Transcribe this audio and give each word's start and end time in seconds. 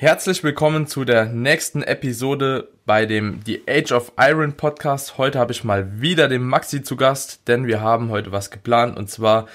Herzlich 0.00 0.42
willkommen 0.44 0.86
zu 0.86 1.04
der 1.04 1.26
nächsten 1.26 1.82
Episode 1.82 2.68
bei 2.86 3.04
dem 3.04 3.40
The 3.44 3.62
Age 3.68 3.92
of 3.92 4.12
Iron 4.16 4.52
Podcast. 4.52 5.18
Heute 5.18 5.38
habe 5.38 5.52
ich 5.52 5.64
mal 5.64 6.00
wieder 6.00 6.28
den 6.28 6.42
Maxi 6.42 6.82
zu 6.82 6.96
Gast, 6.96 7.46
denn 7.46 7.66
wir 7.66 7.80
haben 7.80 8.08
heute 8.08 8.32
was 8.32 8.50
geplant 8.50 8.96
und 8.96 9.10
zwar 9.10 9.48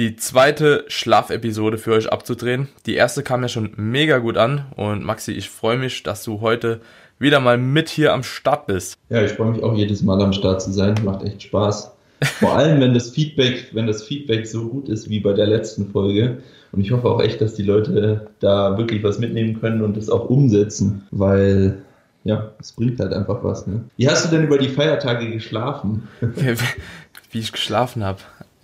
die 0.00 0.16
zweite 0.16 0.84
Schlafepisode 0.88 1.76
für 1.76 1.92
euch 1.92 2.10
abzudrehen. 2.10 2.68
Die 2.86 2.94
erste 2.94 3.22
kam 3.22 3.42
ja 3.42 3.48
schon 3.48 3.72
mega 3.76 4.16
gut 4.16 4.38
an 4.38 4.64
und 4.74 5.04
Maxi, 5.04 5.32
ich 5.32 5.50
freue 5.50 5.76
mich, 5.76 6.02
dass 6.02 6.24
du 6.24 6.40
heute 6.40 6.80
wieder 7.18 7.38
mal 7.38 7.58
mit 7.58 7.90
hier 7.90 8.14
am 8.14 8.22
Start 8.22 8.66
bist. 8.66 8.96
Ja, 9.10 9.22
ich 9.22 9.32
freue 9.32 9.50
mich 9.50 9.62
auch 9.62 9.76
jedes 9.76 10.00
Mal 10.00 10.22
am 10.22 10.32
Start 10.32 10.62
zu 10.62 10.72
sein. 10.72 10.94
Macht 11.04 11.22
echt 11.22 11.42
Spaß. 11.42 11.92
Vor 12.38 12.56
allem, 12.56 12.80
wenn 12.80 12.94
das 12.94 13.10
Feedback, 13.10 13.68
wenn 13.72 13.86
das 13.86 14.02
Feedback 14.02 14.46
so 14.46 14.68
gut 14.68 14.88
ist 14.88 15.10
wie 15.10 15.20
bei 15.20 15.34
der 15.34 15.46
letzten 15.46 15.90
Folge. 15.90 16.38
Und 16.72 16.80
ich 16.80 16.92
hoffe 16.92 17.06
auch 17.06 17.20
echt, 17.20 17.42
dass 17.42 17.52
die 17.52 17.62
Leute 17.62 18.28
da 18.40 18.78
wirklich 18.78 19.02
was 19.02 19.18
mitnehmen 19.18 19.60
können 19.60 19.82
und 19.82 19.98
das 19.98 20.08
auch 20.08 20.30
umsetzen, 20.30 21.06
weil 21.10 21.82
ja, 22.24 22.52
es 22.58 22.72
bringt 22.72 23.00
halt 23.00 23.12
einfach 23.12 23.44
was. 23.44 23.66
Ne? 23.66 23.84
Wie 23.98 24.08
hast 24.08 24.24
du 24.24 24.34
denn 24.34 24.46
über 24.46 24.56
die 24.56 24.68
Feiertage 24.68 25.30
geschlafen? 25.30 26.08
Wie 27.30 27.38
ich 27.38 27.52
geschlafen 27.52 28.02
habe. 28.02 28.20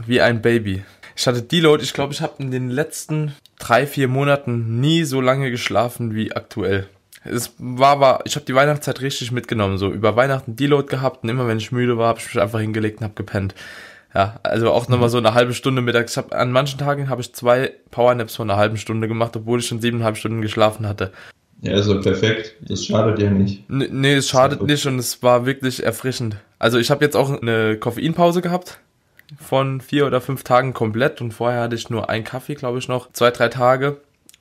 Wie 0.07 0.21
ein 0.21 0.41
Baby. 0.41 0.83
Ich 1.17 1.27
hatte 1.27 1.43
Deload, 1.43 1.83
ich 1.83 1.95
glaube, 1.95 2.13
ich 2.13 2.21
habe 2.21 2.35
in 2.39 2.51
den 2.51 2.69
letzten 2.69 3.35
drei, 3.59 3.87
vier 3.87 4.07
Monaten 4.07 4.81
nie 4.81 5.05
so 5.05 5.23
lange 5.23 5.51
geschlafen 5.51 6.15
wie 6.15 6.33
aktuell. 6.33 6.87
Es 7.25 7.55
war 7.59 7.89
aber, 7.89 8.21
ich 8.25 8.37
habe 8.37 8.45
die 8.45 8.55
Weihnachtszeit 8.55 9.01
richtig 9.01 9.33
mitgenommen. 9.33 9.79
So 9.79 9.91
über 9.91 10.15
Weihnachten 10.15 10.57
Deload 10.57 10.89
gehabt 10.89 11.25
und 11.25 11.31
immer 11.31 11.49
wenn 11.49 11.59
ich 11.59 11.73
müde 11.73 11.97
war, 11.97 12.09
habe 12.09 12.21
ich 12.21 12.27
mich 12.27 12.41
einfach 12.41 12.61
hingelegt 12.61 13.01
und 13.01 13.05
habe 13.05 13.15
gepennt. 13.15 13.55
Ja, 14.15 14.39
also 14.43 14.71
auch 14.71 14.89
nochmal 14.89 15.09
so 15.09 15.19
eine 15.19 15.35
halbe 15.35 15.55
Stunde 15.55 15.83
mittags. 15.83 16.13
Ich 16.13 16.19
hab, 16.19 16.35
an 16.35 16.53
manchen 16.53 16.79
Tagen 16.79 17.09
habe 17.09 17.23
ich 17.23 17.35
zwei 17.35 17.73
Powernaps 17.91 18.37
von 18.37 18.49
einer 18.49 18.59
halben 18.59 18.77
Stunde 18.77 19.09
gemacht, 19.09 19.37
obwohl 19.37 19.61
ich 19.61 19.67
schon 19.67 19.81
siebeneinhalb 19.81 20.19
Stunden 20.19 20.43
geschlafen 20.43 20.87
hatte. 20.87 21.13
Ja, 21.63 21.73
also 21.73 22.01
perfekt. 22.01 22.55
Das 22.61 22.85
schadet 22.85 23.19
ja 23.19 23.31
nicht. 23.31 23.69
N 23.71 23.89
nee, 23.91 24.15
es 24.15 24.29
schadet 24.29 24.63
nicht 24.63 24.87
und 24.87 24.99
es 24.99 25.23
war 25.23 25.47
wirklich 25.47 25.83
erfrischend. 25.83 26.37
Also 26.59 26.79
ich 26.79 26.91
habe 26.91 27.05
jetzt 27.05 27.17
auch 27.17 27.41
eine 27.41 27.79
Koffeinpause 27.79 28.43
gehabt 28.43 28.79
von 29.39 29.81
vier 29.81 30.07
oder 30.07 30.21
fünf 30.21 30.45
Tagen 30.45 30.73
komplett 30.73 31.21
und 31.21 31.33
vorher 31.33 31.63
hatte 31.63 31.77
ich 31.77 31.91
nur 31.91 32.09
einen 32.09 32.25
Kaffee, 32.25 32.55
glaube 32.55 32.79
ich, 32.79 32.89
noch. 32.89 33.13
Zwei, 33.13 33.31
drei 33.31 33.49
Tage. 33.49 33.99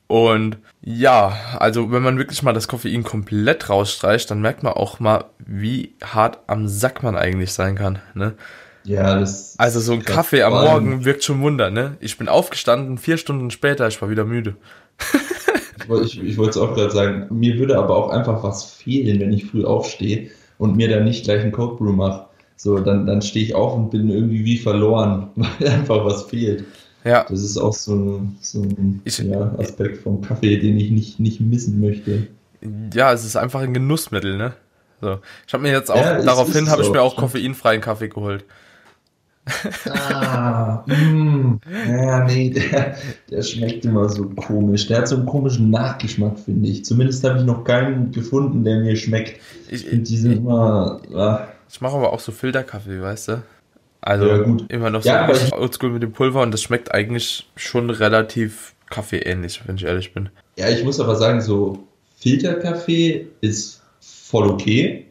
Und 0.08 0.58
ja, 0.81 1.36
also 1.58 1.91
wenn 1.91 2.03
man 2.03 2.19
wirklich 2.19 2.44
mal 2.44 2.53
das 2.53 2.67
Koffein 2.67 3.03
komplett 3.03 3.69
rausstreicht, 3.69 4.30
dann 4.30 4.41
merkt 4.41 4.61
man 4.61 4.73
auch 4.73 5.00
mal, 5.00 5.25
wie 5.39 5.94
hart 6.03 6.39
am 6.47 6.67
Sack 6.67 7.02
man 7.02 7.16
eigentlich 7.16 7.53
sein 7.53 7.75
kann. 7.75 8.00
Ne? 8.13 8.36
Ja, 8.83 9.19
das. 9.19 9.56
Also 9.58 9.80
so 9.80 9.94
ein 9.94 10.03
Kaffee 10.03 10.44
am 10.44 10.53
Morgen 10.53 11.06
wirkt 11.06 11.23
schon 11.23 11.41
Wunder, 11.41 11.72
ne? 11.72 11.97
Ich 12.02 12.19
bin 12.19 12.30
aufgestanden, 12.30 13.00
vier 13.00 13.17
Stunden 13.17 13.50
später, 13.50 13.88
ich 13.88 14.00
war 14.00 14.11
wieder 14.11 14.25
müde. 14.25 14.56
ich, 16.03 16.23
ich 16.23 16.38
wollte 16.38 16.52
es 16.52 16.58
auch 16.58 16.75
gerade 16.75 16.91
sagen, 16.91 17.28
mir 17.31 17.58
würde 17.58 17.80
aber 17.80 17.95
auch 17.95 18.09
einfach 18.09 18.44
was 18.44 18.66
fehlen, 18.66 19.19
wenn 19.19 19.33
ich 19.33 19.45
früh 19.45 19.66
aufstehe 19.66 20.30
und 20.59 20.78
mir 20.78 20.88
dann 20.88 21.03
nicht 21.03 21.23
gleich 21.23 21.41
einen 21.41 21.52
Cold 21.52 21.78
Brew 21.78 21.94
mache. 21.94 22.25
So, 22.58 22.80
dann, 22.80 23.06
dann 23.06 23.22
stehe 23.22 23.45
ich 23.45 23.56
auf 23.56 23.75
und 23.75 23.92
bin 23.92 24.09
irgendwie 24.09 24.45
wie 24.45 24.58
verloren, 24.58 25.29
weil 25.35 25.69
einfach 25.69 26.06
was 26.06 26.24
fehlt. 26.24 26.66
Ja. 27.03 27.25
Das 27.29 27.41
ist 27.41 27.57
auch 27.57 27.74
so, 27.74 28.22
so 28.41 28.62
ein 28.62 29.02
ich, 29.06 29.19
ja, 29.19 29.53
Aspekt 29.59 30.00
vom 30.00 30.22
Kaffee, 30.22 30.57
den 30.57 30.78
ich 30.78 30.90
nicht, 30.90 31.19
nicht 31.19 31.40
missen 31.40 31.79
möchte. 31.79 32.28
Ja, 32.94 33.13
es 33.13 33.24
ist 33.24 33.35
einfach 33.35 33.62
ein 33.62 33.74
Genussmittel, 33.74 34.38
ne? 34.38 34.53
So. 35.02 35.19
Ich 35.46 35.53
habe 35.53 35.62
mir 35.62 35.72
jetzt 35.72 35.91
auch, 35.91 35.97
ja, 35.97 36.22
daraufhin 36.24 36.69
habe 36.69 36.81
ich 36.81 36.90
mir 36.90 37.02
auch 37.02 37.16
koffeinfreien 37.16 37.81
Kaffee 37.81 38.09
geholt. 38.09 38.44
Ah, 39.88 40.84
mm, 40.88 41.59
ja, 41.88 42.24
nee, 42.25 42.50
der, 42.50 42.96
der 43.29 43.41
schmeckt 43.44 43.85
immer 43.85 44.09
so 44.09 44.28
komisch. 44.29 44.88
Der 44.88 45.00
hat 45.00 45.08
so 45.08 45.18
einen 45.18 45.28
komischen 45.28 45.69
Nachgeschmack, 45.69 46.40
finde 46.40 46.69
ich. 46.69 46.84
Zumindest 46.85 47.24
habe 47.24 47.40
ich 47.40 47.46
noch 47.46 47.63
keinen 47.63 48.12
gefunden, 48.12 48.63
der 48.63 48.79
mir 48.79 48.96
schmeckt. 48.96 49.40
Ich, 49.69 49.85
finde 49.85 50.06
die 50.06 50.18
sind 50.18 50.38
immer. 50.38 51.00
Ah. 51.13 51.47
Ich 51.70 51.81
mache 51.81 51.96
aber 51.96 52.14
auch 52.14 52.20
so 52.20 52.31
Filterkaffee, 52.31 53.02
weißt 53.02 53.28
du? 53.30 53.44
Also 54.02 54.28
ja, 54.28 54.46
immer 54.70 54.90
noch 54.92 55.02
so 55.02 55.09
ja, 55.09 55.28
oldschool 55.53 55.90
mit 55.90 56.03
dem 56.03 56.12
Pulver 56.12 56.42
und 56.42 56.52
das 56.52 56.62
schmeckt 56.62 56.94
eigentlich 56.94 57.50
schon 57.56 57.90
relativ 57.90 58.76
kaffeeähnlich, 58.90 59.62
wenn 59.66 59.78
ich 59.78 59.86
ehrlich 59.86 60.14
bin. 60.14 60.30
Ja, 60.58 60.70
ich 60.70 60.84
muss 60.84 61.00
aber 61.00 61.16
sagen, 61.16 61.42
so 61.42 61.88
Filterkaffee 62.18 63.28
ist 63.42 63.81
voll 64.00 64.48
okay. 64.48 65.08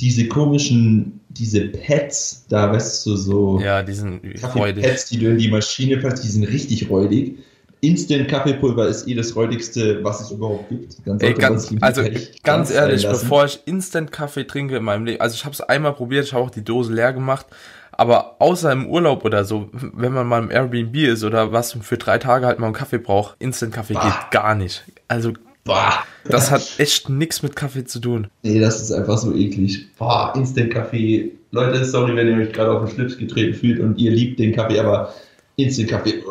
Diese 0.00 0.26
komischen 0.26 1.20
diese 1.38 1.68
Pads, 1.68 2.46
da 2.48 2.72
weißt 2.72 3.06
du, 3.06 3.16
so 3.16 3.60
ja, 3.60 3.82
die 3.82 3.92
sind 3.92 4.22
räudig. 4.54 4.84
Pads, 4.84 5.08
die 5.08 5.18
du 5.18 5.30
in 5.30 5.38
die 5.38 5.48
Maschine 5.48 5.98
packst, 5.98 6.24
die 6.24 6.28
sind 6.28 6.44
richtig 6.44 6.88
räudig. 6.90 7.38
Instant 7.80 8.28
Kaffeepulver 8.28 8.86
ist 8.86 9.06
eh 9.06 9.14
das 9.14 9.36
räudigste, 9.36 10.02
was 10.02 10.20
es 10.20 10.30
überhaupt 10.30 10.68
gibt. 10.68 10.96
Ey, 11.22 11.34
ganz, 11.34 11.72
also 11.80 12.02
ganz, 12.02 12.30
ganz 12.42 12.70
ehrlich, 12.70 13.06
bevor 13.06 13.44
ich 13.44 13.60
Instant 13.66 14.12
Kaffee 14.12 14.44
trinke 14.44 14.76
in 14.76 14.84
meinem 14.84 15.04
Leben, 15.04 15.20
also 15.20 15.34
ich 15.34 15.44
habe 15.44 15.52
es 15.52 15.60
einmal 15.60 15.92
probiert, 15.92 16.24
ich 16.24 16.32
habe 16.32 16.44
auch 16.44 16.50
die 16.50 16.64
Dose 16.64 16.92
leer 16.92 17.12
gemacht, 17.12 17.46
aber 17.92 18.36
außer 18.40 18.72
im 18.72 18.86
Urlaub 18.86 19.24
oder 19.24 19.44
so, 19.44 19.68
wenn 19.72 20.12
man 20.12 20.26
mal 20.26 20.42
im 20.42 20.50
Airbnb 20.50 20.96
ist 20.96 21.22
oder 21.22 21.52
was 21.52 21.76
für 21.80 21.98
drei 21.98 22.18
Tage 22.18 22.46
halt 22.46 22.58
mal 22.58 22.66
einen 22.66 22.74
Kaffee 22.74 22.98
braucht, 22.98 23.36
Instant 23.38 23.74
Kaffee 23.74 23.94
geht 23.94 24.30
gar 24.30 24.54
nicht. 24.54 24.84
Also 25.08 25.32
Boah. 25.66 26.04
Das 26.24 26.50
hat 26.50 26.62
echt 26.78 27.08
nichts 27.08 27.42
mit 27.42 27.56
Kaffee 27.56 27.84
zu 27.84 27.98
tun. 27.98 28.28
Nee, 28.42 28.60
das 28.60 28.80
ist 28.80 28.92
einfach 28.92 29.18
so 29.18 29.34
eklig. 29.34 29.86
Boah, 29.98 30.32
Instant-Kaffee. 30.36 31.32
Leute, 31.50 31.84
sorry, 31.84 32.16
wenn 32.16 32.28
ihr 32.28 32.36
euch 32.36 32.52
gerade 32.52 32.70
auf 32.70 32.84
den 32.84 32.94
Schlips 32.94 33.18
getreten 33.18 33.54
fühlt 33.54 33.80
und 33.80 33.98
ihr 33.98 34.12
liebt 34.12 34.38
den 34.38 34.54
Kaffee, 34.54 34.78
aber 34.78 35.12
Instant-Kaffee, 35.56 36.22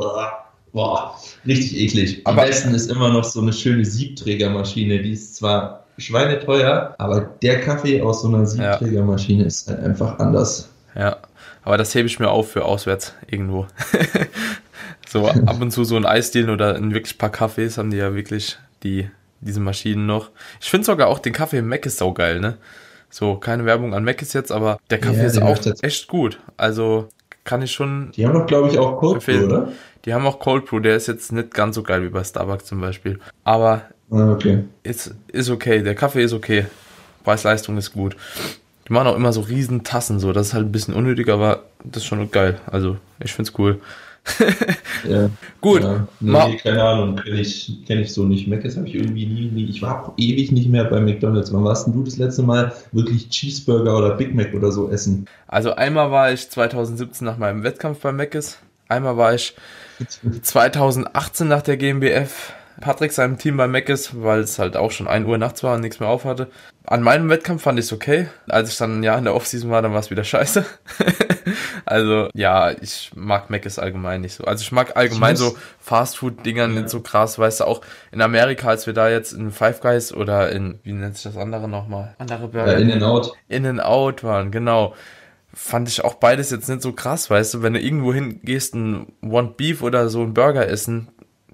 boah, 0.75 1.15
richtig 1.47 1.79
eklig. 1.79 2.21
Am 2.25 2.37
aber 2.37 2.47
besten 2.47 2.75
ist 2.75 2.91
immer 2.91 3.09
noch 3.09 3.23
so 3.23 3.41
eine 3.41 3.53
schöne 3.53 3.85
Siebträgermaschine. 3.85 5.01
Die 5.01 5.13
ist 5.13 5.37
zwar 5.37 5.85
schweineteuer, 5.97 6.93
aber 6.97 7.21
der 7.41 7.61
Kaffee 7.61 8.01
aus 8.01 8.21
so 8.21 8.27
einer 8.27 8.45
Siebträgermaschine 8.45 9.41
ja. 9.41 9.47
ist 9.47 9.69
halt 9.69 9.79
einfach 9.79 10.19
anders. 10.19 10.69
Ja, 10.93 11.17
aber 11.63 11.77
das 11.77 11.95
hebe 11.95 12.07
ich 12.07 12.19
mir 12.19 12.29
auf 12.29 12.51
für 12.51 12.65
auswärts 12.65 13.13
irgendwo. 13.25 13.65
so 15.07 15.27
ab 15.27 15.61
und 15.61 15.71
zu 15.71 15.85
so 15.85 15.95
ein 15.95 16.05
Eisdielen 16.05 16.49
oder 16.49 16.75
ein 16.75 16.93
wirklich 16.93 17.17
paar 17.17 17.31
Kaffees 17.31 17.77
haben 17.77 17.89
die 17.89 17.97
ja 17.97 18.13
wirklich 18.13 18.57
die 18.83 19.09
diese 19.39 19.61
Maschinen 19.61 20.05
noch. 20.05 20.29
Ich 20.59 20.69
finde 20.69 20.85
sogar 20.85 21.07
auch 21.07 21.19
den 21.19 21.33
Kaffee 21.33 21.59
im 21.59 21.69
Mac 21.69 21.85
ist 21.85 21.99
saugeil, 21.99 22.39
ne? 22.39 22.57
So, 23.09 23.35
keine 23.35 23.63
Werbung 23.65 23.93
an 23.93 24.03
Mac 24.03 24.21
ist 24.21 24.33
jetzt, 24.33 24.51
aber 24.51 24.77
der 24.89 24.99
Kaffee 24.99 25.19
ja, 25.19 25.25
ist 25.25 25.41
auch 25.41 25.57
echt 25.81 26.07
gut. 26.07 26.39
Also 26.57 27.07
kann 27.45 27.61
ich 27.61 27.71
schon. 27.71 28.11
Die 28.15 28.25
haben 28.25 28.33
doch, 28.33 28.45
glaube 28.45 28.69
ich, 28.69 28.77
auch 28.77 28.99
Brew, 28.99 29.15
oder? 29.45 29.69
Die 30.05 30.13
haben 30.13 30.25
auch 30.25 30.39
Cold 30.39 30.65
Brew, 30.65 30.79
der 30.79 30.95
ist 30.95 31.07
jetzt 31.07 31.31
nicht 31.31 31.53
ganz 31.53 31.75
so 31.75 31.83
geil 31.83 32.03
wie 32.03 32.09
bei 32.09 32.23
Starbucks 32.23 32.65
zum 32.65 32.79
Beispiel. 32.79 33.19
Aber 33.43 33.81
ah, 34.11 34.31
okay. 34.31 34.63
ist, 34.83 35.15
ist 35.27 35.49
okay, 35.49 35.81
der 35.81 35.95
Kaffee 35.95 36.23
ist 36.23 36.33
okay. 36.33 36.65
Preis-Leistung 37.23 37.77
ist 37.77 37.93
gut. 37.93 38.15
Die 38.87 38.93
machen 38.93 39.07
auch 39.07 39.15
immer 39.15 39.33
so 39.33 39.41
riesen 39.41 39.83
Tassen, 39.83 40.19
so. 40.19 40.31
Das 40.31 40.47
ist 40.47 40.53
halt 40.53 40.67
ein 40.67 40.71
bisschen 40.71 40.93
unnötig, 40.93 41.29
aber 41.29 41.63
das 41.83 42.03
ist 42.03 42.07
schon 42.07 42.29
geil. 42.29 42.59
Also, 42.67 42.97
ich 43.19 43.33
find's 43.33 43.53
cool. 43.57 43.81
ja, 45.09 45.29
Gut. 45.61 45.83
Ja. 45.83 46.07
Nee, 46.19 46.57
keine 46.57 46.83
Ahnung, 46.83 47.15
kenne 47.15 47.41
ich, 47.41 47.79
kenn 47.87 47.99
ich 47.99 48.13
so 48.13 48.23
nicht. 48.23 48.47
Mc's 48.47 48.75
habe 48.75 48.87
ich 48.87 48.95
irgendwie 48.95 49.25
nie, 49.25 49.49
nie. 49.49 49.65
Ich 49.65 49.81
war 49.81 50.13
ewig 50.17 50.51
nicht 50.51 50.69
mehr 50.69 50.85
bei 50.85 50.99
McDonalds. 50.99 51.51
Wann 51.53 51.63
warst 51.63 51.87
denn 51.87 51.93
du 51.93 52.03
das 52.03 52.17
letzte 52.17 52.43
Mal 52.43 52.73
wirklich 52.91 53.29
Cheeseburger 53.29 53.97
oder 53.97 54.15
Big 54.15 54.35
Mac 54.35 54.53
oder 54.53 54.71
so 54.71 54.89
essen? 54.89 55.27
Also 55.47 55.73
einmal 55.73 56.11
war 56.11 56.31
ich 56.31 56.49
2017 56.49 57.25
nach 57.25 57.37
meinem 57.37 57.63
Wettkampf 57.63 57.99
bei 57.99 58.11
Mc's. 58.11 58.59
Einmal 58.87 59.17
war 59.17 59.33
ich 59.33 59.55
2018 60.41 61.47
nach 61.47 61.61
der 61.61 61.77
GmbF 61.77 62.53
Patrick 62.81 63.13
seinem 63.13 63.37
Team 63.37 63.57
bei 63.57 63.67
Mac 63.67 63.87
ist, 63.89 64.21
weil 64.21 64.41
es 64.41 64.59
halt 64.59 64.75
auch 64.75 64.91
schon 64.91 65.07
1 65.07 65.25
Uhr 65.27 65.37
nachts 65.37 65.63
war 65.63 65.75
und 65.75 65.81
nichts 65.81 65.99
mehr 65.99 66.09
auf 66.09 66.25
hatte. 66.25 66.49
An 66.85 67.01
meinem 67.01 67.29
Wettkampf 67.29 67.63
fand 67.63 67.79
ich 67.79 67.85
es 67.85 67.93
okay. 67.93 68.27
Als 68.47 68.69
ich 68.69 68.77
dann 68.77 68.99
ein 68.99 69.03
Jahr 69.03 69.17
in 69.17 69.23
der 69.23 69.33
Offseason 69.33 69.71
war, 69.71 69.81
dann 69.81 69.93
war 69.93 69.99
es 69.99 70.11
wieder 70.11 70.23
scheiße. 70.23 70.65
also 71.85 72.29
ja, 72.33 72.71
ich 72.71 73.11
mag 73.15 73.49
Mac 73.49 73.65
ist 73.65 73.79
allgemein 73.79 74.21
nicht 74.21 74.35
so. 74.35 74.43
Also 74.43 74.61
ich 74.61 74.71
mag 74.71 74.97
allgemein 74.97 75.35
so 75.35 75.55
Fastfood-Dingern 75.79 76.75
ja. 76.75 76.81
nicht 76.81 76.89
so 76.89 76.99
krass, 76.99 77.39
weißt 77.39 77.61
du, 77.61 77.63
auch 77.65 77.81
in 78.11 78.21
Amerika, 78.21 78.67
als 78.67 78.85
wir 78.85 78.93
da 78.93 79.09
jetzt 79.09 79.31
in 79.31 79.51
Five 79.51 79.79
Guys 79.79 80.13
oder 80.13 80.51
in, 80.51 80.79
wie 80.83 80.93
nennt 80.93 81.15
sich 81.15 81.23
das 81.23 81.37
andere 81.37 81.67
nochmal? 81.69 82.15
Andere 82.17 82.49
Burger. 82.49 82.73
Ja, 82.73 82.77
in 82.77 82.91
and 82.91 83.03
Out. 83.03 83.33
In 83.47 83.65
and 83.65 83.81
Out 83.81 84.23
waren, 84.23 84.51
genau 84.51 84.93
fand 85.55 85.89
ich 85.89 86.03
auch 86.03 86.15
beides 86.15 86.51
jetzt 86.51 86.69
nicht 86.69 86.81
so 86.81 86.91
krass, 86.91 87.29
weißt 87.29 87.55
du, 87.55 87.61
wenn 87.63 87.73
du 87.73 87.79
irgendwo 87.79 88.13
hingehst, 88.13 88.75
ein 88.75 89.07
One 89.23 89.53
Beef 89.57 89.81
oder 89.81 90.09
so 90.09 90.21
ein 90.21 90.33
Burger 90.33 90.67
essen, 90.67 91.07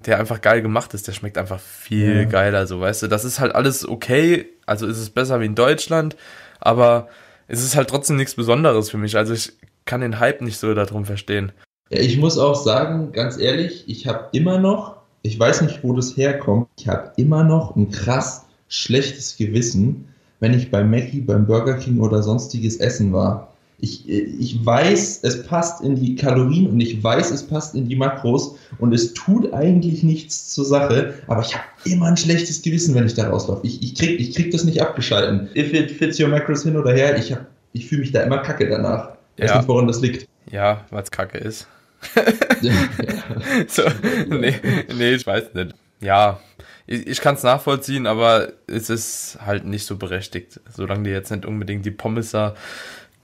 der 0.04 0.18
einfach 0.18 0.40
geil 0.40 0.60
gemacht 0.60 0.92
ist, 0.92 1.08
der 1.08 1.12
schmeckt 1.12 1.38
einfach 1.38 1.60
viel 1.60 2.16
ja. 2.16 2.24
geiler, 2.24 2.66
so 2.66 2.80
weißt 2.80 3.04
du. 3.04 3.06
Das 3.08 3.24
ist 3.24 3.40
halt 3.40 3.54
alles 3.54 3.88
okay, 3.88 4.46
also 4.66 4.86
ist 4.86 4.98
es 4.98 5.10
besser 5.10 5.40
wie 5.40 5.46
in 5.46 5.54
Deutschland, 5.54 6.16
aber 6.60 7.08
es 7.48 7.62
ist 7.62 7.76
halt 7.76 7.88
trotzdem 7.88 8.16
nichts 8.16 8.34
Besonderes 8.34 8.90
für 8.90 8.98
mich. 8.98 9.16
Also 9.16 9.32
ich 9.32 9.52
kann 9.84 10.00
den 10.00 10.20
Hype 10.20 10.42
nicht 10.42 10.58
so 10.58 10.74
darum 10.74 11.06
verstehen. 11.06 11.52
Ja, 11.90 12.00
ich 12.00 12.18
muss 12.18 12.38
auch 12.38 12.54
sagen, 12.56 13.12
ganz 13.12 13.38
ehrlich, 13.38 13.84
ich 13.86 14.06
habe 14.06 14.28
immer 14.32 14.58
noch 14.58 15.02
ich 15.22 15.38
weiß 15.38 15.62
nicht, 15.62 15.82
wo 15.82 15.94
das 15.94 16.16
herkommt. 16.16 16.68
Ich 16.78 16.88
habe 16.88 17.12
immer 17.16 17.44
noch 17.44 17.76
ein 17.76 17.90
krass 17.90 18.46
schlechtes 18.68 19.36
Gewissen, 19.36 20.08
wenn 20.40 20.54
ich 20.54 20.70
bei 20.70 20.82
Mackie, 20.82 21.20
beim 21.20 21.46
Burger 21.46 21.74
King 21.74 22.00
oder 22.00 22.22
sonstiges 22.22 22.76
Essen 22.78 23.12
war. 23.12 23.51
Ich, 23.84 24.08
ich 24.08 24.64
weiß, 24.64 25.20
es 25.24 25.42
passt 25.42 25.82
in 25.82 25.96
die 25.96 26.14
Kalorien 26.14 26.70
und 26.70 26.80
ich 26.80 27.02
weiß, 27.02 27.32
es 27.32 27.42
passt 27.42 27.74
in 27.74 27.88
die 27.88 27.96
Makros 27.96 28.56
und 28.78 28.94
es 28.94 29.12
tut 29.12 29.52
eigentlich 29.52 30.04
nichts 30.04 30.50
zur 30.50 30.64
Sache, 30.64 31.14
aber 31.26 31.42
ich 31.42 31.52
habe 31.52 31.64
immer 31.84 32.06
ein 32.06 32.16
schlechtes 32.16 32.62
Gewissen, 32.62 32.94
wenn 32.94 33.06
ich 33.06 33.14
da 33.14 33.28
rauslaufe. 33.28 33.66
Ich, 33.66 33.82
ich, 33.82 33.96
krieg, 33.96 34.20
ich 34.20 34.36
krieg 34.36 34.52
das 34.52 34.62
nicht 34.62 34.80
abgeschalten. 34.80 35.48
If 35.56 35.72
it 35.74 35.90
fits 35.90 36.20
your 36.20 36.28
macros 36.28 36.62
hin 36.62 36.76
oder 36.76 36.92
her, 36.92 37.18
ich, 37.18 37.34
ich 37.72 37.88
fühle 37.88 38.02
mich 38.02 38.12
da 38.12 38.22
immer 38.22 38.38
kacke 38.38 38.68
danach. 38.68 39.16
Ich 39.36 39.44
weiß 39.44 39.56
nicht, 39.56 39.68
woran 39.68 39.88
das 39.88 40.00
liegt. 40.00 40.28
Ja, 40.50 40.84
weil 40.90 41.02
es 41.02 41.10
kacke 41.10 41.38
ist. 41.38 41.66
so, 43.68 43.82
nee, 44.28 44.54
nee, 44.96 45.14
ich 45.14 45.26
weiß 45.26 45.54
nicht. 45.54 45.74
Ja, 46.00 46.40
ich, 46.86 47.06
ich 47.06 47.20
kann 47.20 47.36
es 47.36 47.42
nachvollziehen, 47.42 48.06
aber 48.06 48.52
es 48.66 48.90
ist 48.90 49.38
halt 49.44 49.64
nicht 49.64 49.86
so 49.86 49.96
berechtigt. 49.96 50.60
Solange 50.74 51.04
du 51.04 51.10
jetzt 51.10 51.30
nicht 51.30 51.46
unbedingt 51.46 51.86
die 51.86 51.90
Pommes 51.90 52.32
da 52.32 52.54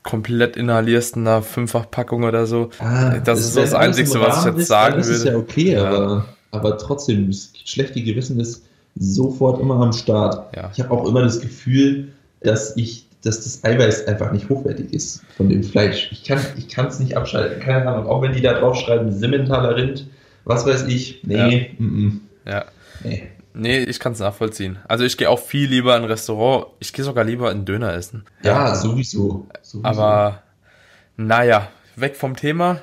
komplett 0.09 0.57
inhalierst 0.57 1.17
in 1.17 1.27
einer 1.27 1.43
Fünffachpackung 1.43 2.25
oder 2.25 2.47
so. 2.47 2.71
Ah, 2.79 3.19
das 3.19 3.41
ist 3.41 3.59
das 3.59 3.75
Einzige, 3.75 4.09
was 4.21 4.39
ich 4.47 4.55
jetzt 4.57 4.67
sagen 4.67 4.95
würde. 4.95 5.09
Das 5.09 5.19
ist 5.19 5.25
ja 5.27 5.37
okay, 5.37 5.73
ja. 5.73 5.85
Aber, 5.85 6.25
aber 6.51 6.79
trotzdem, 6.79 7.27
das 7.27 7.53
schlechte 7.67 8.01
Gewissen 8.01 8.41
ist 8.41 8.65
sofort 8.97 9.61
immer 9.61 9.79
am 9.83 9.93
Start. 9.93 10.57
Ja. 10.57 10.71
Ich 10.73 10.81
habe 10.81 10.93
auch 10.93 11.07
immer 11.07 11.21
das 11.21 11.41
Gefühl, 11.41 12.09
dass 12.41 12.75
ich 12.79 13.05
dass 13.23 13.43
das 13.43 13.65
Eiweiß 13.65 14.07
einfach 14.07 14.33
nicht 14.33 14.49
hochwertig 14.49 14.95
ist 14.95 15.23
von 15.37 15.51
dem 15.51 15.63
Fleisch. 15.63 16.09
Ich 16.13 16.25
kann 16.25 16.41
ich 16.57 16.75
es 16.77 17.01
nicht 17.01 17.17
abschalten. 17.17 17.61
Keine 17.61 17.89
Ahnung. 17.89 18.07
Auch 18.07 18.23
wenn 18.23 18.33
die 18.33 18.41
da 18.41 18.55
drauf 18.55 18.77
schreiben, 18.77 19.13
Simmentaler 19.13 19.77
Rind, 19.77 20.07
was 20.45 20.65
weiß 20.65 20.87
ich. 20.87 21.21
Nee. 21.25 21.37
Ja. 21.79 21.85
Mm 21.85 22.21
-mm. 22.47 22.51
ja. 22.51 22.65
Nee. 23.05 23.29
Nee, 23.59 23.81
ich 23.81 23.99
kann 23.99 24.13
es 24.13 24.21
nachvollziehen. 24.21 24.79
Also 24.87 25.05
ich 25.05 25.17
gehe 25.17 25.29
auch 25.29 25.41
viel 25.41 25.69
lieber 25.69 25.97
in 25.97 26.05
ein 26.05 26.09
Restaurant. 26.09 26.67
Ich 26.79 26.93
gehe 26.93 27.05
sogar 27.05 27.25
lieber 27.25 27.51
in 27.51 27.65
Döner 27.65 27.93
essen. 27.93 28.25
Ja, 28.45 28.73
sowieso. 28.77 29.49
sowieso. 29.63 29.85
Aber 29.85 30.45
naja, 31.17 31.69
weg 31.97 32.15
vom 32.15 32.37
Thema. 32.37 32.81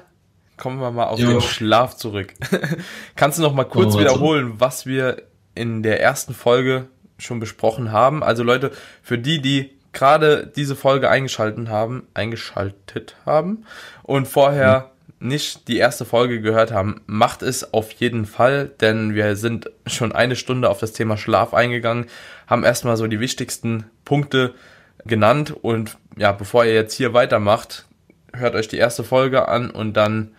Kommen 0.58 0.82
wir 0.82 0.92
mal 0.92 1.06
auf 1.06 1.20
jo. 1.20 1.30
den 1.30 1.42
Schlaf 1.42 1.96
zurück. 1.96 2.34
Kannst 3.16 3.38
du 3.38 3.42
noch 3.42 3.54
mal 3.54 3.64
kurz 3.64 3.98
wiederholen, 3.98 4.56
was 4.58 4.86
wir 4.86 5.22
in 5.54 5.82
der 5.82 6.02
ersten 6.02 6.34
Folge 6.34 6.90
schon 7.18 7.40
besprochen 7.40 7.94
haben? 7.94 8.22
Also 8.22 8.44
Leute, 8.44 8.72
für 9.02 9.18
die, 9.18 9.42
die 9.42 9.72
gerade 9.94 10.46
diese 10.46 10.76
Folge 10.76 11.10
eingeschaltet 11.10 11.70
haben, 11.70 12.08
eingeschaltet 12.14 13.16
haben 13.26 13.64
und 14.04 14.28
vorher 14.28 14.80
mhm. 14.80 14.95
Nicht 15.28 15.68
die 15.68 15.78
erste 15.78 16.06
Folge 16.06 16.42
gehört 16.42 16.72
haben, 16.72 17.02
macht 17.06 17.42
es 17.42 17.74
auf 17.74 17.92
jeden 17.92 18.26
Fall, 18.26 18.72
denn 18.82 19.16
wir 19.16 19.36
sind 19.36 19.70
schon 19.86 20.12
eine 20.12 20.36
Stunde 20.36 20.70
auf 20.70 20.80
das 20.80 20.94
Thema 20.94 21.18
Schlaf 21.18 21.54
eingegangen, 21.54 22.06
haben 22.48 22.64
erstmal 22.64 22.98
so 22.98 23.08
die 23.08 23.20
wichtigsten 23.20 23.86
Punkte 24.06 24.54
genannt 25.06 25.54
und 25.62 25.98
ja, 26.18 26.32
bevor 26.32 26.66
ihr 26.66 26.74
jetzt 26.74 26.94
hier 26.94 27.14
weitermacht, 27.14 27.86
hört 28.34 28.56
euch 28.56 28.68
die 28.68 28.78
erste 28.78 29.04
Folge 29.04 29.48
an 29.48 29.70
und 29.70 29.94
dann 29.94 30.32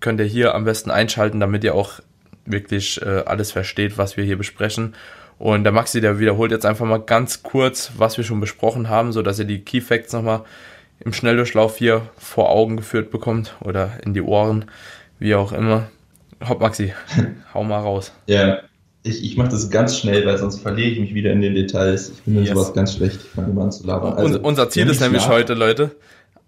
könnt 0.00 0.20
ihr 0.20 0.26
hier 0.26 0.54
am 0.54 0.64
besten 0.64 0.90
einschalten, 0.90 1.40
damit 1.40 1.64
ihr 1.64 1.74
auch 1.74 2.00
wirklich 2.44 3.00
äh, 3.02 3.22
alles 3.26 3.52
versteht, 3.52 3.98
was 3.98 4.16
wir 4.16 4.24
hier 4.24 4.38
besprechen. 4.38 4.94
Und 5.38 5.64
der 5.64 5.72
Maxi, 5.72 6.00
der 6.00 6.18
wiederholt 6.18 6.50
jetzt 6.50 6.64
einfach 6.64 6.86
mal 6.86 7.00
ganz 7.00 7.42
kurz, 7.42 7.92
was 7.96 8.16
wir 8.16 8.24
schon 8.24 8.40
besprochen 8.40 8.88
haben, 8.88 9.12
so 9.12 9.22
dass 9.22 9.38
ihr 9.38 9.44
die 9.44 9.62
Key 9.62 9.80
Facts 9.80 10.12
nochmal 10.12 10.44
im 11.00 11.12
Schnelldurchlauf 11.12 11.76
hier 11.76 12.08
vor 12.16 12.50
Augen 12.50 12.76
geführt 12.76 13.10
bekommt 13.10 13.56
oder 13.60 13.92
in 14.04 14.14
die 14.14 14.22
Ohren, 14.22 14.66
wie 15.18 15.34
auch 15.34 15.52
immer. 15.52 15.88
Hopp, 16.46 16.60
Maxi, 16.60 16.92
hau 17.54 17.64
mal 17.64 17.80
raus. 17.80 18.12
Ja, 18.26 18.60
ich, 19.02 19.24
ich 19.24 19.36
mache 19.36 19.48
das 19.48 19.70
ganz 19.70 19.98
schnell, 19.98 20.26
weil 20.26 20.36
sonst 20.36 20.60
verliere 20.60 20.88
ich 20.88 20.98
mich 20.98 21.14
wieder 21.14 21.32
in 21.32 21.40
den 21.40 21.54
Details. 21.54 22.10
Ich 22.10 22.20
finde 22.22 22.40
yes. 22.40 22.50
sowas 22.50 22.74
ganz 22.74 22.94
schlecht. 22.94 23.20
Ich 23.22 23.30
fange 23.30 23.50
immer 23.50 23.62
an 23.62 23.72
zu 23.72 23.86
labern. 23.86 24.14
Also, 24.14 24.40
unser 24.40 24.68
Ziel 24.68 24.88
ist 24.88 25.00
nämlich 25.00 25.28
heute, 25.28 25.54
Leute, 25.54 25.92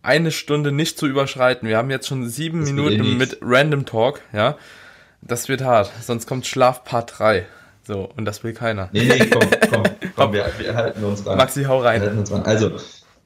eine 0.03 0.31
Stunde 0.31 0.73
nicht 0.73 0.99
zu 0.99 1.07
überschreiten. 1.07 1.69
Wir 1.69 1.77
haben 1.77 1.91
jetzt 1.91 2.09
schon 2.09 2.29
sieben 2.29 2.61
das 2.61 2.71
Minuten 2.71 3.17
mit 3.17 3.39
Random 3.43 3.87
Talk, 3.87 4.23
ja. 4.33 4.57
Das 5.21 5.49
wird 5.49 5.63
hart. 5.63 5.91
Sonst 6.01 6.27
kommt 6.27 6.47
Schlaf 6.47 6.85
Part 6.85 7.19
3. 7.19 7.47
So, 7.85 8.09
und 8.17 8.25
das 8.25 8.45
will 8.45 8.53
keiner. 8.53 8.89
Nee, 8.93 9.05
nee, 9.05 9.27
komm, 9.27 9.49
komm, 9.71 9.83
komm, 10.17 10.33
wir, 10.33 10.47
wir 10.59 10.75
halten 10.75 11.03
uns 11.05 11.27
ran. 11.27 11.39
Maxi, 11.39 11.65
hau 11.65 11.81
rein. 11.81 12.03
Also, 12.45 12.77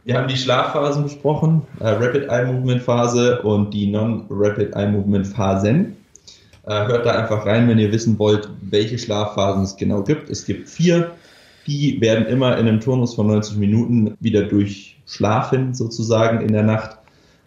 wir 0.05 0.17
haben 0.17 0.29
die 0.29 0.37
Schlafphasen 0.37 1.05
besprochen, 1.05 1.63
äh, 1.81 1.89
Rapid 1.89 2.29
Eye 2.29 2.47
Movement 2.47 2.83
Phase 2.83 3.41
und 3.43 3.73
die 3.73 3.87
Non-Rapid 3.87 4.75
Eye 4.75 4.91
Movement 4.91 5.27
Phasen. 5.29 5.97
Äh, 6.67 6.87
hört 6.87 7.07
da 7.07 7.13
einfach 7.13 7.47
rein, 7.47 7.69
wenn 7.69 7.79
ihr 7.79 7.93
wissen 7.93 8.19
wollt, 8.19 8.49
welche 8.63 8.99
Schlafphasen 8.99 9.63
es 9.63 9.77
genau 9.77 10.03
gibt. 10.03 10.29
Es 10.29 10.45
gibt 10.45 10.69
vier. 10.69 11.13
Die 11.67 12.01
werden 12.01 12.27
immer 12.27 12.59
in 12.59 12.67
einem 12.67 12.81
Turnus 12.81 13.15
von 13.15 13.29
90 13.29 13.57
Minuten 13.57 14.17
wieder 14.19 14.43
durchschlafen, 14.43 15.75
sozusagen 15.75 16.41
in 16.41 16.53
der 16.53 16.65
Nacht. 16.65 16.99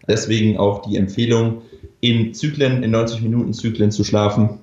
Deswegen 0.08 0.58
auch 0.58 0.82
die 0.84 0.96
Empfehlung, 0.96 1.62
in 2.00 2.34
Zyklen, 2.34 2.84
in 2.84 2.92
90 2.92 3.22
Minuten 3.22 3.54
Zyklen 3.54 3.92
zu 3.92 4.04
schlafen. 4.04 4.60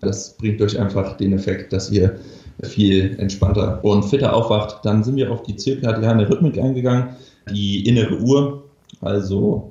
Das 0.00 0.36
bringt 0.36 0.60
euch 0.62 0.78
einfach 0.78 1.16
den 1.16 1.32
Effekt, 1.32 1.72
dass 1.72 1.90
ihr 1.90 2.18
viel 2.62 3.18
entspannter 3.18 3.80
und 3.82 4.04
fitter 4.04 4.34
aufwacht. 4.34 4.84
Dann 4.84 5.02
sind 5.02 5.16
wir 5.16 5.30
auf 5.32 5.42
die 5.42 5.56
zirkadiane 5.56 6.28
Rhythmik 6.28 6.58
eingegangen, 6.58 7.16
die 7.50 7.86
innere 7.86 8.18
Uhr, 8.18 8.64
also 9.00 9.70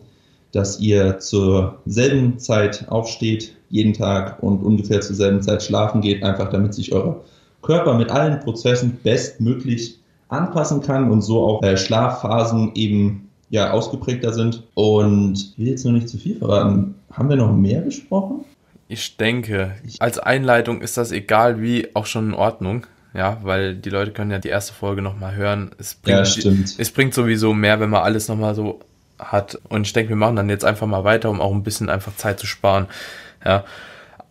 dass 0.52 0.80
ihr 0.80 1.20
zur 1.20 1.80
selben 1.86 2.40
Zeit 2.40 2.86
aufsteht, 2.90 3.56
jeden 3.70 3.94
Tag 3.94 4.44
und 4.44 4.64
ungefähr 4.64 5.02
zur 5.02 5.16
selben 5.16 5.42
Zeit 5.42 5.64
schlafen 5.64 6.02
geht, 6.02 6.24
einfach 6.24 6.50
damit 6.50 6.74
sich 6.74 6.92
euer 6.92 7.24
Körper 7.62 7.98
mit 7.98 8.10
allen 8.10 8.40
Prozessen 8.42 8.98
bestmöglich 9.02 9.98
anpassen 10.28 10.82
kann 10.82 11.10
und 11.12 11.22
so 11.22 11.42
auch 11.42 11.64
äh, 11.64 11.78
Schlafphasen 11.78 12.72
eben 12.76 13.30
ja 13.50 13.72
ausgeprägter 13.72 14.34
sind. 14.34 14.64
Und 14.74 15.34
ich 15.34 15.58
will 15.58 15.68
jetzt 15.68 15.86
noch 15.86 15.92
nicht 15.92 16.10
zu 16.10 16.18
viel 16.18 16.38
verraten. 16.38 16.96
Haben 17.12 17.30
wir 17.30 17.36
noch 17.36 17.54
mehr 17.54 17.82
besprochen? 17.82 18.46
Ich 18.88 19.16
denke, 19.18 19.76
als 20.00 20.20
Einleitung 20.20 20.82
ist 20.82 20.98
das 20.98 21.12
egal 21.12 21.62
wie 21.62 21.88
auch 21.94 22.06
schon 22.06 22.30
in 22.30 22.34
Ordnung. 22.34 22.88
Ja, 23.14 23.40
weil 23.44 23.76
die 23.76 23.90
Leute 23.90 24.12
können 24.12 24.32
ja 24.32 24.40
die 24.40 24.48
erste 24.48 24.74
Folge 24.74 25.02
nochmal 25.02 25.36
hören. 25.36 25.72
Es 25.78 25.96
bringt, 25.96 26.20
ja, 26.20 26.26
stimmt. 26.26 26.76
es 26.78 26.92
bringt 26.92 27.14
sowieso 27.14 27.54
mehr, 27.54 27.80
wenn 27.80 27.90
man 27.90 28.04
alles 28.04 28.28
nochmal 28.30 28.56
so 28.56 28.80
hat. 29.20 29.60
Und 29.70 29.86
ich 29.86 29.94
denke, 29.94 30.10
wir 30.10 30.16
machen 30.16 30.38
dann 30.38 30.50
jetzt 30.50 30.66
einfach 30.66 30.88
mal 30.88 31.04
weiter, 31.04 31.30
um 31.30 31.42
auch 31.42 31.52
ein 31.52 31.64
bisschen 31.64 31.90
einfach 31.90 32.16
Zeit 32.16 32.40
zu 32.40 32.48
sparen. 32.48 32.88
Ja. 33.46 33.66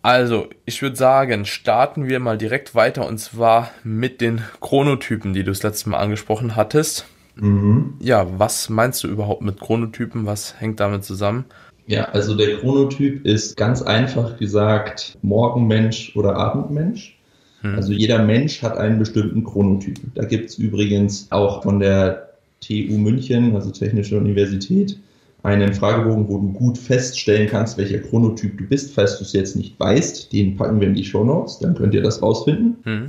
Also, 0.01 0.49
ich 0.65 0.81
würde 0.81 0.95
sagen, 0.95 1.45
starten 1.45 2.07
wir 2.07 2.19
mal 2.19 2.37
direkt 2.37 2.73
weiter 2.73 3.07
und 3.07 3.19
zwar 3.19 3.69
mit 3.83 4.19
den 4.19 4.41
Chronotypen, 4.59 5.33
die 5.33 5.43
du 5.43 5.51
das 5.51 5.61
letzte 5.61 5.89
Mal 5.89 5.99
angesprochen 5.99 6.55
hattest. 6.55 7.05
Mhm. 7.35 7.93
Ja, 7.99 8.27
was 8.39 8.69
meinst 8.69 9.03
du 9.03 9.07
überhaupt 9.07 9.43
mit 9.43 9.59
Chronotypen? 9.59 10.25
Was 10.25 10.59
hängt 10.59 10.79
damit 10.79 11.05
zusammen? 11.05 11.45
Ja, 11.85 12.05
also 12.05 12.35
der 12.35 12.57
Chronotyp 12.57 13.25
ist 13.25 13.57
ganz 13.57 13.81
einfach 13.81 14.37
gesagt 14.37 15.17
Morgenmensch 15.21 16.15
oder 16.15 16.35
Abendmensch. 16.35 17.17
Hm. 17.61 17.75
Also 17.75 17.93
jeder 17.93 18.23
Mensch 18.23 18.61
hat 18.61 18.77
einen 18.77 18.99
bestimmten 18.99 19.43
Chronotyp. 19.43 19.99
Da 20.15 20.25
gibt 20.25 20.49
es 20.49 20.57
übrigens 20.57 21.27
auch 21.31 21.63
von 21.63 21.79
der 21.79 22.29
TU 22.59 22.97
München, 22.97 23.55
also 23.55 23.71
Technische 23.71 24.17
Universität, 24.17 24.97
einen 25.43 25.73
Fragebogen, 25.73 26.27
wo 26.27 26.37
du 26.37 26.53
gut 26.53 26.77
feststellen 26.77 27.47
kannst, 27.49 27.77
welcher 27.77 27.99
Chronotyp 27.99 28.57
du 28.57 28.65
bist. 28.65 28.93
Falls 28.93 29.17
du 29.17 29.23
es 29.23 29.33
jetzt 29.33 29.55
nicht 29.55 29.79
weißt, 29.79 30.31
den 30.31 30.55
packen 30.55 30.79
wir 30.79 30.87
in 30.87 30.93
die 30.93 31.03
Show 31.03 31.23
Notes, 31.23 31.59
dann 31.59 31.73
könnt 31.75 31.93
ihr 31.93 32.03
das 32.03 32.21
rausfinden. 32.21 32.77
Hm. 32.83 33.07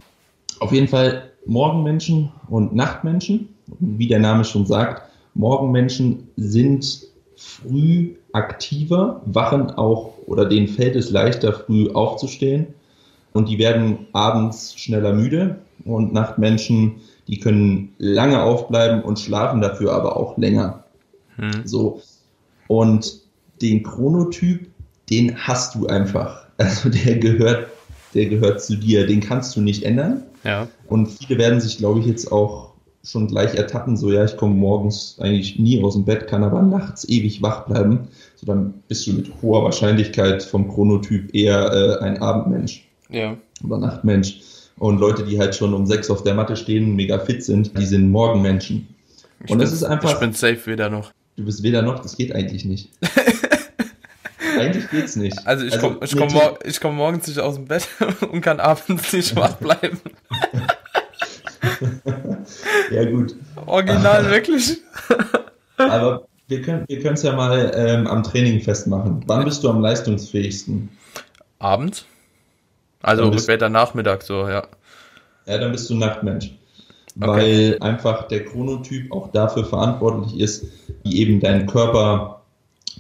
Auf 0.60 0.72
jeden 0.72 0.88
Fall 0.88 1.30
Morgenmenschen 1.44 2.30
und 2.48 2.74
Nachtmenschen. 2.74 3.48
Wie 3.78 4.06
der 4.06 4.18
Name 4.18 4.44
schon 4.44 4.66
sagt, 4.66 5.02
Morgenmenschen 5.34 6.28
sind 6.36 7.02
früh 7.36 8.14
aktiver, 8.32 9.22
wachen 9.26 9.70
auch 9.70 10.14
oder 10.26 10.46
denen 10.46 10.68
fällt 10.68 10.96
es 10.96 11.10
leichter, 11.10 11.52
früh 11.52 11.90
aufzustehen 11.90 12.68
und 13.32 13.48
die 13.48 13.58
werden 13.58 14.06
abends 14.12 14.74
schneller 14.78 15.12
müde 15.12 15.58
und 15.84 16.12
Nachtmenschen, 16.12 16.96
die 17.28 17.38
können 17.38 17.94
lange 17.98 18.42
aufbleiben 18.42 19.02
und 19.02 19.18
schlafen 19.18 19.60
dafür 19.60 19.92
aber 19.92 20.16
auch 20.16 20.36
länger. 20.36 20.84
Hm. 21.36 21.62
So. 21.64 22.00
Und 22.68 23.20
den 23.60 23.82
Chronotyp, 23.82 24.68
den 25.10 25.36
hast 25.36 25.74
du 25.74 25.86
einfach. 25.86 26.42
Also 26.58 26.90
der 26.90 27.18
gehört, 27.18 27.66
der 28.14 28.26
gehört 28.26 28.62
zu 28.62 28.76
dir, 28.76 29.04
den 29.06 29.20
kannst 29.20 29.56
du 29.56 29.60
nicht 29.60 29.82
ändern. 29.82 30.22
Ja. 30.44 30.68
Und 30.86 31.08
viele 31.08 31.38
werden 31.38 31.60
sich, 31.60 31.78
glaube 31.78 31.98
ich, 31.98 32.06
jetzt 32.06 32.30
auch 32.30 32.72
schon 33.02 33.26
gleich 33.26 33.54
ertappen, 33.54 33.96
so 33.96 34.12
ja, 34.12 34.24
ich 34.24 34.36
komme 34.36 34.54
morgens 34.54 35.16
eigentlich 35.18 35.58
nie 35.58 35.82
aus 35.82 35.94
dem 35.94 36.04
Bett, 36.04 36.28
kann 36.28 36.44
aber 36.44 36.62
nachts 36.62 37.08
ewig 37.08 37.42
wach 37.42 37.66
bleiben. 37.66 38.08
So 38.36 38.46
dann 38.46 38.74
bist 38.86 39.06
du 39.06 39.14
mit 39.14 39.32
hoher 39.40 39.64
Wahrscheinlichkeit 39.64 40.42
vom 40.42 40.68
Chronotyp 40.68 41.34
eher 41.34 41.72
äh, 41.72 42.04
ein 42.04 42.22
Abendmensch. 42.22 42.86
Ja. 43.12 43.36
Oder 43.64 43.78
Nachtmensch. 43.78 44.40
Und 44.78 44.98
Leute, 44.98 45.24
die 45.24 45.38
halt 45.38 45.54
schon 45.54 45.74
um 45.74 45.86
sechs 45.86 46.10
auf 46.10 46.24
der 46.24 46.34
Matte 46.34 46.56
stehen, 46.56 46.96
mega 46.96 47.18
fit 47.18 47.44
sind, 47.44 47.78
die 47.78 47.86
sind 47.86 48.10
Morgenmenschen. 48.10 48.88
Und 49.48 49.60
das 49.60 49.72
ist 49.72 49.84
einfach. 49.84 50.14
Ich 50.14 50.18
bin 50.18 50.32
safe 50.32 50.66
weder 50.66 50.88
noch. 50.90 51.12
Du 51.36 51.44
bist 51.44 51.62
weder 51.62 51.82
noch, 51.82 52.00
das 52.00 52.16
geht 52.16 52.34
eigentlich 52.34 52.64
nicht. 52.64 52.90
eigentlich 54.58 54.90
geht's 54.90 55.16
nicht. 55.16 55.46
Also 55.46 55.64
ich 55.64 55.74
also, 55.74 55.88
komme 55.88 56.00
ich 56.04 56.16
komm, 56.16 56.32
mor 56.32 56.58
komm 56.80 56.96
morgens 56.96 57.26
nicht 57.26 57.40
aus 57.40 57.56
dem 57.56 57.66
Bett 57.66 57.86
und 58.32 58.40
kann 58.40 58.60
abends 58.60 59.12
nicht 59.12 59.36
wach 59.36 59.54
bleiben. 59.56 60.00
ja, 62.90 63.04
gut. 63.04 63.34
Original, 63.66 64.30
wirklich. 64.30 64.78
Aber 65.76 66.26
wir 66.48 66.62
können 66.62 66.84
wir 66.88 67.12
es 67.12 67.22
ja 67.22 67.34
mal 67.34 67.72
ähm, 67.74 68.06
am 68.06 68.22
Training 68.22 68.60
festmachen. 68.60 69.22
Wann 69.26 69.44
bist 69.44 69.62
du 69.64 69.70
am 69.70 69.80
leistungsfähigsten? 69.80 70.88
Abends. 71.58 72.04
Also 73.02 73.36
später 73.38 73.68
Nachmittag, 73.68 74.22
so, 74.22 74.48
ja. 74.48 74.66
Ja, 75.46 75.58
dann 75.58 75.72
bist 75.72 75.90
du 75.90 75.94
Nachtmensch. 75.94 76.52
Okay. 77.20 77.28
Weil 77.28 77.78
einfach 77.80 78.28
der 78.28 78.44
Chronotyp 78.44 79.12
auch 79.12 79.30
dafür 79.32 79.64
verantwortlich 79.64 80.40
ist, 80.40 80.66
wie 81.02 81.18
eben 81.18 81.40
dein 81.40 81.66
Körper 81.66 82.42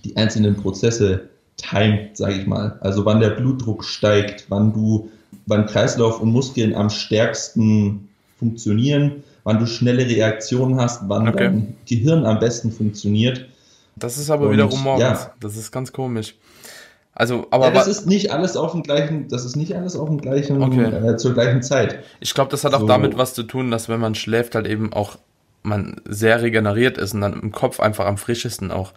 die 0.04 0.16
einzelnen 0.16 0.56
Prozesse 0.56 1.28
timet, 1.56 2.16
sage 2.16 2.34
ich 2.34 2.46
mal. 2.46 2.78
Also 2.80 3.04
wann 3.04 3.20
der 3.20 3.30
Blutdruck 3.30 3.84
steigt, 3.84 4.46
wann 4.48 4.72
du, 4.72 5.10
wann 5.46 5.66
Kreislauf 5.66 6.20
und 6.20 6.30
Muskeln 6.30 6.74
am 6.74 6.90
stärksten 6.90 8.08
funktionieren, 8.38 9.22
wann 9.44 9.58
du 9.58 9.66
schnelle 9.66 10.06
Reaktionen 10.06 10.80
hast, 10.80 11.08
wann 11.08 11.28
okay. 11.28 11.44
dein 11.44 11.76
Gehirn 11.86 12.26
am 12.26 12.38
besten 12.38 12.72
funktioniert. 12.72 13.46
Das 13.96 14.18
ist 14.18 14.30
aber 14.30 14.46
und, 14.46 14.52
wiederum 14.52 14.82
morgens. 14.82 15.02
Ja. 15.02 15.34
Das 15.40 15.56
ist 15.56 15.70
ganz 15.70 15.92
komisch. 15.92 16.34
Also, 17.14 17.46
aber 17.50 17.66
ja, 17.66 17.70
das 17.72 17.88
ist 17.88 18.06
nicht 18.06 18.32
alles 18.32 18.56
auf 18.56 18.72
dem 18.72 18.82
gleichen, 18.82 19.28
das 19.28 19.44
ist 19.44 19.54
nicht 19.54 19.76
alles 19.76 19.96
auf 19.96 20.08
dem 20.08 20.18
gleichen, 20.18 20.62
okay. 20.62 20.84
äh, 20.84 21.16
zur 21.16 21.34
gleichen 21.34 21.62
Zeit. 21.62 22.02
Ich 22.20 22.32
glaube, 22.32 22.50
das 22.50 22.64
hat 22.64 22.72
auch 22.72 22.80
so. 22.80 22.86
damit 22.86 23.18
was 23.18 23.34
zu 23.34 23.42
tun, 23.42 23.70
dass 23.70 23.88
wenn 23.88 24.00
man 24.00 24.14
schläft, 24.14 24.54
halt 24.54 24.66
eben 24.66 24.92
auch 24.92 25.18
man 25.62 26.00
sehr 26.08 26.42
regeneriert 26.42 26.98
ist 26.98 27.14
und 27.14 27.20
dann 27.20 27.34
im 27.34 27.52
Kopf 27.52 27.80
einfach 27.80 28.06
am 28.06 28.16
frischesten 28.16 28.70
auch. 28.70 28.92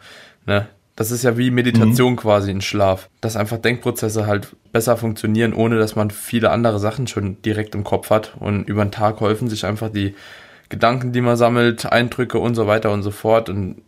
Ne? 0.46 0.68
Das 0.96 1.12
ist 1.12 1.24
ja 1.24 1.38
wie 1.38 1.52
Meditation 1.52 2.14
mhm. 2.14 2.18
quasi 2.18 2.52
in 2.52 2.62
Schlaf, 2.62 3.10
dass 3.20 3.36
einfach 3.36 3.58
Denkprozesse 3.58 4.26
halt 4.26 4.56
besser 4.72 4.96
funktionieren, 4.96 5.54
ohne 5.54 5.78
dass 5.78 5.96
man 5.96 6.10
viele 6.10 6.52
andere 6.52 6.80
Sachen 6.80 7.08
schon 7.08 7.42
direkt 7.42 7.76
im 7.76 7.84
Kopf 7.84 8.10
hat 8.10 8.36
und 8.40 8.70
über 8.70 8.84
den 8.84 8.92
Tag 8.92 9.20
häufen 9.20 9.50
sich 9.50 9.66
einfach 9.66 9.90
die 9.90 10.16
Gedanken, 10.70 11.12
die 11.12 11.22
man 11.22 11.36
sammelt, 11.36 11.86
Eindrücke 11.86 12.40
und 12.40 12.56
so 12.56 12.66
weiter 12.66 12.92
und 12.92 13.04
so 13.04 13.12
fort 13.12 13.50
und 13.50 13.82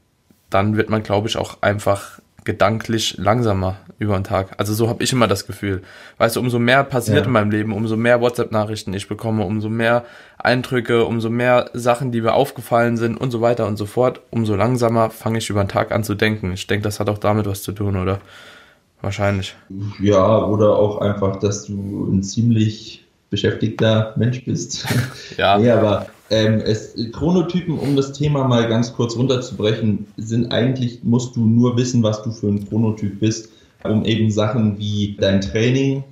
dann 0.49 0.75
wird 0.77 0.89
man, 0.89 1.01
glaube 1.01 1.27
ich, 1.27 1.37
auch 1.37 1.61
einfach 1.61 2.19
gedanklich 2.47 3.17
langsamer 3.17 3.75
über 3.99 4.15
den 4.15 4.23
Tag. 4.23 4.55
Also 4.57 4.73
so 4.73 4.87
habe 4.87 5.03
ich 5.03 5.11
immer 5.11 5.27
das 5.27 5.45
Gefühl. 5.45 5.83
Weißt 6.17 6.37
du, 6.37 6.39
umso 6.39 6.59
mehr 6.59 6.85
passiert 6.85 7.19
ja. 7.19 7.25
in 7.25 7.31
meinem 7.31 7.51
Leben, 7.51 7.73
umso 7.73 7.97
mehr 7.97 8.21
WhatsApp-Nachrichten 8.21 8.93
ich 8.93 9.09
bekomme, 9.09 9.43
umso 9.43 9.67
mehr 9.67 10.05
Eindrücke, 10.37 11.03
umso 11.03 11.29
mehr 11.29 11.69
Sachen, 11.73 12.13
die 12.13 12.21
mir 12.21 12.33
aufgefallen 12.33 12.95
sind 12.95 13.17
und 13.17 13.31
so 13.31 13.41
weiter 13.41 13.67
und 13.67 13.75
so 13.75 13.85
fort, 13.85 14.21
umso 14.31 14.55
langsamer 14.55 15.09
fange 15.09 15.39
ich 15.39 15.49
über 15.49 15.61
den 15.61 15.67
Tag 15.67 15.91
an 15.91 16.05
zu 16.05 16.15
denken. 16.15 16.53
Ich 16.53 16.65
denke, 16.67 16.83
das 16.83 17.01
hat 17.01 17.09
auch 17.09 17.17
damit 17.17 17.45
was 17.47 17.63
zu 17.63 17.73
tun, 17.73 17.97
oder? 17.97 18.19
Wahrscheinlich. 19.01 19.55
Ja, 19.99 20.45
oder 20.45 20.77
auch 20.77 21.01
einfach, 21.01 21.35
dass 21.35 21.65
du 21.65 22.07
ein 22.09 22.23
ziemlich 22.23 23.05
beschäftigter 23.29 24.13
Mensch 24.15 24.45
bist. 24.45 24.87
Ja. 25.37 25.57
nee, 25.59 25.69
aber 25.69 26.07
ähm, 26.29 26.61
es, 26.65 26.95
Chronotypen, 27.13 27.77
um 27.77 27.95
das 27.95 28.13
Thema 28.13 28.47
mal 28.47 28.67
ganz 28.67 28.93
kurz 28.93 29.15
runterzubrechen, 29.15 30.07
sind 30.17 30.51
eigentlich, 30.51 31.03
musst 31.03 31.35
du 31.35 31.45
nur 31.45 31.77
wissen, 31.77 32.03
was 32.03 32.21
du 32.23 32.31
für 32.31 32.47
ein 32.47 32.67
Chronotyp 32.67 33.19
bist, 33.19 33.49
um 33.83 34.03
eben 34.05 34.31
Sachen 34.31 34.77
wie 34.77 35.15
dein 35.19 35.41
Training 35.41 36.03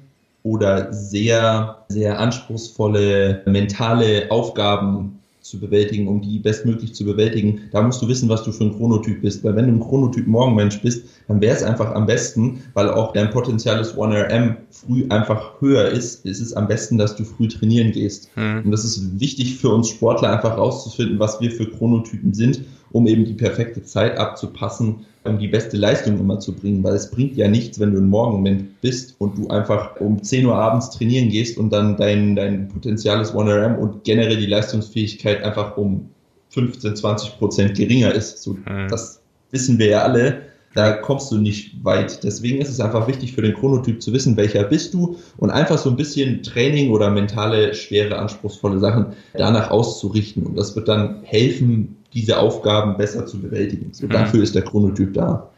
oder 0.43 0.93
sehr, 0.93 1.84
sehr 1.89 2.19
anspruchsvolle 2.19 3.41
mentale 3.45 4.27
Aufgaben 4.29 5.19
zu 5.45 5.59
bewältigen, 5.59 6.07
um 6.07 6.21
die 6.21 6.39
bestmöglich 6.39 6.95
zu 6.95 7.05
bewältigen, 7.05 7.69
da 7.71 7.83
musst 7.83 8.01
du 8.01 8.07
wissen, 8.07 8.27
was 8.29 8.43
du 8.43 8.51
für 8.51 8.63
ein 8.63 8.75
Chronotyp 8.75 9.21
bist. 9.21 9.43
Weil 9.43 9.55
wenn 9.55 9.67
du 9.67 9.73
ein 9.73 9.79
Chronotyp 9.79 10.25
Morgenmensch 10.25 10.81
bist, 10.81 11.05
dann 11.27 11.39
wäre 11.39 11.55
es 11.55 11.61
einfach 11.61 11.93
am 11.93 12.07
besten, 12.07 12.63
weil 12.73 12.89
auch 12.89 13.13
dein 13.13 13.29
potenzielles 13.29 13.95
1RM 13.95 14.55
früh 14.71 15.05
einfach 15.09 15.61
höher 15.61 15.89
ist, 15.89 16.25
ist 16.25 16.41
es 16.41 16.53
am 16.53 16.67
besten, 16.67 16.97
dass 16.97 17.15
du 17.15 17.23
früh 17.23 17.47
trainieren 17.47 17.91
gehst. 17.91 18.35
Mhm. 18.35 18.63
Und 18.65 18.71
das 18.71 18.83
ist 18.83 19.19
wichtig 19.19 19.57
für 19.57 19.69
uns 19.69 19.89
Sportler, 19.89 20.31
einfach 20.31 20.57
rauszufinden, 20.57 21.19
was 21.19 21.39
wir 21.39 21.51
für 21.51 21.69
Chronotypen 21.69 22.33
sind, 22.33 22.61
um 22.95 23.07
eben 23.07 23.25
die 23.25 23.33
perfekte 23.33 23.83
Zeit 23.83 24.17
abzupassen, 24.17 25.05
um 25.25 25.37
die 25.37 25.49
beste 25.49 25.75
Leistung 25.75 26.17
immer 26.17 26.39
zu 26.39 26.55
bringen, 26.55 26.81
weil 26.81 26.93
es 26.93 27.11
bringt 27.11 27.35
ja 27.35 27.49
nichts, 27.49 27.77
wenn 27.77 27.91
du 27.91 27.99
ein 27.99 28.07
Morgenmensch 28.07 28.63
bist 28.79 29.15
und 29.19 29.37
du 29.37 29.49
einfach 29.49 29.99
um 29.99 30.23
10 30.23 30.45
Uhr 30.45 30.55
abends 30.55 30.91
trainieren 30.91 31.27
gehst 31.27 31.57
und 31.57 31.71
dann 31.71 31.97
dein, 31.97 32.37
dein 32.37 32.69
potenziales 32.69 33.33
1RM 33.33 33.75
und 33.75 34.05
generell 34.05 34.37
die 34.37 34.45
Leistungsfähigkeit 34.45 35.43
einfach 35.43 35.75
um 35.75 36.09
15, 36.51 36.95
20 36.95 37.37
Prozent 37.37 37.75
geringer 37.75 38.13
ist. 38.13 38.41
So, 38.41 38.53
mhm. 38.53 38.87
Das 38.89 39.19
wissen 39.51 39.77
wir 39.77 39.87
ja 39.87 40.03
alle. 40.03 40.43
Da 40.73 40.93
kommst 40.93 41.29
du 41.33 41.37
nicht 41.37 41.83
weit. 41.83 42.23
Deswegen 42.23 42.61
ist 42.61 42.69
es 42.69 42.79
einfach 42.79 43.09
wichtig 43.09 43.33
für 43.33 43.41
den 43.41 43.55
Chronotyp 43.55 44.01
zu 44.01 44.13
wissen, 44.13 44.37
welcher 44.37 44.63
bist 44.63 44.93
du 44.93 45.17
und 45.35 45.49
einfach 45.49 45.77
so 45.77 45.89
ein 45.89 45.97
bisschen 45.97 46.43
Training 46.43 46.91
oder 46.91 47.09
mentale, 47.09 47.73
schwere, 47.73 48.17
anspruchsvolle 48.17 48.79
Sachen 48.79 49.07
danach 49.33 49.69
auszurichten. 49.69 50.45
Und 50.45 50.57
das 50.57 50.77
wird 50.77 50.87
dann 50.87 51.23
helfen, 51.23 51.97
diese 52.15 52.39
Aufgaben 52.39 52.98
besser 52.98 53.25
zu 53.25 53.39
bewältigen. 53.39 53.89
So, 53.93 54.07
mhm. 54.07 54.12
Dafür 54.12 54.41
ist 54.41 54.55
der 54.55 54.63
Chronotyp 54.63 55.13
da. 55.13 55.51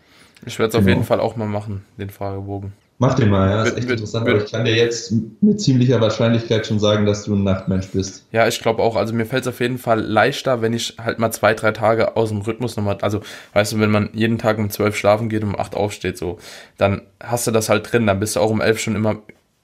Ich 0.46 0.60
werde 0.60 0.70
es 0.70 0.74
genau. 0.74 0.84
auf 0.84 0.90
jeden 0.90 1.04
Fall 1.04 1.20
auch 1.20 1.36
mal 1.36 1.48
machen, 1.48 1.86
den 1.98 2.10
Fragebogen. 2.10 2.74
Mach 3.00 3.14
den 3.14 3.30
mal, 3.30 3.48
ja. 3.48 3.58
Das 3.58 3.70
ist 3.70 3.78
echt 3.78 3.90
interessant, 3.92 4.28
aber 4.28 4.44
ich 4.44 4.52
kann 4.52 4.66
dir 4.66 4.76
jetzt 4.76 5.14
mit 5.42 5.62
ziemlicher 5.62 6.02
Wahrscheinlichkeit 6.02 6.66
schon 6.66 6.80
sagen, 6.80 7.06
dass 7.06 7.26
du 7.26 7.36
ein 7.36 7.44
Nachtmensch 7.44 7.90
bist. 7.90 8.26
Ja, 8.32 8.48
ich 8.48 8.60
glaube 8.60 8.82
auch. 8.82 8.96
Also 8.96 9.14
mir 9.14 9.28
fällt 9.28 9.44
es 9.44 9.48
auf 9.48 9.60
jeden 9.60 9.78
Fall 9.78 10.02
leichter, 10.02 10.64
wenn 10.64 10.74
ich 10.74 10.96
halt 10.98 11.20
mal 11.20 11.32
zwei, 11.32 11.54
drei 11.54 11.72
Tage 11.74 12.18
aus 12.18 12.30
dem 12.30 12.42
Rhythmus 12.42 12.76
nochmal, 12.76 12.98
also 13.02 13.22
weißt 13.54 13.74
du, 13.74 13.80
wenn 13.80 13.92
man 13.92 14.10
jeden 14.14 14.40
Tag 14.40 14.58
um 14.58 14.72
zwölf 14.72 14.96
schlafen 14.96 15.30
geht 15.30 15.44
und 15.44 15.50
um 15.50 15.60
acht 15.60 15.76
aufsteht, 15.76 16.18
so, 16.18 16.40
dann 16.78 17.02
hast 17.20 17.46
du 17.46 17.52
das 17.52 17.70
halt 17.70 17.92
drin, 17.92 18.08
dann 18.08 18.20
bist 18.20 18.36
du 18.36 18.40
auch 18.40 18.50
um 18.50 18.62
elf 18.62 18.80
schon 18.80 18.96
immer 18.96 19.18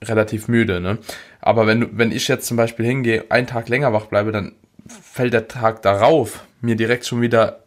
relativ 0.03 0.47
müde, 0.47 0.79
ne? 0.79 0.99
Aber 1.41 1.65
wenn 1.65 1.81
du, 1.81 1.87
wenn 1.93 2.11
ich 2.11 2.27
jetzt 2.27 2.45
zum 2.45 2.57
Beispiel 2.57 2.85
hingehe, 2.85 3.25
einen 3.29 3.47
Tag 3.47 3.67
länger 3.67 3.93
wach 3.93 4.05
bleibe, 4.05 4.31
dann 4.31 4.51
fällt 4.87 5.33
der 5.33 5.47
Tag 5.47 5.81
darauf 5.81 6.45
mir 6.63 6.75
direkt 6.75 7.05
schon 7.05 7.21
wieder 7.21 7.59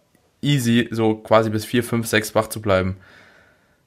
easy, 0.43 0.89
so 0.91 1.15
quasi 1.15 1.51
bis 1.51 1.65
vier, 1.65 1.85
fünf, 1.85 2.07
sechs 2.07 2.35
wach 2.35 2.49
zu 2.49 2.61
bleiben. 2.61 2.97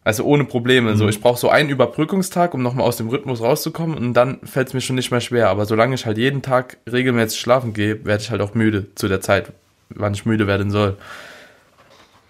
Also 0.04 0.24
ohne 0.24 0.46
Probleme. 0.46 0.92
Mhm. 0.92 0.98
So, 0.98 1.08
ich 1.08 1.22
brauche 1.22 1.40
so 1.40 1.50
einen 1.50 1.70
Überbrückungstag, 1.70 2.54
um 2.54 2.64
nochmal 2.64 2.86
aus 2.86 2.98
dem 2.98 3.10
Rhythmus 3.10 3.42
rauszukommen 3.42 3.98
und 3.98 4.14
dann 4.14 4.40
fällt 4.44 4.70
es 4.70 4.74
mir 4.74 4.82
schon 4.82 4.96
nicht 4.96 5.12
mehr 5.12 5.22
schwer. 5.22 5.50
Aber 5.50 5.66
solange 5.66 5.96
ich 5.96 6.06
halt 6.06 6.18
jeden 6.18 6.42
Tag 6.42 6.78
regelmäßig 6.92 7.40
schlafen 7.40 7.74
gehe, 7.74 8.06
werde 8.06 8.24
ich 8.24 8.32
halt 8.32 8.42
auch 8.42 8.54
müde 8.54 8.88
zu 8.96 9.08
der 9.08 9.22
Zeit, 9.22 9.52
wann 9.90 10.14
ich 10.14 10.26
müde 10.26 10.48
werden 10.48 10.72
soll. 10.72 10.96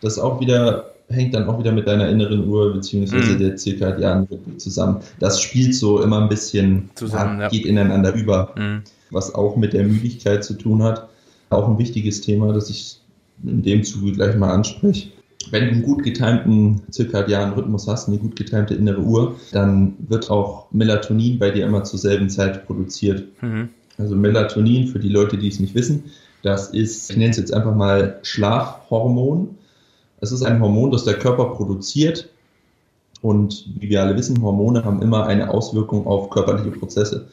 Das 0.01 0.17
auch 0.17 0.39
wieder 0.39 0.91
hängt 1.09 1.33
dann 1.33 1.47
auch 1.47 1.59
wieder 1.59 1.71
mit 1.71 1.87
deiner 1.87 2.07
inneren 2.07 2.47
Uhr 2.47 2.73
beziehungsweise 2.73 3.33
mhm. 3.33 3.39
der 3.39 3.55
zirkadianen 3.55 4.25
Rhythmik 4.25 4.61
zusammen. 4.61 5.01
Das 5.19 5.41
spielt 5.41 5.75
so 5.75 6.01
immer 6.01 6.21
ein 6.21 6.29
bisschen 6.29 6.89
zusammen, 6.95 7.41
ja, 7.41 7.49
geht 7.49 7.65
ineinander 7.65 8.13
über, 8.13 8.53
mhm. 8.55 8.83
was 9.09 9.33
auch 9.33 9.55
mit 9.55 9.73
der 9.73 9.83
Müdigkeit 9.83 10.43
zu 10.43 10.53
tun 10.53 10.83
hat. 10.83 11.09
Auch 11.49 11.67
ein 11.67 11.77
wichtiges 11.77 12.21
Thema, 12.21 12.53
das 12.53 12.69
ich 12.69 12.99
in 13.43 13.63
dem 13.63 13.83
Zuge 13.83 14.11
gleich 14.11 14.35
mal 14.35 14.51
anspreche. 14.51 15.09
Wenn 15.51 15.65
du 15.65 15.71
einen 15.71 15.83
gut 15.83 16.03
getimten 16.03 16.81
zirkadianen 16.89 17.53
Rhythmus 17.53 17.87
hast, 17.87 18.07
eine 18.07 18.17
gut 18.17 18.35
getimte 18.35 18.75
innere 18.75 18.99
Uhr, 18.99 19.35
dann 19.51 19.95
wird 20.07 20.29
auch 20.29 20.67
Melatonin 20.71 21.39
bei 21.39 21.49
dir 21.49 21.65
immer 21.65 21.83
zur 21.83 21.97
selben 21.97 22.29
Zeit 22.29 22.67
produziert. 22.67 23.23
Mhm. 23.41 23.69
Also 23.97 24.15
Melatonin, 24.15 24.87
für 24.87 24.99
die 24.99 25.09
Leute, 25.09 25.37
die 25.37 25.47
es 25.47 25.59
nicht 25.59 25.75
wissen, 25.75 26.03
das 26.43 26.69
ist, 26.69 27.09
ich 27.09 27.17
nenne 27.17 27.31
es 27.31 27.37
jetzt 27.37 27.53
einfach 27.53 27.75
mal 27.75 28.19
Schlafhormon. 28.21 29.57
Es 30.21 30.31
ist 30.31 30.43
ein 30.43 30.61
Hormon, 30.61 30.91
das 30.91 31.05
der 31.05 31.15
Körper 31.15 31.45
produziert. 31.55 32.29
Und 33.21 33.65
wie 33.79 33.89
wir 33.89 34.01
alle 34.01 34.15
wissen, 34.15 34.41
Hormone 34.41 34.85
haben 34.85 35.01
immer 35.01 35.25
eine 35.25 35.49
Auswirkung 35.49 36.07
auf 36.07 36.29
körperliche 36.29 36.71
Prozesse. 36.71 37.27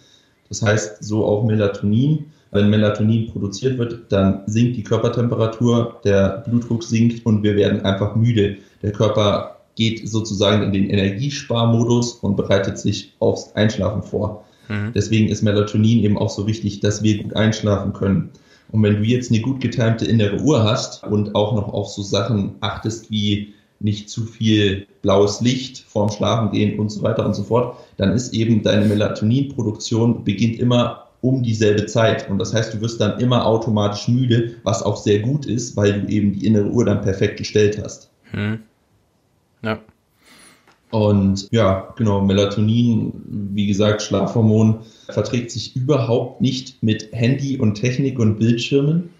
Das 0.48 0.62
heißt, 0.62 1.04
so 1.04 1.24
auch 1.24 1.44
Melatonin 1.44 2.26
wenn 2.52 2.70
Melatonin 2.70 3.30
produziert 3.30 3.78
wird, 3.78 4.10
dann 4.10 4.42
sinkt 4.46 4.76
die 4.76 4.82
Körpertemperatur, 4.82 6.00
der 6.04 6.44
Blutdruck 6.46 6.82
sinkt 6.82 7.26
und 7.26 7.42
wir 7.42 7.56
werden 7.56 7.84
einfach 7.84 8.14
müde. 8.14 8.56
Der 8.82 8.92
Körper 8.92 9.56
geht 9.74 10.08
sozusagen 10.08 10.62
in 10.62 10.72
den 10.72 10.90
Energiesparmodus 10.90 12.12
und 12.14 12.36
bereitet 12.36 12.78
sich 12.78 13.12
aufs 13.18 13.54
Einschlafen 13.54 14.02
vor. 14.02 14.44
Mhm. 14.68 14.92
Deswegen 14.94 15.28
ist 15.28 15.42
Melatonin 15.42 16.02
eben 16.02 16.18
auch 16.18 16.30
so 16.30 16.46
wichtig, 16.46 16.80
dass 16.80 17.02
wir 17.02 17.22
gut 17.22 17.36
einschlafen 17.36 17.92
können. 17.92 18.30
Und 18.72 18.82
wenn 18.82 18.96
du 18.96 19.02
jetzt 19.02 19.30
eine 19.30 19.40
gut 19.40 19.60
getimte 19.60 20.04
innere 20.04 20.40
Uhr 20.40 20.64
hast 20.64 21.04
und 21.04 21.34
auch 21.34 21.54
noch 21.54 21.72
auf 21.72 21.88
so 21.88 22.02
Sachen 22.02 22.56
achtest 22.60 23.10
wie 23.10 23.54
nicht 23.78 24.08
zu 24.08 24.24
viel 24.24 24.86
blaues 25.02 25.40
Licht 25.40 25.78
vorm 25.78 26.10
Schlafen 26.10 26.50
gehen 26.50 26.78
und 26.78 26.90
so 26.90 27.02
weiter 27.02 27.24
und 27.26 27.34
so 27.34 27.42
fort, 27.42 27.76
dann 27.98 28.12
ist 28.12 28.32
eben 28.32 28.62
deine 28.62 28.86
Melatoninproduktion 28.86 30.24
beginnt 30.24 30.58
immer 30.58 31.05
um 31.20 31.42
dieselbe 31.42 31.86
Zeit. 31.86 32.28
Und 32.30 32.38
das 32.38 32.54
heißt, 32.54 32.74
du 32.74 32.80
wirst 32.80 33.00
dann 33.00 33.18
immer 33.20 33.46
automatisch 33.46 34.08
müde, 34.08 34.56
was 34.62 34.82
auch 34.82 34.96
sehr 34.96 35.20
gut 35.20 35.46
ist, 35.46 35.76
weil 35.76 36.02
du 36.02 36.08
eben 36.08 36.32
die 36.32 36.46
innere 36.46 36.68
Uhr 36.68 36.84
dann 36.84 37.02
perfekt 37.02 37.38
gestellt 37.38 37.80
hast. 37.82 38.10
Hm. 38.30 38.60
Ja. 39.62 39.78
Und 40.90 41.48
ja, 41.50 41.92
genau, 41.96 42.20
Melatonin, 42.20 43.12
wie 43.26 43.66
gesagt, 43.66 44.02
Schlafhormon, 44.02 44.78
verträgt 45.08 45.50
sich 45.50 45.74
überhaupt 45.74 46.40
nicht 46.40 46.82
mit 46.82 47.12
Handy 47.12 47.58
und 47.58 47.74
Technik 47.74 48.18
und 48.18 48.38
Bildschirmen. 48.38 49.10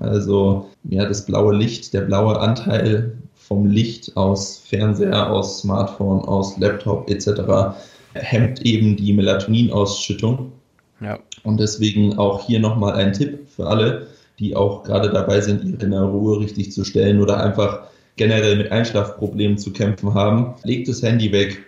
Also 0.00 0.70
ja, 0.84 1.06
das 1.06 1.26
blaue 1.26 1.54
Licht, 1.54 1.92
der 1.92 2.02
blaue 2.02 2.38
Anteil 2.38 3.16
vom 3.34 3.66
Licht 3.66 4.16
aus 4.16 4.58
Fernseher, 4.58 5.30
aus 5.30 5.60
Smartphone, 5.60 6.20
aus 6.20 6.56
Laptop 6.58 7.10
etc. 7.10 7.76
hemmt 8.14 8.62
eben 8.62 8.96
die 8.96 9.12
Melatoninausschüttung. 9.12 10.52
Ja. 11.00 11.18
Und 11.44 11.60
deswegen 11.60 12.18
auch 12.18 12.46
hier 12.46 12.60
nochmal 12.60 12.94
ein 12.94 13.12
Tipp 13.12 13.48
für 13.48 13.66
alle, 13.66 14.06
die 14.38 14.54
auch 14.54 14.84
gerade 14.84 15.10
dabei 15.10 15.40
sind, 15.40 15.64
ihre 15.64 16.04
Ruhe 16.04 16.40
richtig 16.40 16.72
zu 16.72 16.84
stellen 16.84 17.20
oder 17.20 17.42
einfach 17.42 17.88
generell 18.16 18.56
mit 18.56 18.70
Einschlafproblemen 18.70 19.58
zu 19.58 19.72
kämpfen 19.72 20.14
haben. 20.14 20.54
Legt 20.64 20.88
das 20.88 21.02
Handy 21.02 21.32
weg 21.32 21.64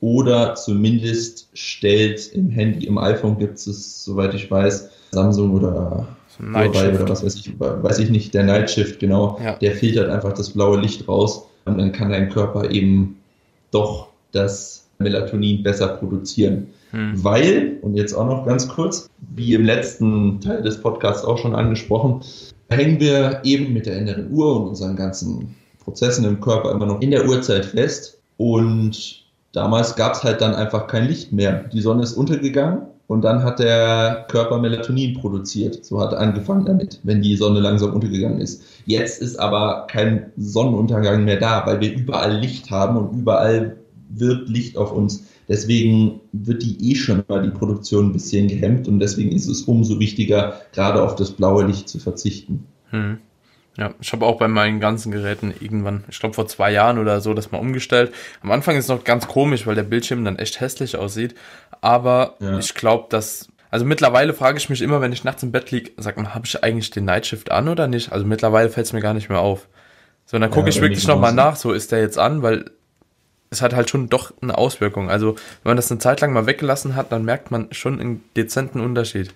oder 0.00 0.54
zumindest 0.54 1.48
stellt 1.52 2.32
im 2.32 2.50
Handy, 2.50 2.86
im 2.86 2.98
iPhone 2.98 3.38
gibt 3.38 3.58
es, 3.58 4.04
soweit 4.04 4.34
ich 4.34 4.50
weiß, 4.50 4.90
Samsung 5.12 5.52
oder 5.52 6.08
Huawei 6.38 6.94
oder 6.94 7.08
was 7.08 7.24
weiß 7.24 7.34
ich, 7.34 7.52
weiß 7.58 7.98
ich 7.98 8.10
nicht, 8.10 8.32
der 8.32 8.44
Nightshift, 8.44 8.98
genau, 8.98 9.38
ja. 9.44 9.56
der 9.56 9.72
filtert 9.72 10.08
einfach 10.08 10.32
das 10.32 10.50
blaue 10.50 10.80
Licht 10.80 11.06
raus 11.06 11.46
und 11.66 11.78
dann 11.78 11.92
kann 11.92 12.10
dein 12.10 12.30
Körper 12.30 12.70
eben 12.70 13.16
doch 13.70 14.08
das 14.32 14.86
Melatonin 14.98 15.62
besser 15.62 15.88
produzieren. 15.88 16.68
Hm. 16.90 17.22
Weil, 17.22 17.78
und 17.82 17.94
jetzt 17.94 18.14
auch 18.14 18.26
noch 18.26 18.46
ganz 18.46 18.68
kurz, 18.68 19.08
wie 19.34 19.54
im 19.54 19.64
letzten 19.64 20.40
Teil 20.40 20.62
des 20.62 20.80
Podcasts 20.80 21.24
auch 21.24 21.38
schon 21.38 21.54
angesprochen, 21.54 22.22
hängen 22.68 23.00
wir 23.00 23.40
eben 23.44 23.72
mit 23.72 23.86
der 23.86 23.98
inneren 23.98 24.30
Uhr 24.30 24.56
und 24.56 24.68
unseren 24.68 24.96
ganzen 24.96 25.54
Prozessen 25.80 26.24
im 26.24 26.40
Körper 26.40 26.70
immer 26.72 26.86
noch 26.86 27.00
in 27.00 27.10
der 27.10 27.28
Uhrzeit 27.28 27.64
fest. 27.64 28.18
Und 28.36 29.24
damals 29.52 29.96
gab 29.96 30.14
es 30.14 30.22
halt 30.22 30.40
dann 30.40 30.54
einfach 30.54 30.86
kein 30.86 31.06
Licht 31.06 31.32
mehr. 31.32 31.64
Die 31.72 31.80
Sonne 31.80 32.02
ist 32.02 32.14
untergegangen 32.14 32.82
und 33.06 33.22
dann 33.22 33.42
hat 33.42 33.58
der 33.58 34.26
Körper 34.28 34.58
Melatonin 34.58 35.14
produziert. 35.14 35.84
So 35.84 36.00
hat 36.00 36.12
er 36.12 36.20
angefangen 36.20 36.64
damit, 36.64 37.00
wenn 37.02 37.22
die 37.22 37.36
Sonne 37.36 37.60
langsam 37.60 37.92
untergegangen 37.92 38.40
ist. 38.40 38.62
Jetzt 38.86 39.20
ist 39.20 39.38
aber 39.38 39.86
kein 39.90 40.30
Sonnenuntergang 40.36 41.24
mehr 41.24 41.40
da, 41.40 41.66
weil 41.66 41.80
wir 41.80 41.92
überall 41.92 42.36
Licht 42.36 42.70
haben 42.70 42.96
und 42.96 43.18
überall 43.18 43.76
wirkt 44.10 44.48
Licht 44.48 44.76
auf 44.76 44.92
uns. 44.92 45.24
Deswegen 45.50 46.20
wird 46.30 46.62
die 46.62 46.92
eh 46.92 46.94
schon 46.94 47.24
mal 47.26 47.42
die 47.42 47.50
Produktion 47.50 48.06
ein 48.06 48.12
bisschen 48.12 48.46
gehemmt 48.46 48.86
und 48.86 49.00
deswegen 49.00 49.32
ist 49.32 49.48
es 49.48 49.62
umso 49.62 49.98
wichtiger, 49.98 50.60
gerade 50.72 51.02
auf 51.02 51.16
das 51.16 51.32
blaue 51.32 51.66
Licht 51.66 51.88
zu 51.88 51.98
verzichten. 51.98 52.66
Hm. 52.90 53.18
Ja, 53.76 53.92
ich 54.00 54.12
habe 54.12 54.26
auch 54.26 54.38
bei 54.38 54.46
meinen 54.46 54.78
ganzen 54.78 55.10
Geräten 55.10 55.52
irgendwann, 55.58 56.04
ich 56.08 56.20
glaube 56.20 56.36
vor 56.36 56.46
zwei 56.46 56.70
Jahren 56.70 56.98
oder 56.98 57.20
so, 57.20 57.34
das 57.34 57.50
mal 57.50 57.58
umgestellt. 57.58 58.12
Am 58.42 58.52
Anfang 58.52 58.76
ist 58.76 58.84
es 58.84 58.90
noch 58.90 59.02
ganz 59.02 59.26
komisch, 59.26 59.66
weil 59.66 59.74
der 59.74 59.82
Bildschirm 59.82 60.24
dann 60.24 60.38
echt 60.38 60.60
hässlich 60.60 60.96
aussieht. 60.96 61.34
Aber 61.80 62.36
ja. 62.38 62.56
ich 62.58 62.74
glaube, 62.74 63.06
dass 63.10 63.48
also 63.70 63.84
mittlerweile 63.84 64.34
frage 64.34 64.58
ich 64.58 64.70
mich 64.70 64.82
immer, 64.82 65.00
wenn 65.00 65.12
ich 65.12 65.24
nachts 65.24 65.42
im 65.42 65.50
Bett 65.50 65.72
liege, 65.72 65.90
sag 65.96 66.16
mal, 66.16 66.32
habe 66.32 66.46
ich 66.46 66.62
eigentlich 66.62 66.90
den 66.90 67.06
Nightshift 67.06 67.50
an 67.50 67.68
oder 67.68 67.88
nicht? 67.88 68.12
Also 68.12 68.24
mittlerweile 68.24 68.68
fällt 68.68 68.86
es 68.86 68.92
mir 68.92 69.00
gar 69.00 69.14
nicht 69.14 69.28
mehr 69.28 69.40
auf. 69.40 69.68
So, 70.26 70.38
dann 70.38 70.50
gucke 70.50 70.66
ja, 70.66 70.76
ich 70.76 70.80
wirklich 70.80 71.08
nochmal 71.08 71.32
nach, 71.32 71.56
so 71.56 71.72
ist 71.72 71.90
der 71.90 72.00
jetzt 72.00 72.18
an, 72.18 72.42
weil 72.42 72.70
es 73.50 73.62
hat 73.62 73.74
halt 73.74 73.90
schon 73.90 74.08
doch 74.08 74.32
eine 74.40 74.56
Auswirkung. 74.56 75.10
Also, 75.10 75.34
wenn 75.62 75.70
man 75.70 75.76
das 75.76 75.90
eine 75.90 75.98
Zeit 75.98 76.20
lang 76.20 76.32
mal 76.32 76.46
weggelassen 76.46 76.94
hat, 76.94 77.12
dann 77.12 77.24
merkt 77.24 77.50
man 77.50 77.68
schon 77.72 78.00
einen 78.00 78.24
dezenten 78.36 78.80
Unterschied. 78.80 79.32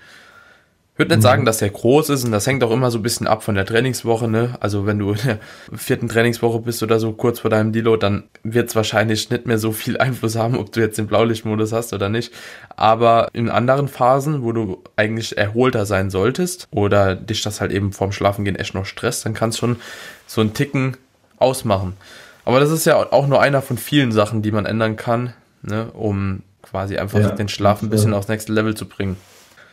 Ich 0.95 0.99
würde 1.01 1.09
nicht 1.09 1.19
mhm. 1.19 1.23
sagen, 1.23 1.45
dass 1.45 1.59
der 1.59 1.71
groß 1.71 2.11
ist 2.11 2.25
und 2.25 2.31
das 2.31 2.47
hängt 2.47 2.63
auch 2.63 2.71
immer 2.71 2.93
so 2.93 3.01
ein 3.01 3.03
bisschen 3.03 3.27
ab 3.27 3.43
von 3.43 3.57
der 3.57 3.67
Trainingswoche, 3.67 4.29
ne? 4.29 4.55
Also 4.61 4.87
wenn 4.87 5.01
du 5.01 5.11
in 5.11 5.19
der 5.25 5.39
vierten 5.75 6.07
Trainingswoche 6.07 6.61
bist 6.61 6.85
oder 6.85 7.01
so 7.01 7.11
kurz 7.11 7.41
vor 7.41 7.51
deinem 7.51 7.73
Deload, 7.73 7.99
dann 7.99 8.23
wird 8.45 8.69
es 8.69 8.77
wahrscheinlich 8.77 9.29
nicht 9.29 9.45
mehr 9.45 9.59
so 9.59 9.73
viel 9.73 9.99
Einfluss 9.99 10.37
haben, 10.37 10.57
ob 10.57 10.71
du 10.71 10.79
jetzt 10.79 10.97
den 10.97 11.09
Blaulichtmodus 11.09 11.73
hast 11.73 11.93
oder 11.93 12.09
nicht. 12.09 12.33
Aber 12.77 13.31
in 13.33 13.51
anderen 13.51 13.89
Phasen, 13.89 14.45
wo 14.45 14.53
du 14.53 14.85
eigentlich 14.95 15.37
erholter 15.37 15.85
sein 15.85 16.11
solltest 16.11 16.69
oder 16.71 17.17
dich 17.17 17.43
das 17.43 17.61
halt 17.61 17.73
eben 17.73 17.93
vorm 17.93 18.13
Schlafengehen 18.13 18.55
echt 18.55 18.75
noch 18.75 18.87
stresst, 18.87 19.27
dann 19.27 19.35
kannst 19.35 19.59
schon 19.59 19.81
so 20.29 20.43
einen 20.43 20.55
Ticken 20.55 20.97
ausmachen. 21.39 21.97
Aber 22.45 22.61
das 22.61 22.71
ist 22.71 22.85
ja 22.85 22.97
auch 23.13 23.27
nur 23.27 23.41
einer 23.41 23.63
von 23.63 23.79
vielen 23.79 24.13
Sachen, 24.13 24.43
die 24.43 24.53
man 24.53 24.67
ändern 24.67 24.97
kann, 24.97 25.33
ne, 25.63 25.89
um 25.93 26.43
quasi 26.63 26.97
einfach 26.97 27.21
ja, 27.21 27.31
den 27.31 27.49
Schlaf 27.49 27.83
ein 27.83 27.91
bisschen 27.91 28.13
ja. 28.13 28.19
aufs 28.19 28.29
nächste 28.29 28.53
Level 28.53 28.75
zu 28.75 28.87
bringen. 28.87 29.17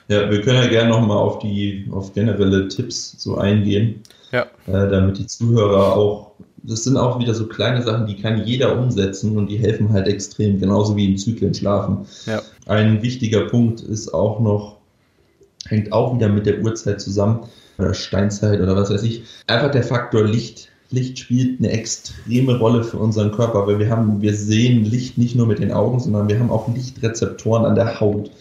Ja, 0.08 0.30
wir 0.30 0.42
können 0.42 0.62
ja 0.62 0.68
gerne 0.68 0.90
nochmal 0.90 1.18
auf 1.18 1.40
die 1.40 1.88
auf 1.92 2.14
generelle 2.14 2.68
Tipps 2.68 3.16
so 3.18 3.38
eingehen. 3.38 4.02
Ja. 4.32 4.44
Äh, 4.68 4.90
damit 4.90 5.18
die 5.18 5.28
Zuhörer 5.28 5.96
auch, 5.96 6.32
das 6.64 6.84
sind 6.84 6.98
auch 6.98 7.20
wieder 7.20 7.34
so 7.34 7.48
kleine 7.48 7.82
Sachen, 7.82 8.08
die 8.08 8.22
kann 8.22 8.44
jeder 8.46 8.78
umsetzen 8.78 9.38
und 9.38 9.48
die 9.48 9.58
helfen 9.58 9.92
halt 9.92 10.08
extrem, 10.08 10.60
genauso 10.60 10.96
wie 10.96 11.06
im 11.06 11.18
Zyklen 11.18 11.54
schlafen. 11.54 12.06
Ja. 12.26 12.42
Ein 12.68 13.02
wichtiger 13.02 13.48
Punkt 13.48 13.82
ist 13.82 14.14
auch 14.14 14.40
noch, 14.40 14.78
hängt 15.68 15.92
auch 15.92 16.16
wieder 16.16 16.30
mit 16.30 16.46
der 16.46 16.62
Uhrzeit 16.62 17.02
zusammen, 17.02 17.42
oder 17.78 17.94
Steinzeit 17.94 18.62
oder 18.62 18.76
was 18.76 18.90
weiß 18.90 19.04
ich, 19.04 19.24
einfach 19.48 19.72
der 19.72 19.84
Faktor 19.84 20.24
Licht 20.24 20.71
Licht 20.92 21.20
spielt 21.20 21.60
eine 21.60 21.72
extreme 21.72 22.58
Rolle 22.58 22.84
für 22.84 22.98
unseren 22.98 23.32
Körper, 23.32 23.66
weil 23.66 23.80
wir 23.80 23.90
haben, 23.90 24.22
wir 24.22 24.36
sehen 24.36 24.84
Licht 24.84 25.18
nicht 25.18 25.36
nur 25.36 25.48
mit 25.48 25.60
den 25.60 25.72
Augen, 25.72 26.00
sondern 26.00 26.28
wir 26.28 26.40
haben 26.40 26.52
auch 26.52 26.68
Lichtrezeptoren 26.74 27.66
an 27.66 27.76
der 27.76 28.00
Haut. 28.00 28.32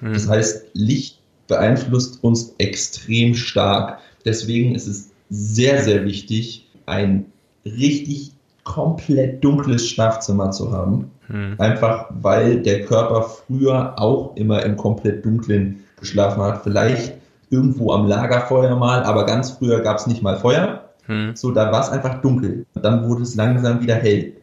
Hm. 0.00 0.14
Das 0.14 0.28
heißt, 0.28 0.66
Licht 0.72 1.18
beeinflusst 1.46 2.22
uns 2.22 2.54
extrem 2.58 3.34
stark. 3.34 3.98
Deswegen 4.24 4.74
ist 4.74 4.86
es 4.86 5.10
sehr, 5.30 5.82
sehr 5.82 6.04
wichtig, 6.04 6.66
ein 6.86 7.26
richtig 7.64 8.32
komplett 8.64 9.44
dunkles 9.44 9.88
Schlafzimmer 9.88 10.50
zu 10.50 10.72
haben. 10.72 11.10
Hm. 11.26 11.54
Einfach 11.58 12.06
weil 12.10 12.62
der 12.62 12.84
Körper 12.84 13.22
früher 13.22 13.98
auch 13.98 14.34
immer 14.36 14.64
im 14.64 14.76
komplett 14.76 15.24
dunklen 15.24 15.84
geschlafen 16.00 16.42
hat. 16.42 16.62
Vielleicht 16.62 17.14
irgendwo 17.50 17.92
am 17.92 18.06
Lagerfeuer 18.06 18.76
mal, 18.76 19.02
aber 19.02 19.26
ganz 19.26 19.50
früher 19.52 19.80
gab 19.80 19.98
es 19.98 20.06
nicht 20.06 20.22
mal 20.22 20.36
Feuer. 20.36 20.87
Hm. 21.08 21.34
So, 21.34 21.50
da 21.50 21.72
war 21.72 21.80
es 21.80 21.88
einfach 21.88 22.20
dunkel. 22.20 22.64
Und 22.74 22.84
dann 22.84 23.08
wurde 23.08 23.22
es 23.22 23.34
langsam 23.34 23.82
wieder 23.82 23.96
hell. 23.96 24.34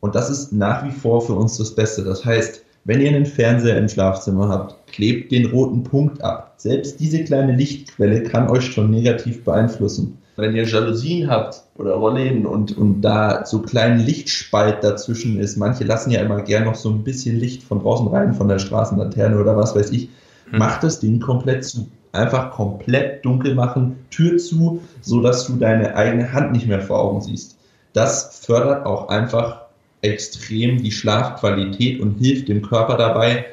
Und 0.00 0.14
das 0.14 0.30
ist 0.30 0.52
nach 0.52 0.84
wie 0.84 0.90
vor 0.90 1.22
für 1.22 1.34
uns 1.34 1.56
das 1.56 1.74
Beste. 1.74 2.02
Das 2.02 2.24
heißt, 2.24 2.64
wenn 2.84 3.00
ihr 3.00 3.10
einen 3.10 3.26
Fernseher 3.26 3.78
im 3.78 3.88
Schlafzimmer 3.88 4.48
habt, 4.48 4.92
klebt 4.92 5.30
den 5.30 5.46
roten 5.46 5.84
Punkt 5.84 6.22
ab. 6.22 6.54
Selbst 6.56 6.98
diese 6.98 7.22
kleine 7.22 7.54
Lichtquelle 7.54 8.24
kann 8.24 8.50
euch 8.50 8.64
schon 8.64 8.90
negativ 8.90 9.44
beeinflussen. 9.44 10.18
Wenn 10.36 10.56
ihr 10.56 10.64
Jalousien 10.64 11.30
habt 11.30 11.62
oder 11.76 11.94
Rollläden 11.94 12.46
und, 12.46 12.76
und 12.76 13.02
da 13.02 13.44
so 13.44 13.60
kleinen 13.60 14.00
Lichtspalt 14.00 14.82
dazwischen 14.82 15.38
ist, 15.38 15.56
manche 15.56 15.84
lassen 15.84 16.10
ja 16.10 16.20
immer 16.20 16.40
gern 16.42 16.64
noch 16.64 16.74
so 16.74 16.90
ein 16.90 17.04
bisschen 17.04 17.38
Licht 17.38 17.62
von 17.62 17.80
draußen 17.80 18.08
rein, 18.08 18.34
von 18.34 18.48
der 18.48 18.58
Straßenlaterne 18.58 19.38
oder 19.38 19.56
was 19.56 19.76
weiß 19.76 19.92
ich, 19.92 20.08
hm. 20.50 20.58
macht 20.58 20.82
das 20.82 20.98
Ding 20.98 21.20
komplett 21.20 21.64
zu 21.64 21.86
einfach 22.12 22.52
komplett 22.52 23.24
dunkel 23.24 23.54
machen, 23.54 23.96
Tür 24.10 24.38
zu, 24.38 24.82
so 25.00 25.20
dass 25.22 25.46
du 25.46 25.56
deine 25.56 25.96
eigene 25.96 26.32
Hand 26.32 26.52
nicht 26.52 26.66
mehr 26.66 26.82
vor 26.82 27.00
Augen 27.00 27.20
siehst. 27.22 27.56
Das 27.94 28.40
fördert 28.40 28.86
auch 28.86 29.08
einfach 29.08 29.62
extrem 30.02 30.82
die 30.82 30.92
Schlafqualität 30.92 32.00
und 32.00 32.18
hilft 32.18 32.48
dem 32.48 32.62
Körper 32.62 32.96
dabei, 32.96 33.46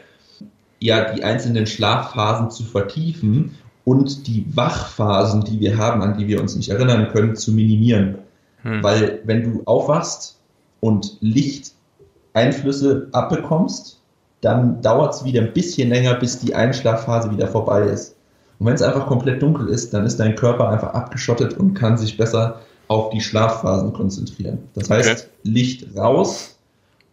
ja, 0.79 1.13
die 1.13 1.23
einzelnen 1.23 1.67
Schlafphasen 1.67 2.51
zu 2.51 2.63
vertiefen 2.63 3.57
und 3.85 4.27
die 4.27 4.45
Wachphasen, 4.55 5.43
die 5.43 5.59
wir 5.59 5.77
haben, 5.77 6.01
an 6.01 6.17
die 6.17 6.27
wir 6.27 6.41
uns 6.41 6.55
nicht 6.55 6.69
erinnern 6.69 7.09
können, 7.09 7.35
zu 7.35 7.51
minimieren. 7.51 8.19
Hm. 8.63 8.83
Weil 8.83 9.21
wenn 9.25 9.43
du 9.43 9.61
aufwachst 9.65 10.39
und 10.79 11.17
Lichteinflüsse 11.21 13.09
abbekommst, 13.11 13.99
dann 14.41 14.81
dauert 14.81 15.15
es 15.15 15.23
wieder 15.25 15.41
ein 15.41 15.53
bisschen 15.53 15.89
länger, 15.89 16.13
bis 16.15 16.39
die 16.39 16.55
Einschlafphase 16.55 17.31
wieder 17.31 17.47
vorbei 17.47 17.81
ist. 17.83 18.15
Und 18.59 18.65
wenn 18.65 18.73
es 18.75 18.81
einfach 18.81 19.07
komplett 19.07 19.41
dunkel 19.41 19.69
ist, 19.69 19.93
dann 19.93 20.05
ist 20.05 20.17
dein 20.17 20.35
Körper 20.35 20.69
einfach 20.69 20.93
abgeschottet 20.93 21.57
und 21.57 21.73
kann 21.73 21.97
sich 21.97 22.17
besser 22.17 22.59
auf 22.89 23.09
die 23.11 23.21
Schlafphasen 23.21 23.93
konzentrieren. 23.93 24.59
Das 24.73 24.89
heißt, 24.89 25.09
okay. 25.09 25.21
Licht 25.43 25.95
raus 25.95 26.57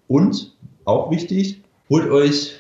und 0.08 0.52
auch 0.84 1.10
wichtig, 1.10 1.62
holt 1.88 2.10
euch, 2.10 2.54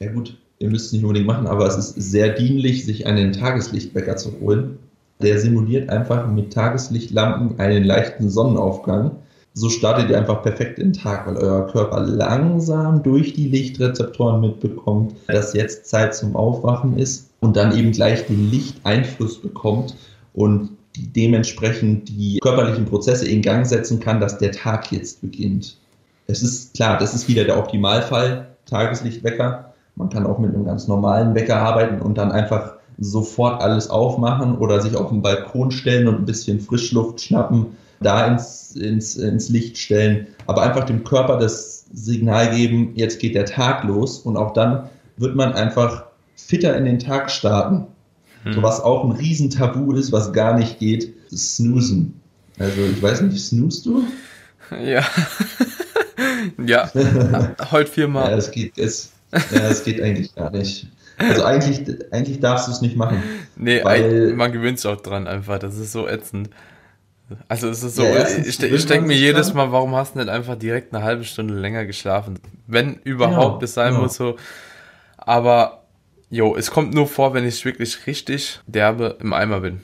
ja 0.00 0.12
gut, 0.12 0.36
ihr 0.58 0.68
müsst 0.68 0.86
es 0.86 0.92
nicht 0.92 1.02
unbedingt 1.02 1.26
machen, 1.26 1.46
aber 1.46 1.66
es 1.66 1.76
ist 1.76 1.94
sehr 1.94 2.30
dienlich, 2.30 2.84
sich 2.84 3.06
einen 3.06 3.32
Tageslichtwecker 3.32 4.16
zu 4.16 4.32
holen. 4.40 4.78
Der 5.22 5.38
simuliert 5.38 5.88
einfach 5.88 6.26
mit 6.26 6.52
Tageslichtlampen 6.52 7.58
einen 7.58 7.84
leichten 7.84 8.28
Sonnenaufgang. 8.28 9.12
So 9.54 9.70
startet 9.70 10.10
ihr 10.10 10.18
einfach 10.18 10.42
perfekt 10.42 10.78
in 10.78 10.92
den 10.92 11.00
Tag, 11.00 11.26
weil 11.26 11.38
euer 11.38 11.66
Körper 11.68 12.00
langsam 12.00 13.02
durch 13.02 13.32
die 13.32 13.48
Lichtrezeptoren 13.48 14.42
mitbekommt, 14.42 15.14
dass 15.28 15.54
jetzt 15.54 15.86
Zeit 15.86 16.14
zum 16.14 16.36
Aufwachen 16.36 16.98
ist 16.98 17.25
und 17.40 17.56
dann 17.56 17.76
eben 17.76 17.92
gleich 17.92 18.26
den 18.26 18.50
Lichteinfluss 18.50 19.40
bekommt 19.40 19.94
und 20.34 20.70
dementsprechend 20.96 22.08
die 22.08 22.38
körperlichen 22.40 22.86
Prozesse 22.86 23.28
in 23.28 23.42
Gang 23.42 23.66
setzen 23.66 24.00
kann, 24.00 24.20
dass 24.20 24.38
der 24.38 24.52
Tag 24.52 24.90
jetzt 24.92 25.20
beginnt. 25.20 25.76
Es 26.26 26.42
ist 26.42 26.74
klar, 26.74 26.98
das 26.98 27.14
ist 27.14 27.28
wieder 27.28 27.44
der 27.44 27.58
Optimalfall, 27.58 28.48
Tageslichtwecker. 28.66 29.72
Man 29.94 30.08
kann 30.10 30.26
auch 30.26 30.38
mit 30.38 30.54
einem 30.54 30.64
ganz 30.64 30.88
normalen 30.88 31.34
Wecker 31.34 31.56
arbeiten 31.56 32.00
und 32.00 32.18
dann 32.18 32.32
einfach 32.32 32.74
sofort 32.98 33.62
alles 33.62 33.90
aufmachen 33.90 34.56
oder 34.58 34.80
sich 34.80 34.96
auf 34.96 35.10
den 35.10 35.22
Balkon 35.22 35.70
stellen 35.70 36.08
und 36.08 36.16
ein 36.16 36.24
bisschen 36.24 36.60
Frischluft 36.60 37.20
schnappen, 37.20 37.66
da 38.00 38.26
ins, 38.26 38.74
ins, 38.74 39.16
ins 39.16 39.48
Licht 39.48 39.78
stellen, 39.78 40.26
aber 40.46 40.62
einfach 40.62 40.84
dem 40.84 41.04
Körper 41.04 41.38
das 41.38 41.86
Signal 41.92 42.54
geben, 42.54 42.92
jetzt 42.94 43.20
geht 43.20 43.34
der 43.34 43.46
Tag 43.46 43.84
los 43.84 44.18
und 44.18 44.36
auch 44.36 44.52
dann 44.52 44.88
wird 45.16 45.36
man 45.36 45.52
einfach 45.52 46.05
fitter 46.36 46.76
in 46.76 46.84
den 46.84 46.98
Tag 46.98 47.30
starten. 47.30 47.86
Hm. 48.44 48.52
So 48.52 48.62
was 48.62 48.80
auch 48.80 49.04
ein 49.04 49.12
Riesentabu 49.12 49.92
ist, 49.92 50.12
was 50.12 50.32
gar 50.32 50.56
nicht 50.58 50.78
geht, 50.78 51.12
ist 51.30 51.56
Snoosen. 51.56 52.20
Also 52.58 52.82
ich 52.82 53.02
weiß 53.02 53.22
nicht, 53.22 53.38
snoost 53.38 53.86
du? 53.86 54.04
Ja. 54.84 55.06
ja, 56.66 56.90
heute 57.70 57.88
viermal. 57.88 58.30
Ja, 58.30 58.36
es 58.36 58.50
geht, 58.50 58.76
es, 58.76 59.12
ja, 59.32 59.68
es 59.68 59.84
geht 59.84 60.02
eigentlich 60.02 60.34
gar 60.34 60.50
nicht. 60.50 60.88
Also 61.18 61.44
eigentlich, 61.44 61.82
eigentlich 62.12 62.40
darfst 62.40 62.66
du 62.66 62.72
es 62.72 62.80
nicht 62.80 62.96
machen. 62.96 63.22
Nee, 63.54 63.84
weil, 63.84 64.32
man 64.34 64.50
gewöhnt 64.50 64.80
sich 64.80 64.90
auch 64.90 65.00
dran 65.00 65.28
einfach. 65.28 65.60
Das 65.60 65.78
ist 65.78 65.92
so 65.92 66.08
ätzend. 66.08 66.50
Also 67.48 67.68
es 67.68 67.82
ist 67.82 67.96
so, 67.96 68.02
ja, 68.02 68.26
ich, 68.26 68.60
ich 68.60 68.86
denke 68.86 69.06
mir 69.06 69.16
jedes 69.16 69.54
Mal, 69.54 69.72
warum 69.72 69.94
hast 69.94 70.14
du 70.14 70.18
nicht 70.18 70.28
einfach 70.28 70.56
direkt 70.56 70.94
eine 70.94 71.04
halbe 71.04 71.24
Stunde 71.24 71.54
länger 71.54 71.84
geschlafen? 71.84 72.38
Wenn 72.66 72.94
überhaupt 73.04 73.62
es 73.62 73.74
sein 73.74 73.94
ja. 73.94 74.00
muss 74.00 74.14
so. 74.14 74.36
Aber, 75.16 75.85
jo, 76.30 76.56
es 76.56 76.70
kommt 76.70 76.94
nur 76.94 77.06
vor, 77.06 77.34
wenn 77.34 77.46
ich 77.46 77.64
wirklich 77.64 78.06
richtig 78.06 78.60
derbe 78.66 79.16
im 79.20 79.32
Eimer 79.32 79.60
bin. 79.60 79.80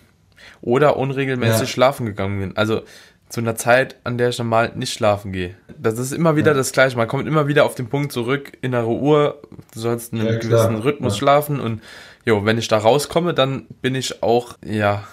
Oder 0.61 0.97
unregelmäßig 0.97 1.61
ja. 1.61 1.67
schlafen 1.67 2.07
gegangen 2.07 2.41
bin. 2.41 2.57
Also 2.57 2.83
zu 3.29 3.41
einer 3.41 3.57
Zeit, 3.57 3.97
an 4.05 4.19
der 4.19 4.29
ich 4.29 4.39
normal 4.39 4.73
nicht 4.77 4.93
schlafen 4.93 5.33
gehe. 5.33 5.55
Das 5.79 5.99
ist 5.99 6.13
immer 6.13 6.37
wieder 6.37 6.53
das 6.53 6.73
Gleiche. 6.73 6.97
Man 6.97 7.09
kommt 7.09 7.27
immer 7.27 7.49
wieder 7.49 7.65
auf 7.65 7.75
den 7.75 7.89
Punkt 7.89 8.13
zurück, 8.13 8.53
innere 8.61 8.91
Uhr, 8.91 9.41
du 9.73 9.81
sollst 9.81 10.13
einen 10.13 10.39
gewissen 10.39 10.77
Rhythmus 10.77 11.17
schlafen 11.17 11.59
und 11.59 11.81
jo, 12.27 12.45
wenn 12.45 12.59
ich 12.59 12.69
da 12.69 12.79
rauskomme, 12.79 13.33
dann 13.33 13.67
bin 13.81 13.95
ich 13.95 14.23
auch, 14.23 14.59
ja, 14.65 15.05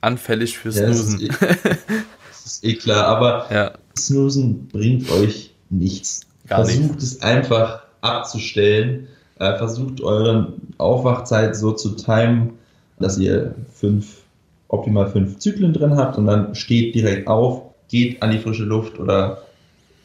anfällig 0.00 0.56
fürs 0.56 0.76
ja, 0.76 0.92
Snoosen. 0.92 1.28
Das 1.28 1.42
ist, 1.42 1.42
eh, 1.42 1.56
das 2.28 2.46
ist 2.46 2.64
eh 2.64 2.74
klar, 2.74 3.06
aber 3.06 3.46
ja. 3.52 3.72
Snoosen 3.98 4.68
bringt 4.68 5.10
euch 5.10 5.52
nichts. 5.68 6.20
Gar 6.46 6.64
Versucht 6.64 6.90
nichts. 6.90 7.04
es 7.04 7.22
einfach 7.22 7.82
abzustellen. 8.00 9.08
Äh, 9.38 9.56
versucht 9.56 10.00
eure 10.00 10.54
Aufwachzeit 10.78 11.56
so 11.56 11.72
zu 11.72 11.90
timen, 11.90 12.54
dass 12.98 13.18
ihr 13.18 13.54
fünf, 13.72 14.22
optimal 14.68 15.08
fünf 15.08 15.38
Zyklen 15.38 15.72
drin 15.72 15.96
habt 15.96 16.18
und 16.18 16.26
dann 16.26 16.54
steht 16.54 16.94
direkt 16.94 17.28
auf, 17.28 17.62
geht 17.88 18.22
an 18.22 18.32
die 18.32 18.38
frische 18.38 18.64
Luft 18.64 18.98
oder 18.98 19.42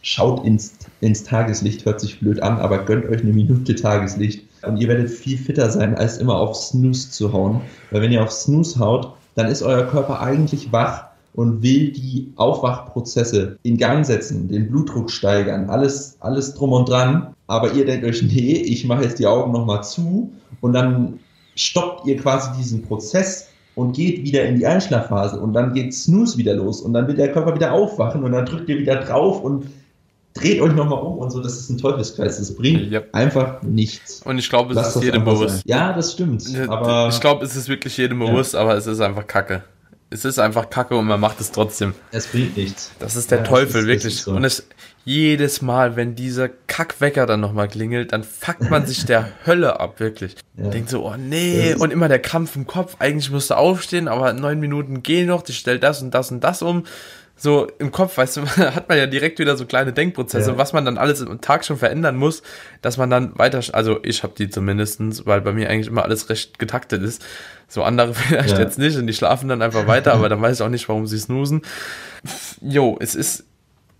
schaut 0.03 0.45
ins, 0.45 0.75
ins 1.01 1.23
Tageslicht, 1.23 1.85
hört 1.85 1.99
sich 1.99 2.19
blöd 2.19 2.43
an, 2.43 2.59
aber 2.59 2.85
gönnt 2.85 3.05
euch 3.05 3.21
eine 3.21 3.33
Minute 3.33 3.73
Tageslicht 3.73 4.43
und 4.61 4.77
ihr 4.77 4.87
werdet 4.87 5.09
viel 5.09 5.37
fitter 5.37 5.69
sein, 5.69 5.95
als 5.95 6.17
immer 6.17 6.35
auf 6.35 6.55
Snooze 6.55 7.09
zu 7.09 7.33
hauen. 7.33 7.61
Weil 7.89 8.01
wenn 8.03 8.11
ihr 8.11 8.23
auf 8.23 8.31
Snooze 8.31 8.79
haut, 8.79 9.13
dann 9.35 9.47
ist 9.47 9.63
euer 9.63 9.83
Körper 9.83 10.21
eigentlich 10.21 10.71
wach 10.71 11.05
und 11.33 11.63
will 11.63 11.91
die 11.91 12.31
Aufwachprozesse 12.35 13.57
in 13.63 13.77
Gang 13.77 14.05
setzen, 14.05 14.47
den 14.47 14.69
Blutdruck 14.69 15.09
steigern, 15.09 15.69
alles, 15.69 16.17
alles 16.19 16.53
drum 16.53 16.73
und 16.73 16.89
dran. 16.89 17.33
Aber 17.47 17.73
ihr 17.73 17.85
denkt 17.85 18.05
euch, 18.05 18.21
nee, 18.21 18.53
ich 18.53 18.85
mache 18.85 19.03
jetzt 19.03 19.19
die 19.19 19.27
Augen 19.27 19.51
nochmal 19.51 19.83
zu 19.83 20.31
und 20.61 20.73
dann 20.73 21.19
stoppt 21.55 22.07
ihr 22.07 22.17
quasi 22.17 22.49
diesen 22.57 22.83
Prozess 22.83 23.49
und 23.75 23.95
geht 23.95 24.23
wieder 24.23 24.45
in 24.45 24.57
die 24.57 24.67
Einschlafphase 24.67 25.39
und 25.39 25.53
dann 25.53 25.73
geht 25.73 25.93
Snooze 25.93 26.37
wieder 26.37 26.53
los 26.53 26.81
und 26.81 26.93
dann 26.93 27.07
wird 27.07 27.17
der 27.17 27.31
Körper 27.31 27.55
wieder 27.55 27.71
aufwachen 27.73 28.23
und 28.23 28.31
dann 28.31 28.45
drückt 28.45 28.69
ihr 28.69 28.77
wieder 28.77 28.97
drauf 28.97 29.43
und 29.43 29.65
dreht 30.33 30.61
euch 30.61 30.73
nochmal 30.73 30.99
um 30.99 31.17
und 31.17 31.31
so, 31.31 31.41
das 31.41 31.59
ist 31.59 31.69
ein 31.69 31.77
Teufelskreis. 31.77 32.37
Das 32.37 32.55
bringt 32.55 32.91
ja. 32.91 33.01
einfach 33.11 33.61
nichts. 33.61 34.21
Und 34.23 34.37
ich 34.37 34.49
glaube, 34.49 34.71
es 34.71 34.75
Lasst 34.75 34.95
ist 34.95 35.03
jedem 35.03 35.23
bewusst. 35.23 35.57
Sein. 35.57 35.63
Ja, 35.65 35.93
das 35.93 36.13
stimmt. 36.13 36.43
Aber 36.67 37.09
ich 37.09 37.19
glaube, 37.19 37.45
es 37.45 37.55
ist 37.55 37.69
wirklich 37.69 37.97
jedem 37.97 38.19
bewusst, 38.19 38.53
ja. 38.53 38.61
aber 38.61 38.75
es 38.75 38.87
ist 38.87 38.99
einfach 38.99 39.27
Kacke. 39.27 39.63
Es 40.13 40.25
ist 40.25 40.37
einfach 40.37 40.69
Kacke 40.69 40.95
und 40.95 41.07
man 41.07 41.19
macht 41.19 41.41
es 41.41 41.51
trotzdem. 41.51 41.95
Es 42.11 42.27
bringt 42.27 42.55
nichts. 42.55 42.91
Das 42.99 43.15
ist 43.15 43.31
der 43.31 43.39
ja, 43.39 43.43
Teufel, 43.45 43.81
ist, 43.81 43.87
wirklich. 43.87 44.17
So. 44.17 44.33
Und 44.33 44.43
es 44.43 44.67
jedes 45.05 45.63
Mal, 45.63 45.95
wenn 45.95 46.13
dieser 46.13 46.49
Kackwecker 46.49 47.25
dann 47.25 47.39
nochmal 47.39 47.67
klingelt, 47.67 48.13
dann 48.13 48.23
fuckt 48.23 48.69
man 48.69 48.85
sich 48.85 49.05
der 49.05 49.29
Hölle 49.45 49.79
ab, 49.79 49.99
wirklich. 49.99 50.35
Ja. 50.55 50.69
Denkt 50.69 50.89
so, 50.89 51.05
oh 51.05 51.15
nee, 51.17 51.73
und 51.73 51.91
immer 51.91 52.07
der 52.07 52.19
Kampf 52.19 52.55
im 52.55 52.67
Kopf, 52.67 52.97
eigentlich 52.99 53.31
musst 53.31 53.49
du 53.49 53.55
aufstehen, 53.55 54.07
aber 54.07 54.33
neun 54.33 54.59
Minuten 54.59 55.01
gehen 55.01 55.27
noch, 55.27 55.41
die 55.41 55.53
stellt 55.53 55.81
das 55.83 56.01
und 56.03 56.11
das 56.11 56.31
und 56.31 56.41
das 56.43 56.61
um 56.61 56.83
so 57.35 57.67
im 57.79 57.91
Kopf, 57.91 58.17
weißt 58.17 58.37
du, 58.37 58.41
hat 58.57 58.89
man 58.89 58.97
ja 58.97 59.07
direkt 59.07 59.39
wieder 59.39 59.57
so 59.57 59.65
kleine 59.65 59.91
Denkprozesse, 59.91 60.51
ja. 60.51 60.57
was 60.57 60.73
man 60.73 60.85
dann 60.85 60.97
alles 60.97 61.21
im 61.21 61.41
Tag 61.41 61.65
schon 61.65 61.77
verändern 61.77 62.15
muss, 62.15 62.43
dass 62.81 62.97
man 62.97 63.09
dann 63.09 63.37
weiter, 63.37 63.61
also 63.73 63.99
ich 64.03 64.23
habe 64.23 64.33
die 64.37 64.49
zumindestens, 64.49 65.25
weil 65.25 65.41
bei 65.41 65.51
mir 65.51 65.69
eigentlich 65.69 65.87
immer 65.87 66.03
alles 66.03 66.29
recht 66.29 66.59
getaktet 66.59 67.01
ist. 67.01 67.25
So 67.67 67.83
andere 67.83 68.13
vielleicht 68.13 68.51
ja. 68.51 68.59
jetzt 68.59 68.77
nicht 68.77 68.97
und 68.97 69.07
die 69.07 69.13
schlafen 69.13 69.49
dann 69.49 69.61
einfach 69.61 69.87
weiter, 69.87 70.13
aber 70.13 70.29
dann 70.29 70.41
weiß 70.41 70.57
ich 70.57 70.61
auch 70.61 70.69
nicht, 70.69 70.87
warum 70.87 71.07
sie 71.07 71.19
snoosen. 71.19 71.63
Jo, 72.61 72.97
es 72.99 73.15
ist 73.15 73.45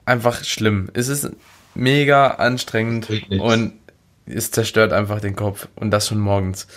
einfach 0.05 0.43
schlimm. 0.43 0.89
Es 0.93 1.07
ist 1.07 1.31
mega 1.75 2.27
anstrengend 2.27 3.09
und 3.29 3.73
es 4.25 4.51
zerstört 4.51 4.93
einfach 4.93 5.19
den 5.19 5.35
Kopf 5.35 5.67
und 5.75 5.91
das 5.91 6.07
schon 6.07 6.19
morgens. 6.19 6.67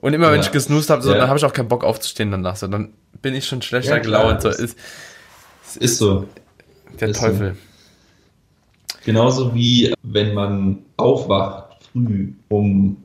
Und 0.00 0.12
immer 0.12 0.26
ja. 0.26 0.32
wenn 0.32 0.40
ich 0.40 0.52
gesnoost 0.52 0.90
habe, 0.90 1.02
so, 1.02 1.12
dann 1.14 1.28
habe 1.28 1.38
ich 1.38 1.44
auch 1.44 1.52
keinen 1.52 1.68
Bock 1.68 1.82
aufzustehen 1.82 2.30
danach, 2.30 2.56
so 2.56 2.66
dann 2.66 2.92
bin 3.22 3.34
ich 3.34 3.46
schon 3.46 3.62
schlechter 3.62 3.98
gelaunt. 4.00 4.42
So, 4.42 4.50
ist, 4.50 4.78
ist 5.76 5.98
so. 5.98 6.26
Der 7.00 7.08
ist 7.08 7.20
Teufel. 7.20 7.54
So. 7.54 8.96
Genauso 9.04 9.54
wie 9.54 9.94
wenn 10.02 10.34
man 10.34 10.78
aufwacht 10.96 11.84
früh 11.92 12.32
um, 12.48 12.96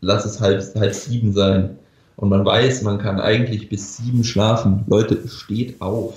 lass 0.00 0.24
es 0.24 0.40
halb, 0.40 0.62
halb 0.74 0.94
sieben 0.94 1.32
sein, 1.32 1.76
und 2.16 2.30
man 2.30 2.44
weiß, 2.44 2.82
man 2.82 2.98
kann 2.98 3.20
eigentlich 3.20 3.68
bis 3.68 3.98
sieben 3.98 4.24
schlafen. 4.24 4.84
Leute, 4.86 5.28
steht 5.28 5.80
auf. 5.80 6.14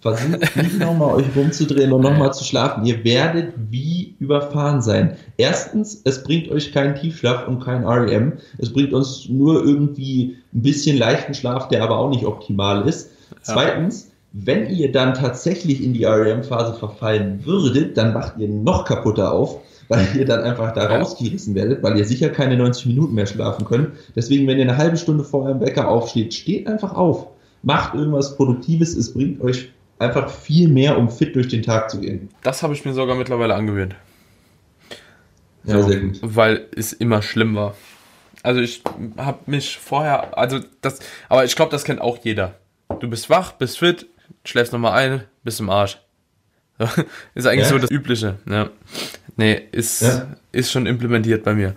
Versucht 0.00 0.56
nicht 0.56 0.78
nochmal 0.78 1.14
euch 1.14 1.26
rumzudrehen 1.34 1.92
und 1.92 2.02
nochmal 2.02 2.34
zu 2.34 2.44
schlafen. 2.44 2.84
Ihr 2.84 3.04
werdet 3.04 3.54
wie 3.70 4.16
überfahren 4.18 4.82
sein. 4.82 5.16
Erstens, 5.36 6.02
es 6.04 6.24
bringt 6.24 6.50
euch 6.50 6.72
keinen 6.72 6.96
Tiefschlaf 6.96 7.46
und 7.46 7.60
kein 7.60 7.86
REM. 7.86 8.34
Es 8.58 8.72
bringt 8.72 8.92
uns 8.92 9.28
nur 9.28 9.64
irgendwie 9.64 10.36
ein 10.52 10.62
bisschen 10.62 10.98
leichten 10.98 11.32
Schlaf, 11.32 11.68
der 11.68 11.82
aber 11.82 11.96
auch 11.96 12.10
nicht 12.10 12.24
optimal 12.24 12.86
ist. 12.86 13.10
Ja. 13.30 13.36
Zweitens, 13.54 14.10
wenn 14.36 14.68
ihr 14.68 14.90
dann 14.90 15.14
tatsächlich 15.14 15.82
in 15.82 15.92
die 15.92 16.04
REM-Phase 16.04 16.74
verfallen 16.74 17.46
würdet, 17.46 17.96
dann 17.96 18.12
macht 18.12 18.36
ihr 18.36 18.48
noch 18.48 18.84
kaputter 18.84 19.32
auf, 19.32 19.60
weil 19.86 20.08
ihr 20.16 20.24
dann 20.24 20.40
einfach 20.40 20.72
da 20.74 20.86
rausgerissen 20.86 21.54
werdet, 21.54 21.84
weil 21.84 21.96
ihr 21.96 22.04
sicher 22.04 22.30
keine 22.30 22.56
90 22.56 22.86
Minuten 22.86 23.14
mehr 23.14 23.26
schlafen 23.26 23.64
könnt. 23.64 23.90
Deswegen, 24.16 24.48
wenn 24.48 24.58
ihr 24.58 24.64
eine 24.64 24.76
halbe 24.76 24.96
Stunde 24.96 25.22
vor 25.22 25.44
eurem 25.44 25.60
Wecker 25.60 25.88
aufsteht, 25.88 26.34
steht 26.34 26.66
einfach 26.66 26.94
auf. 26.94 27.28
Macht 27.62 27.94
irgendwas 27.94 28.36
Produktives, 28.36 28.96
es 28.96 29.14
bringt 29.14 29.40
euch 29.40 29.70
einfach 30.00 30.28
viel 30.28 30.68
mehr, 30.68 30.98
um 30.98 31.10
fit 31.10 31.36
durch 31.36 31.46
den 31.46 31.62
Tag 31.62 31.88
zu 31.88 32.00
gehen. 32.00 32.28
Das 32.42 32.64
habe 32.64 32.74
ich 32.74 32.84
mir 32.84 32.92
sogar 32.92 33.14
mittlerweile 33.14 33.54
angewöhnt. 33.54 33.94
Ja, 35.62 35.80
so, 35.80 35.88
sehr 35.88 36.00
gut. 36.00 36.18
Weil 36.22 36.66
es 36.74 36.92
immer 36.92 37.22
schlimm 37.22 37.54
war. 37.54 37.76
Also 38.42 38.60
ich 38.60 38.82
habe 39.16 39.38
mich 39.46 39.78
vorher, 39.78 40.36
also 40.36 40.58
das, 40.80 40.98
aber 41.28 41.44
ich 41.44 41.54
glaube, 41.54 41.70
das 41.70 41.84
kennt 41.84 42.00
auch 42.00 42.18
jeder. 42.24 42.56
Du 42.98 43.08
bist 43.08 43.30
wach, 43.30 43.52
bist 43.52 43.78
fit, 43.78 44.06
schläfst 44.44 44.72
nochmal 44.72 44.92
ein, 44.92 45.24
bist 45.42 45.60
im 45.60 45.70
Arsch. 45.70 45.98
ist 47.34 47.46
eigentlich 47.46 47.66
ja. 47.66 47.72
so 47.72 47.78
das 47.78 47.90
Übliche. 47.90 48.36
Ja. 48.48 48.70
Nee, 49.36 49.62
ist, 49.72 50.02
ja. 50.02 50.26
ist 50.52 50.70
schon 50.72 50.86
implementiert 50.86 51.44
bei 51.44 51.54
mir. 51.54 51.74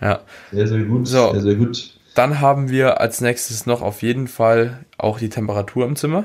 Ja. 0.00 0.20
Sehr, 0.52 0.66
sehr 0.66 0.82
gut. 0.82 1.06
So, 1.06 1.32
sehr, 1.32 1.42
sehr 1.42 1.54
gut. 1.54 1.92
Dann 2.14 2.40
haben 2.40 2.68
wir 2.68 3.00
als 3.00 3.20
nächstes 3.20 3.66
noch 3.66 3.82
auf 3.82 4.02
jeden 4.02 4.26
Fall 4.26 4.84
auch 4.96 5.18
die 5.18 5.28
Temperatur 5.28 5.86
im 5.86 5.96
Zimmer. 5.96 6.24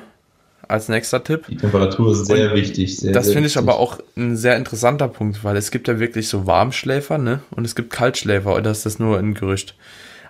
Als 0.67 0.88
nächster 0.88 1.23
Tipp. 1.23 1.45
Die 1.49 1.58
Temperatur 1.58 2.13
ist 2.13 2.25
sehr 2.25 2.51
Und 2.51 2.56
wichtig. 2.56 2.97
Sehr, 2.97 3.12
das 3.12 3.32
finde 3.32 3.47
ich 3.47 3.58
aber 3.58 3.77
auch 3.77 3.99
ein 4.15 4.38
sehr 4.38 4.56
interessanter 4.56 5.10
Punkt, 5.10 5.43
weil 5.43 5.58
es 5.58 5.71
gibt 5.71 5.88
ja 5.88 5.99
wirklich 5.99 6.29
so 6.29 6.47
Warmschläfer, 6.47 7.17
ne? 7.17 7.41
Und 7.51 7.65
es 7.65 7.75
gibt 7.75 7.91
Kaltschläfer, 7.91 8.56
oder 8.56 8.71
ist 8.71 8.86
das 8.86 8.97
nur 8.97 9.19
ein 9.19 9.34
Gerücht? 9.34 9.75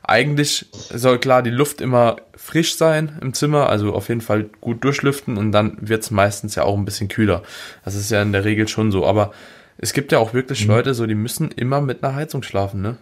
Eigentlich 0.05 0.65
soll 0.93 1.17
klar 1.17 1.43
die 1.43 1.49
Luft 1.49 1.79
immer 1.79 2.17
frisch 2.35 2.75
sein 2.75 3.17
im 3.21 3.33
Zimmer, 3.33 3.69
also 3.69 3.93
auf 3.93 4.09
jeden 4.09 4.21
Fall 4.21 4.49
gut 4.59 4.83
durchlüften 4.83 5.37
und 5.37 5.51
dann 5.53 5.77
wird 5.79 6.03
es 6.03 6.11
meistens 6.11 6.55
ja 6.55 6.63
auch 6.63 6.77
ein 6.77 6.85
bisschen 6.85 7.07
kühler. 7.07 7.41
Das 7.85 7.95
ist 7.95 8.11
ja 8.11 8.21
in 8.21 8.33
der 8.33 8.43
Regel 8.43 8.67
schon 8.67 8.91
so. 8.91 9.05
Aber 9.05 9.31
es 9.77 9.93
gibt 9.93 10.11
ja 10.11 10.19
auch 10.19 10.33
wirklich 10.33 10.63
mhm. 10.63 10.71
Leute, 10.71 10.93
so 10.93 11.05
die 11.05 11.15
müssen 11.15 11.51
immer 11.51 11.79
mit 11.79 12.03
einer 12.03 12.15
Heizung 12.15 12.43
schlafen, 12.43 12.81
ne? 12.81 12.97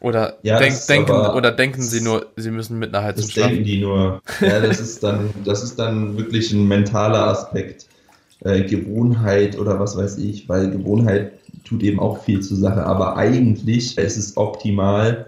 Oder, 0.00 0.38
ja, 0.42 0.58
denk, 0.58 0.76
denken, 0.86 1.12
oder 1.12 1.50
denken 1.50 1.82
sie 1.82 2.00
nur, 2.00 2.26
sie 2.36 2.52
müssen 2.52 2.78
mit 2.78 2.94
einer 2.94 3.04
Heizung 3.04 3.24
das 3.24 3.32
schlafen? 3.32 3.50
denken 3.50 3.64
die 3.64 3.80
nur. 3.80 4.22
Ja, 4.40 4.60
das 4.60 4.80
ist 4.80 5.02
dann, 5.02 5.30
das 5.44 5.62
ist 5.62 5.78
dann 5.78 6.16
wirklich 6.16 6.52
ein 6.52 6.68
mentaler 6.68 7.26
Aspekt. 7.26 7.86
Äh, 8.44 8.62
Gewohnheit 8.62 9.58
oder 9.58 9.80
was 9.80 9.96
weiß 9.96 10.18
ich, 10.18 10.48
weil 10.48 10.70
Gewohnheit 10.70 11.32
tut 11.64 11.82
eben 11.82 11.98
auch 11.98 12.22
viel 12.22 12.40
zur 12.40 12.56
Sache. 12.56 12.86
Aber 12.86 13.16
eigentlich 13.16 13.98
ist 13.98 14.16
es 14.16 14.36
optimal, 14.36 15.26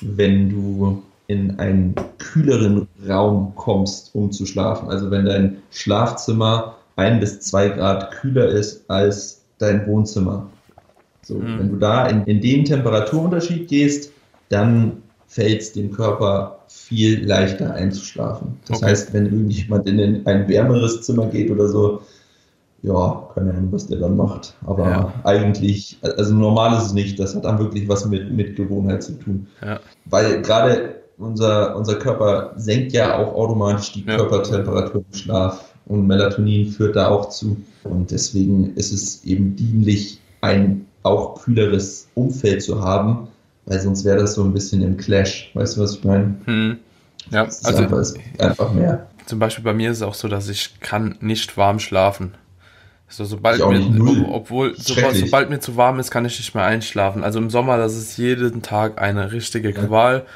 wenn 0.00 0.50
du 0.50 1.02
in 1.26 1.58
einen 1.58 1.94
kühleren 2.18 2.88
Raum 3.06 3.52
kommst, 3.54 4.14
um 4.14 4.32
zu 4.32 4.46
schlafen. 4.46 4.88
Also 4.88 5.10
wenn 5.10 5.26
dein 5.26 5.58
Schlafzimmer 5.70 6.76
ein 6.96 7.20
bis 7.20 7.40
zwei 7.40 7.68
Grad 7.68 8.10
kühler 8.12 8.48
ist 8.48 8.88
als 8.88 9.42
dein 9.58 9.86
Wohnzimmer. 9.86 10.46
So, 11.22 11.34
mhm. 11.34 11.58
wenn 11.58 11.70
du 11.70 11.76
da 11.76 12.06
in, 12.06 12.24
in 12.24 12.40
den 12.40 12.64
Temperaturunterschied 12.64 13.68
gehst, 13.68 14.10
dann 14.48 15.02
fällt 15.26 15.60
es 15.60 15.72
dem 15.72 15.92
Körper 15.92 16.58
viel 16.68 17.26
leichter 17.26 17.74
einzuschlafen. 17.74 18.58
Das 18.66 18.78
okay. 18.78 18.90
heißt, 18.90 19.12
wenn 19.12 19.26
irgendjemand 19.26 19.86
in 19.86 20.26
ein 20.26 20.48
wärmeres 20.48 21.02
Zimmer 21.02 21.26
geht 21.26 21.50
oder 21.50 21.68
so, 21.68 22.00
ja, 22.82 23.28
keine 23.34 23.50
Ahnung, 23.50 23.72
was 23.72 23.86
der 23.86 23.98
dann 23.98 24.16
macht. 24.16 24.54
Aber 24.66 24.88
ja. 24.88 25.12
eigentlich, 25.24 25.98
also 26.02 26.34
normal 26.34 26.76
ist 26.76 26.86
es 26.86 26.92
nicht. 26.92 27.18
Das 27.18 27.34
hat 27.34 27.44
dann 27.44 27.58
wirklich 27.58 27.88
was 27.88 28.06
mit, 28.06 28.32
mit 28.32 28.56
Gewohnheit 28.56 29.02
zu 29.02 29.12
tun. 29.12 29.46
Ja. 29.64 29.80
Weil 30.04 30.42
gerade 30.42 30.96
unser, 31.18 31.76
unser 31.76 31.96
Körper 31.96 32.52
senkt 32.56 32.92
ja 32.92 33.18
auch 33.18 33.34
automatisch 33.34 33.92
die 33.92 34.04
ja. 34.04 34.16
Körpertemperatur 34.16 35.04
im 35.10 35.18
Schlaf. 35.18 35.74
Und 35.86 36.06
Melatonin 36.06 36.70
führt 36.70 36.96
da 36.96 37.08
auch 37.08 37.30
zu. 37.30 37.56
Und 37.82 38.10
deswegen 38.10 38.74
ist 38.74 38.92
es 38.92 39.24
eben 39.24 39.56
dienlich, 39.56 40.20
ein 40.40 40.86
auch 41.02 41.42
kühleres 41.42 42.08
Umfeld 42.14 42.62
zu 42.62 42.82
haben, 42.82 43.28
weil 43.66 43.80
sonst 43.80 44.04
wäre 44.04 44.18
das 44.18 44.34
so 44.34 44.44
ein 44.44 44.52
bisschen 44.52 44.82
im 44.82 44.96
Clash. 44.96 45.50
Weißt 45.54 45.76
du, 45.76 45.80
was 45.80 45.94
ich 45.94 46.04
meine? 46.04 46.36
Hm. 46.44 46.78
Ja, 47.30 47.44
also 47.44 47.76
einfach, 47.76 48.14
einfach 48.38 48.72
mehr. 48.72 49.06
Zum 49.26 49.38
Beispiel 49.38 49.64
bei 49.64 49.74
mir 49.74 49.90
ist 49.90 49.98
es 49.98 50.02
auch 50.02 50.14
so, 50.14 50.28
dass 50.28 50.48
ich 50.48 50.80
kann 50.80 51.16
nicht 51.20 51.56
warm 51.56 51.78
schlafen. 51.78 52.34
So, 53.08 53.24
sobald 53.24 53.66
mir, 53.66 54.28
obwohl, 54.28 54.76
so, 54.76 54.94
sobald 54.94 55.48
mir 55.48 55.60
zu 55.60 55.76
warm 55.76 55.98
ist, 55.98 56.10
kann 56.10 56.26
ich 56.26 56.38
nicht 56.38 56.54
mehr 56.54 56.64
einschlafen. 56.64 57.24
Also 57.24 57.38
im 57.38 57.48
Sommer, 57.48 57.78
das 57.78 57.96
ist 57.96 58.18
jeden 58.18 58.62
Tag 58.62 59.00
eine 59.00 59.32
richtige 59.32 59.72
Qual. 59.72 60.26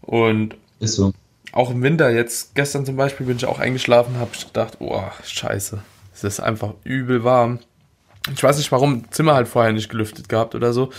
Und 0.00 0.56
ist 0.80 0.96
so. 0.96 1.12
auch 1.52 1.70
im 1.70 1.82
Winter, 1.82 2.10
jetzt 2.10 2.54
gestern 2.54 2.86
zum 2.86 2.96
Beispiel 2.96 3.26
bin 3.26 3.36
ich 3.36 3.44
auch 3.44 3.58
eingeschlafen, 3.58 4.16
habe 4.18 4.30
ich 4.32 4.46
gedacht, 4.46 4.78
oh, 4.80 5.02
scheiße, 5.22 5.80
es 6.14 6.24
ist 6.24 6.40
einfach 6.40 6.72
übel 6.82 7.24
warm. 7.24 7.58
Ich 8.32 8.42
weiß 8.42 8.56
nicht, 8.56 8.72
warum, 8.72 9.04
Zimmer 9.10 9.34
halt 9.34 9.48
vorher 9.48 9.72
nicht 9.72 9.90
gelüftet 9.90 10.30
gehabt 10.30 10.54
oder 10.54 10.72
so. 10.72 10.90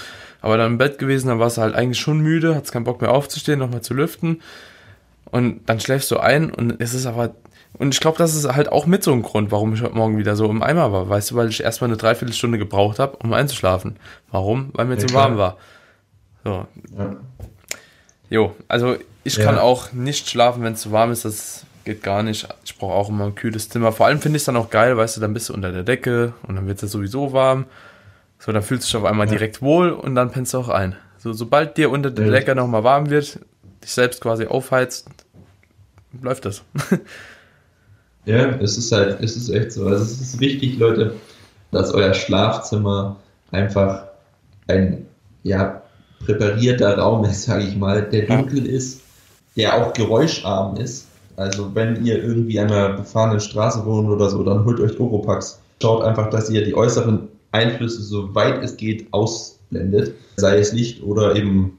Aber 0.42 0.58
dann 0.58 0.74
im 0.74 0.78
Bett 0.78 1.00
gewesen, 1.00 1.28
dann 1.28 1.40
warst 1.40 1.58
du 1.58 1.62
halt 1.62 1.74
eigentlich 1.74 2.00
schon 2.00 2.20
müde, 2.20 2.54
hat's 2.54 2.72
keinen 2.72 2.84
Bock 2.84 3.02
mehr 3.02 3.12
aufzustehen, 3.12 3.58
nochmal 3.58 3.82
zu 3.82 3.96
lüften. 3.96 4.42
Und 5.32 5.62
dann 5.66 5.80
schläfst 5.80 6.12
du 6.12 6.18
ein 6.18 6.52
und 6.52 6.80
es 6.80 6.94
ist 6.94 7.08
aber 7.08 7.34
und 7.78 7.94
ich 7.94 8.00
glaube, 8.00 8.18
das 8.18 8.36
ist 8.36 8.48
halt 8.48 8.72
auch 8.72 8.86
mit 8.86 9.04
so 9.04 9.12
einem 9.12 9.22
Grund, 9.22 9.52
warum 9.52 9.74
ich 9.74 9.82
heute 9.82 9.96
Morgen 9.96 10.18
wieder 10.18 10.36
so 10.36 10.50
im 10.50 10.62
Eimer 10.62 10.92
war. 10.92 11.10
Weißt 11.10 11.32
du, 11.32 11.36
weil 11.36 11.50
ich 11.50 11.64
erstmal 11.64 11.90
eine 11.90 11.98
Dreiviertelstunde 11.98 12.58
gebraucht 12.58 13.00
habe, 13.00 13.18
um 13.18 13.34
einzuschlafen. 13.34 13.98
Warum? 14.32 14.70
Weil 14.74 14.86
mir 14.86 14.96
ja, 14.96 15.00
zu 15.00 15.08
klar. 15.08 15.24
warm 15.24 15.38
war. 15.38 15.58
So. 16.44 16.68
Ja. 16.98 17.16
Jo, 18.30 18.56
also 18.68 18.96
ich 19.24 19.38
ja. 19.38 19.46
kann 19.46 19.58
auch 19.58 19.92
nicht 19.92 20.30
schlafen, 20.30 20.64
wenn 20.64 20.74
es 20.74 20.82
zu 20.82 20.92
warm 20.92 21.12
ist. 21.12 21.26
Das 21.26 21.66
geht 21.84 22.04
gar 22.04 22.24
nicht. 22.24 22.48
Ich 22.64 22.78
brauche 22.78 22.94
auch 22.94 23.10
immer 23.10 23.26
ein 23.26 23.36
kühles 23.36 23.70
Zimmer. 23.70 23.92
Vor 23.92 24.08
allem 24.08 24.20
finde 24.20 24.38
ich 24.38 24.42
es 24.42 24.46
dann 24.46 24.58
auch 24.58 24.70
geil, 24.70 24.98
weißt 24.98 25.18
du, 25.18 25.22
dann 25.22 25.34
bist 25.34 25.50
du 25.50 25.54
unter 25.54 25.72
der 25.72 25.84
Decke 25.84 26.34
und 26.48 26.56
dann 26.56 26.68
wird 26.68 26.82
es 26.82 26.92
sowieso 26.92 27.34
warm. 27.34 27.66
So, 28.40 28.52
dann 28.52 28.64
fühlst 28.64 28.88
du 28.88 28.98
dich 28.98 29.04
auf 29.04 29.10
einmal 29.10 29.28
direkt 29.28 29.62
wohl 29.62 29.92
und 29.92 30.16
dann 30.16 30.32
pennst 30.32 30.54
du 30.54 30.60
auch 30.60 30.70
ein. 30.70 30.96
So, 31.18 31.34
sobald 31.34 31.78
dir 31.78 31.90
unter 31.90 32.12
der 32.12 32.30
Decke 32.30 32.54
nochmal 32.56 32.84
warm 32.84 33.10
wird, 33.10 33.40
dich 33.84 33.92
selbst 33.92 34.22
quasi 34.22 34.46
aufheizt, 34.46 35.08
läuft 36.22 36.46
das. 36.46 36.64
Ja, 38.26 38.50
es 38.60 38.78
ist 38.78 38.92
halt, 38.92 39.22
es 39.22 39.36
ist 39.36 39.50
echt 39.50 39.72
so. 39.72 39.86
Also 39.86 40.04
es 40.04 40.20
ist 40.20 40.40
wichtig, 40.40 40.78
Leute, 40.80 41.14
dass 41.72 41.94
euer 41.94 42.14
Schlafzimmer 42.14 43.18
einfach 43.52 44.06
ein 44.68 45.06
ja, 45.44 45.82
präparierter 46.26 46.98
Raum 46.98 47.24
ist, 47.26 47.44
sage 47.44 47.66
ich 47.66 47.76
mal, 47.76 48.02
der 48.10 48.26
dunkel 48.26 48.66
ist, 48.66 49.02
der 49.56 49.76
auch 49.76 49.94
geräuscharm 49.94 50.78
ist. 50.78 51.08
Also 51.38 51.74
wenn 51.76 52.04
ihr 52.06 52.24
irgendwie 52.24 52.60
an 52.60 52.72
einer 52.72 52.94
befahrenen 52.94 53.40
Straße 53.40 53.86
wohnt 53.86 54.10
oder 54.10 54.30
so, 54.30 54.44
dann 54.44 54.66
holt 54.66 54.80
euch 54.80 55.00
Oropax. 55.00 55.60
Schaut 55.82 56.04
einfach, 56.04 56.30
dass 56.30 56.50
ihr 56.50 56.64
die 56.64 56.76
äußeren 56.76 57.28
Einflüsse, 57.52 58.02
so 58.02 58.34
weit 58.34 58.64
es 58.64 58.78
geht, 58.78 59.12
ausblendet, 59.12 60.14
sei 60.38 60.58
es 60.58 60.72
Licht 60.72 61.04
oder 61.04 61.36
eben 61.36 61.78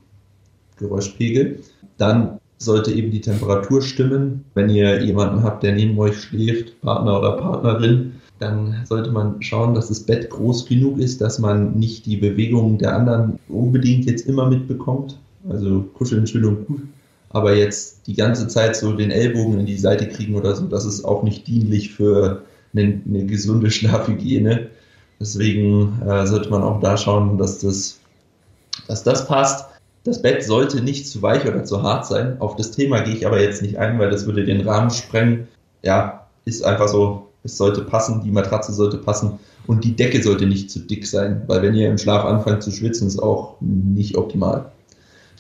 Geräuschpegel. 0.79 1.61
Dann 1.99 2.39
sollte 2.59 2.93
eben 2.93 3.11
die 3.11 3.21
Temperatur 3.21 3.83
stimmen. 3.83 4.45
Wenn 4.55 4.71
ihr 4.71 5.03
jemanden 5.03 5.43
habt, 5.43 5.63
der 5.63 5.75
neben 5.75 5.99
euch 5.99 6.19
schläft, 6.19 6.81
Partner 6.81 7.19
oder 7.19 7.33
Partnerin, 7.33 8.13
dann 8.39 8.83
sollte 8.85 9.11
man 9.11 9.43
schauen, 9.43 9.75
dass 9.75 9.89
das 9.89 10.01
Bett 10.01 10.29
groß 10.31 10.67
genug 10.67 10.99
ist, 10.99 11.21
dass 11.21 11.39
man 11.39 11.79
nicht 11.79 12.07
die 12.07 12.17
Bewegungen 12.17 12.79
der 12.79 12.95
anderen 12.95 13.39
unbedingt 13.49 14.05
jetzt 14.07 14.27
immer 14.27 14.49
mitbekommt. 14.49 15.19
Also 15.49 15.83
kuscheln 15.95 16.27
schön 16.27 16.45
und 16.45 16.67
gut. 16.67 16.83
Aber 17.31 17.55
jetzt 17.55 18.07
die 18.07 18.15
ganze 18.15 18.49
Zeit 18.49 18.77
so 18.77 18.93
den 18.93 19.11
Ellbogen 19.11 19.61
in 19.61 19.67
die 19.67 19.79
Seite 19.79 20.09
kriegen 20.09 20.35
oder 20.35 20.55
so, 20.55 20.67
das 20.67 20.85
ist 20.85 21.05
auch 21.05 21.23
nicht 21.23 21.47
dienlich 21.47 21.93
für 21.93 22.43
eine, 22.75 23.01
eine 23.07 23.27
gesunde 23.27 23.71
Schlafhygiene. 23.71 24.69
Deswegen 25.19 26.01
äh, 26.07 26.27
sollte 26.27 26.51
man 26.51 26.63
auch 26.63 26.81
da 26.81 26.97
schauen, 26.97 27.39
dass 27.39 27.61
das, 27.61 27.99
dass 28.87 29.03
das 29.03 29.27
passt. 29.27 29.67
Das 30.07 30.23
Bett 30.23 30.45
sollte 30.45 30.83
nicht 30.83 31.09
zu 31.09 31.21
weich 31.21 31.45
oder 31.47 31.65
zu 31.65 31.83
hart 31.83 32.07
sein. 32.07 32.41
Auf 32.41 32.55
das 32.55 32.71
Thema 32.71 33.01
gehe 33.01 33.15
ich 33.15 33.27
aber 33.27 33.41
jetzt 33.43 33.61
nicht 33.61 33.79
ein, 33.79 33.99
weil 33.99 34.09
das 34.09 34.25
würde 34.25 34.45
den 34.45 34.61
Rahmen 34.61 34.91
sprengen. 34.91 35.49
Ja, 35.83 36.29
ist 36.45 36.65
einfach 36.65 36.87
so, 36.87 37.27
es 37.43 37.57
sollte 37.57 37.83
passen, 37.83 38.23
die 38.23 38.31
Matratze 38.31 38.73
sollte 38.73 38.99
passen 38.99 39.41
und 39.67 39.83
die 39.83 39.97
Decke 39.97 40.23
sollte 40.23 40.47
nicht 40.47 40.71
zu 40.71 40.79
dick 40.79 41.09
sein, 41.09 41.43
weil 41.49 41.61
wenn 41.63 41.75
ihr 41.75 41.91
im 41.91 41.99
Schlaf 41.99 42.25
anfangt 42.25 42.63
zu 42.63 42.71
schwitzen, 42.71 43.09
ist 43.09 43.19
auch 43.19 43.57
nicht 43.61 44.17
optimal. 44.17 44.71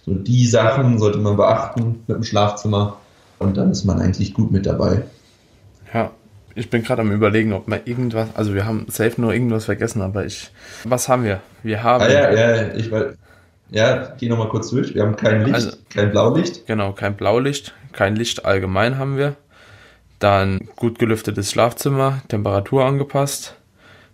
So, 0.04 0.14
die 0.14 0.46
Sachen 0.48 0.98
sollte 0.98 1.18
man 1.18 1.36
beachten 1.36 2.02
mit 2.08 2.16
dem 2.16 2.24
Schlafzimmer 2.24 2.96
und 3.38 3.56
dann 3.56 3.70
ist 3.70 3.84
man 3.84 4.00
eigentlich 4.00 4.34
gut 4.34 4.50
mit 4.50 4.66
dabei. 4.66 5.04
Ja, 5.94 6.10
ich 6.56 6.70
bin 6.70 6.82
gerade 6.82 7.02
am 7.02 7.12
überlegen, 7.12 7.52
ob 7.52 7.68
wir 7.68 7.86
irgendwas, 7.86 8.30
also 8.34 8.52
wir 8.52 8.66
haben 8.66 8.86
safe 8.88 9.20
nur 9.20 9.32
irgendwas 9.32 9.66
vergessen, 9.66 10.02
aber 10.02 10.26
ich, 10.26 10.50
was 10.82 11.08
haben 11.08 11.22
wir? 11.22 11.40
Wir 11.62 11.84
haben. 11.84 12.02
Ah, 12.02 12.10
ja, 12.10 12.32
ja, 12.32 12.74
ich 12.74 12.90
weiß. 12.90 13.14
Ja, 13.70 14.14
geh 14.18 14.28
nochmal 14.28 14.48
kurz 14.48 14.70
durch. 14.70 14.94
Wir 14.94 15.02
haben 15.02 15.16
kein 15.16 15.42
Licht, 15.42 15.54
also, 15.54 15.70
kein 15.90 16.10
Blaulicht. 16.10 16.66
Genau, 16.66 16.92
kein 16.92 17.16
Blaulicht, 17.16 17.74
kein 17.92 18.16
Licht 18.16 18.44
allgemein 18.44 18.98
haben 18.98 19.16
wir. 19.16 19.36
Dann 20.18 20.60
gut 20.76 20.98
gelüftetes 20.98 21.50
Schlafzimmer, 21.50 22.22
Temperatur 22.28 22.84
angepasst, 22.84 23.56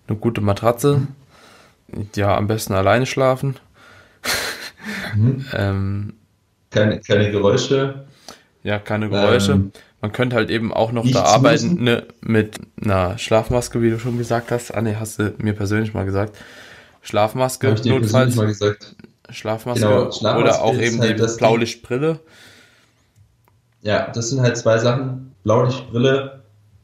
eine 0.08 0.16
gute 0.18 0.40
Matratze. 0.40 1.06
Ja, 2.16 2.36
am 2.36 2.46
besten 2.46 2.72
alleine 2.72 3.06
schlafen. 3.06 3.56
Mhm. 5.14 5.46
ähm, 5.52 6.14
keine, 6.70 7.00
keine 7.00 7.30
Geräusche. 7.30 8.06
Ja, 8.62 8.78
keine 8.78 9.10
Geräusche. 9.10 9.52
Ähm, 9.52 9.72
Man 10.00 10.12
könnte 10.12 10.36
halt 10.36 10.50
eben 10.50 10.72
auch 10.72 10.92
noch 10.92 11.08
da 11.10 11.24
arbeiten 11.24 11.82
ne, 11.84 12.06
mit 12.20 12.58
einer 12.82 13.18
Schlafmaske, 13.18 13.82
wie 13.82 13.90
du 13.90 13.98
schon 13.98 14.18
gesagt 14.18 14.50
hast. 14.50 14.72
Ah, 14.72 14.80
ne, 14.80 14.98
hast 14.98 15.18
du 15.18 15.34
mir 15.38 15.52
persönlich 15.52 15.92
mal 15.94 16.04
gesagt. 16.04 16.36
Schlafmaske, 17.02 17.68
Hab 17.68 17.74
ich 17.76 17.82
dir 17.82 17.92
notfalls. 17.92 18.34
Mal 18.36 18.46
gesagt. 18.46 18.96
Schlafmaske, 19.32 19.86
genau, 19.86 20.12
Schlafmaske 20.12 20.42
oder 20.42 20.62
auch 20.62 20.78
eben 20.78 21.00
halt 21.00 21.18
die 21.18 21.36
Blaulichtbrille. 21.38 22.20
Ja, 23.82 24.10
das 24.14 24.30
sind 24.30 24.40
halt 24.40 24.56
zwei 24.56 24.78
Sachen. 24.78 25.34
Blaulichtbrille 25.42 26.42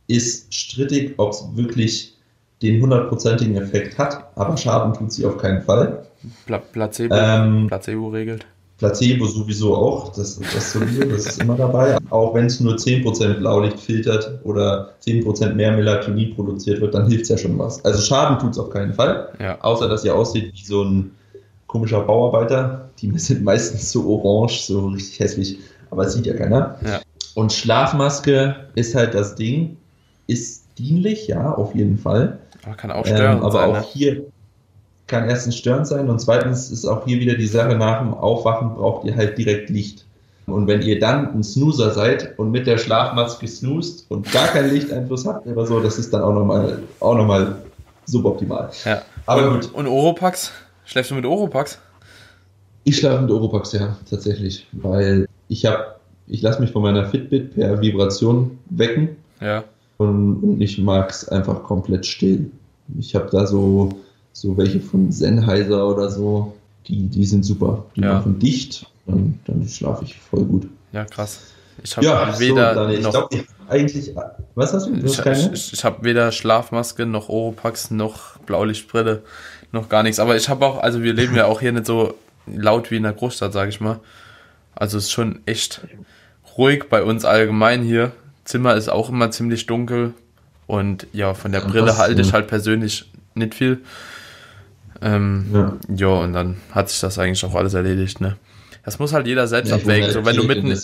ist 0.08 0.52
strittig, 0.52 1.14
ob 1.18 1.32
es 1.32 1.44
wirklich 1.54 2.16
den 2.62 2.82
hundertprozentigen 2.82 3.56
Effekt 3.56 3.98
hat, 3.98 4.30
aber 4.34 4.56
Schaden 4.56 4.94
tut 4.94 5.12
sie 5.12 5.24
auf 5.24 5.38
keinen 5.38 5.62
Fall. 5.62 6.04
Pla 6.46 6.58
Placebo, 6.58 7.14
ähm, 7.14 7.68
Placebo 7.68 8.08
regelt. 8.08 8.44
Placebo 8.78 9.26
sowieso 9.26 9.76
auch, 9.76 10.12
das, 10.12 10.38
das 10.38 10.72
sowieso, 10.72 11.04
das 11.04 11.26
ist 11.26 11.42
immer 11.42 11.56
dabei. 11.56 11.98
Auch 12.10 12.34
wenn 12.34 12.46
es 12.46 12.60
nur 12.60 12.74
10% 12.74 13.34
Blaulicht 13.38 13.78
filtert 13.78 14.40
oder 14.44 14.94
10% 15.04 15.54
mehr 15.54 15.72
Melatonin 15.72 16.34
produziert 16.34 16.80
wird, 16.80 16.94
dann 16.94 17.08
hilft 17.08 17.24
es 17.24 17.28
ja 17.28 17.38
schon 17.38 17.58
was. 17.58 17.84
Also 17.84 18.00
Schaden 18.02 18.38
tut 18.38 18.52
es 18.52 18.58
auf 18.58 18.70
keinen 18.70 18.94
Fall, 18.94 19.32
ja. 19.40 19.60
außer 19.60 19.88
dass 19.88 20.04
ihr 20.04 20.14
aussieht 20.14 20.52
wie 20.54 20.64
so 20.64 20.82
ein 20.82 21.10
komischer 21.68 22.00
Bauarbeiter. 22.00 22.90
Die 22.98 23.10
sind 23.18 23.44
meistens 23.44 23.92
so 23.92 24.08
orange, 24.08 24.62
so 24.62 24.88
richtig 24.88 25.20
hässlich, 25.20 25.58
aber 25.90 26.04
es 26.04 26.14
sieht 26.14 26.26
ja 26.26 26.34
keiner. 26.34 26.76
Ja. 26.84 27.00
Und 27.34 27.52
Schlafmaske 27.52 28.56
ist 28.74 28.96
halt 28.96 29.14
das 29.14 29.36
Ding, 29.36 29.76
ist 30.26 30.64
dienlich, 30.76 31.28
ja, 31.28 31.54
auf 31.54 31.74
jeden 31.74 31.96
Fall. 31.96 32.38
Aber 32.64 32.74
kann 32.74 32.90
auch 32.90 33.06
störend 33.06 33.38
ähm, 33.38 33.44
aber 33.44 33.52
sein. 33.52 33.70
Aber 33.70 33.78
auch 33.78 33.82
ne? 33.82 33.86
hier 33.92 34.24
kann 35.06 35.28
erstens 35.28 35.56
störend 35.56 35.86
sein 35.86 36.10
und 36.10 36.20
zweitens 36.20 36.70
ist 36.70 36.84
auch 36.84 37.04
hier 37.04 37.20
wieder 37.20 37.34
die 37.34 37.46
Sache, 37.46 37.76
nach 37.76 38.00
dem 38.00 38.12
Aufwachen 38.12 38.74
braucht 38.74 39.06
ihr 39.06 39.16
halt 39.16 39.38
direkt 39.38 39.70
Licht. 39.70 40.04
Und 40.46 40.66
wenn 40.66 40.82
ihr 40.82 40.98
dann 40.98 41.34
ein 41.34 41.42
Snoozer 41.44 41.90
seid 41.92 42.38
und 42.38 42.50
mit 42.50 42.66
der 42.66 42.78
Schlafmaske 42.78 43.46
snoost 43.46 44.06
und 44.08 44.30
gar 44.32 44.48
keinen 44.48 44.70
Lichteinfluss 44.70 45.26
habt 45.26 45.46
oder 45.46 45.66
so, 45.66 45.80
das 45.80 45.98
ist 45.98 46.12
dann 46.12 46.22
auch 46.22 46.32
nochmal 46.32 46.82
auch 47.00 47.14
noch 47.14 47.26
mal 47.26 47.56
suboptimal. 48.06 48.70
Ja. 48.84 49.02
Aber 49.26 49.48
und, 49.48 49.60
gut. 49.60 49.74
Und 49.74 49.86
Oropax? 49.86 50.52
Schläfst 50.88 51.10
du 51.10 51.16
mit 51.16 51.26
Oropax? 51.26 51.78
Ich 52.84 52.96
schlafe 52.96 53.20
mit 53.20 53.30
Oropax, 53.30 53.72
ja, 53.72 53.98
tatsächlich. 54.08 54.66
Weil 54.72 55.28
ich 55.48 55.66
habe, 55.66 55.96
ich 56.26 56.40
lasse 56.40 56.62
mich 56.62 56.70
von 56.70 56.80
meiner 56.80 57.04
Fitbit 57.04 57.54
per 57.54 57.78
Vibration 57.82 58.58
wecken. 58.70 59.10
Ja. 59.42 59.64
Und, 59.98 60.42
und 60.42 60.60
ich 60.62 60.78
mag 60.78 61.10
es 61.10 61.28
einfach 61.28 61.62
komplett 61.62 62.06
still. 62.06 62.50
Ich 62.98 63.14
habe 63.14 63.28
da 63.30 63.46
so, 63.46 63.90
so 64.32 64.56
welche 64.56 64.80
von 64.80 65.12
Sennheiser 65.12 65.86
oder 65.86 66.10
so. 66.10 66.54
Die, 66.86 67.02
die 67.02 67.26
sind 67.26 67.44
super. 67.44 67.84
Die 67.94 68.00
ja. 68.00 68.14
machen 68.14 68.38
dicht. 68.38 68.90
Dann, 69.06 69.38
dann 69.44 69.68
schlafe 69.68 70.06
ich 70.06 70.16
voll 70.16 70.44
gut. 70.44 70.68
Ja, 70.92 71.04
krass. 71.04 71.52
Ich 71.82 71.98
habe 71.98 72.06
ja, 72.06 72.40
weder 72.40 72.74
so, 72.74 72.80
noch. 72.80 72.90
Ich 72.90 73.10
glaub, 73.10 73.30
eigentlich. 73.68 74.14
Was 74.54 74.72
hast 74.72 74.86
du? 74.86 74.96
du 74.96 75.06
ich, 75.06 75.18
ich, 75.52 75.72
ich 75.74 75.84
habe 75.84 76.02
weder 76.02 76.32
Schlafmaske 76.32 77.04
noch 77.04 77.28
Oropax 77.28 77.90
noch 77.90 78.38
Blaulichtbrille 78.38 79.22
noch 79.72 79.88
gar 79.88 80.02
nichts. 80.02 80.18
Aber 80.20 80.36
ich 80.36 80.48
habe 80.48 80.64
auch, 80.66 80.82
also 80.82 81.02
wir 81.02 81.12
leben 81.12 81.34
ja 81.34 81.46
auch 81.46 81.60
hier 81.60 81.72
nicht 81.72 81.86
so 81.86 82.14
laut 82.46 82.90
wie 82.90 82.96
in 82.96 83.02
der 83.02 83.12
Großstadt, 83.12 83.52
sage 83.52 83.70
ich 83.70 83.80
mal. 83.80 84.00
Also 84.74 84.98
es 84.98 85.04
ist 85.04 85.12
schon 85.12 85.40
echt 85.46 85.80
ruhig 86.56 86.84
bei 86.88 87.02
uns 87.02 87.24
allgemein 87.24 87.82
hier. 87.82 88.12
Zimmer 88.44 88.74
ist 88.74 88.88
auch 88.88 89.10
immer 89.10 89.30
ziemlich 89.30 89.66
dunkel. 89.66 90.14
Und 90.66 91.06
ja, 91.12 91.34
von 91.34 91.52
der 91.52 91.60
Brille 91.60 91.96
halte 91.96 92.20
ich 92.20 92.32
halt 92.32 92.46
persönlich 92.46 93.10
nicht 93.34 93.54
viel. 93.54 93.80
Ähm, 95.00 95.46
ja. 95.52 95.76
ja, 95.94 96.08
und 96.08 96.32
dann 96.32 96.56
hat 96.72 96.90
sich 96.90 97.00
das 97.00 97.18
eigentlich 97.18 97.44
auch 97.44 97.54
alles 97.54 97.74
erledigt, 97.74 98.20
ne? 98.20 98.36
Das 98.84 98.98
muss 98.98 99.12
halt 99.12 99.26
jeder 99.26 99.46
selbst 99.46 99.70
ja, 99.70 99.76
abwägen. 99.76 100.10
So, 100.10 100.24
wenn 100.24 100.34
du 100.34 100.44
mitten, 100.44 100.74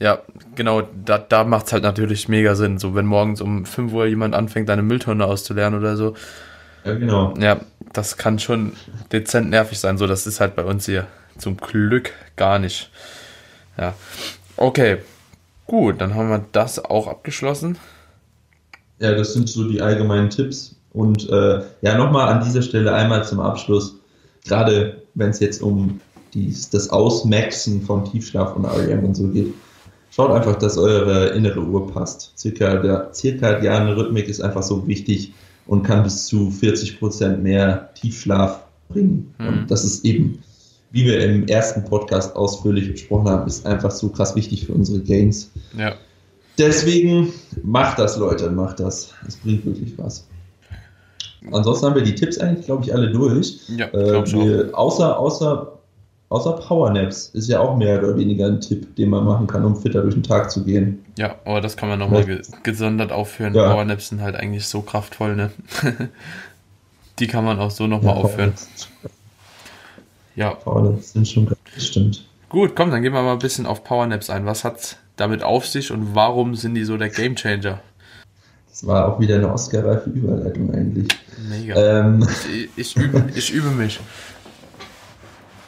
ja, 0.00 0.20
genau, 0.54 0.82
da, 1.04 1.18
da 1.18 1.44
macht 1.44 1.66
es 1.66 1.72
halt 1.72 1.82
natürlich 1.82 2.28
mega 2.28 2.54
Sinn. 2.54 2.78
So, 2.78 2.94
wenn 2.94 3.04
morgens 3.04 3.42
um 3.42 3.66
5 3.66 3.92
Uhr 3.92 4.06
jemand 4.06 4.34
anfängt, 4.34 4.68
deine 4.68 4.82
Mülltonne 4.82 5.26
auszulernen 5.26 5.78
oder 5.78 5.96
so. 5.96 6.14
Ja, 6.84 6.94
genau. 6.94 7.34
Ja, 7.38 7.60
das 7.92 8.16
kann 8.16 8.38
schon 8.38 8.72
dezent 9.12 9.50
nervig 9.50 9.78
sein. 9.78 9.98
So, 9.98 10.06
das 10.06 10.26
ist 10.26 10.40
halt 10.40 10.56
bei 10.56 10.64
uns 10.64 10.86
hier 10.86 11.06
zum 11.38 11.56
Glück 11.56 12.12
gar 12.36 12.58
nicht. 12.58 12.90
Ja. 13.76 13.94
Okay. 14.56 14.98
Gut, 15.66 16.00
dann 16.00 16.14
haben 16.16 16.28
wir 16.28 16.44
das 16.50 16.84
auch 16.84 17.06
abgeschlossen. 17.06 17.78
Ja, 18.98 19.14
das 19.14 19.34
sind 19.34 19.48
so 19.48 19.68
die 19.68 19.80
allgemeinen 19.80 20.28
Tipps. 20.28 20.74
Und 20.92 21.28
äh, 21.30 21.62
ja, 21.80 21.96
nochmal 21.96 22.28
an 22.28 22.44
dieser 22.44 22.62
Stelle 22.62 22.92
einmal 22.92 23.24
zum 23.24 23.38
Abschluss, 23.38 23.94
gerade 24.46 25.02
wenn 25.14 25.30
es 25.30 25.38
jetzt 25.38 25.62
um 25.62 26.00
dies, 26.34 26.70
das 26.70 26.90
Ausmaxen 26.90 27.82
von 27.82 28.04
Tiefschlaf 28.04 28.56
und 28.56 28.64
REM 28.64 29.04
und 29.04 29.14
so 29.14 29.28
geht, 29.28 29.54
schaut 30.10 30.32
einfach, 30.32 30.56
dass 30.56 30.76
eure 30.76 31.28
innere 31.28 31.60
Uhr 31.60 31.92
passt. 31.92 32.36
Circa 32.36 32.76
der 32.76 33.12
zirkadiane 33.12 33.96
Rhythmik 33.96 34.28
ist 34.28 34.40
einfach 34.40 34.62
so 34.62 34.86
wichtig 34.86 35.32
und 35.70 35.84
kann 35.84 36.02
bis 36.02 36.26
zu 36.26 36.50
40 36.50 36.98
Prozent 36.98 37.44
mehr 37.44 37.90
Tiefschlaf 37.94 38.64
bringen. 38.88 39.32
Mhm. 39.38 39.46
Und 39.46 39.70
das 39.70 39.84
ist 39.84 40.04
eben, 40.04 40.42
wie 40.90 41.04
wir 41.04 41.24
im 41.24 41.46
ersten 41.46 41.84
Podcast 41.84 42.34
ausführlich 42.34 42.90
besprochen 42.90 43.28
haben, 43.28 43.46
ist 43.46 43.64
einfach 43.64 43.92
so 43.92 44.08
krass 44.08 44.34
wichtig 44.34 44.66
für 44.66 44.72
unsere 44.72 44.98
Gains. 44.98 45.52
Ja. 45.78 45.94
Deswegen 46.58 47.32
macht 47.62 48.00
das, 48.00 48.16
Leute, 48.16 48.50
macht 48.50 48.80
das. 48.80 49.14
Es 49.28 49.36
bringt 49.36 49.64
wirklich 49.64 49.96
was. 49.96 50.26
Ansonsten 51.52 51.86
haben 51.86 51.94
wir 51.94 52.02
die 52.02 52.16
Tipps 52.16 52.38
eigentlich, 52.38 52.66
glaube 52.66 52.84
ich, 52.84 52.92
alle 52.92 53.12
durch. 53.12 53.60
Ja, 53.68 53.86
äh, 53.94 54.26
wir, 54.26 54.70
außer, 54.76 55.16
außer, 55.16 55.79
außer 56.30 56.52
Powernaps 56.52 57.28
ist 57.28 57.48
ja 57.48 57.60
auch 57.60 57.76
mehr 57.76 57.98
oder 57.98 58.16
weniger 58.16 58.46
ein 58.46 58.60
Tipp, 58.60 58.96
den 58.96 59.10
man 59.10 59.24
machen 59.24 59.46
kann, 59.46 59.64
um 59.64 59.76
fitter 59.76 60.02
durch 60.02 60.14
den 60.14 60.22
Tag 60.22 60.50
zu 60.50 60.64
gehen. 60.64 61.04
Ja, 61.18 61.34
aber 61.44 61.60
das 61.60 61.76
kann 61.76 61.88
man 61.88 61.98
nochmal 61.98 62.28
ja. 62.28 62.38
gesondert 62.62 63.12
aufführen. 63.12 63.54
Ja. 63.54 63.70
Powernaps 63.70 64.08
sind 64.08 64.22
halt 64.22 64.36
eigentlich 64.36 64.66
so 64.66 64.80
kraftvoll, 64.80 65.36
ne? 65.36 65.50
die 67.18 67.26
kann 67.26 67.44
man 67.44 67.58
auch 67.58 67.70
so 67.70 67.86
nochmal 67.86 68.16
ja, 68.16 68.22
aufführen. 68.22 68.54
Ja. 70.36 70.54
Powernaps 70.54 71.12
sind 71.12 71.28
schon 71.28 71.48
stimmt. 71.76 72.24
Gut, 72.48 72.74
komm, 72.74 72.90
dann 72.90 73.02
gehen 73.02 73.12
wir 73.12 73.22
mal 73.22 73.32
ein 73.32 73.38
bisschen 73.38 73.66
auf 73.66 73.84
Powernaps 73.84 74.30
ein. 74.30 74.46
Was 74.46 74.64
hat's 74.64 74.96
damit 75.16 75.42
auf 75.42 75.66
sich 75.66 75.90
und 75.90 76.14
warum 76.14 76.54
sind 76.54 76.74
die 76.74 76.84
so 76.84 76.96
der 76.96 77.10
Gamechanger? 77.10 77.80
Das 78.70 78.86
war 78.86 79.12
auch 79.12 79.20
wieder 79.20 79.34
eine 79.34 79.52
Oscar-reife 79.52 80.10
Überleitung 80.10 80.72
eigentlich. 80.72 81.08
Mega. 81.48 81.74
Ähm, 82.00 82.26
ich, 82.52 82.68
ich, 82.76 82.96
übe, 82.96 83.28
ich 83.34 83.52
übe 83.52 83.70
mich. 83.70 84.00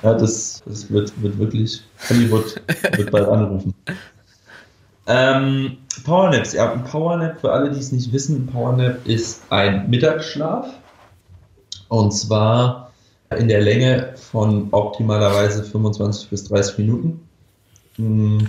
Ja, 0.02 0.14
das, 0.14 0.62
das 0.66 0.90
wird, 0.90 1.12
wird 1.22 1.38
wirklich. 1.38 1.82
Hollywood 2.08 2.60
wird 2.96 3.10
bald 3.10 3.28
anrufen. 3.28 3.74
Ähm, 5.06 5.78
Powernaps. 6.04 6.52
Ja, 6.52 6.72
ein 6.72 6.84
Powernap, 6.84 7.40
für 7.40 7.52
alle, 7.52 7.70
die 7.70 7.78
es 7.78 7.92
nicht 7.92 8.12
wissen, 8.12 8.44
ein 8.44 8.46
Powernap 8.46 9.06
ist 9.06 9.42
ein 9.50 9.88
Mittagsschlaf. 9.90 10.66
Und 11.88 12.12
zwar 12.12 12.90
in 13.38 13.48
der 13.48 13.60
Länge 13.60 14.14
von 14.16 14.68
optimalerweise 14.72 15.62
25 15.64 16.30
bis 16.30 16.44
30 16.44 16.78
Minuten. 16.78 17.20
Hm, 17.96 18.48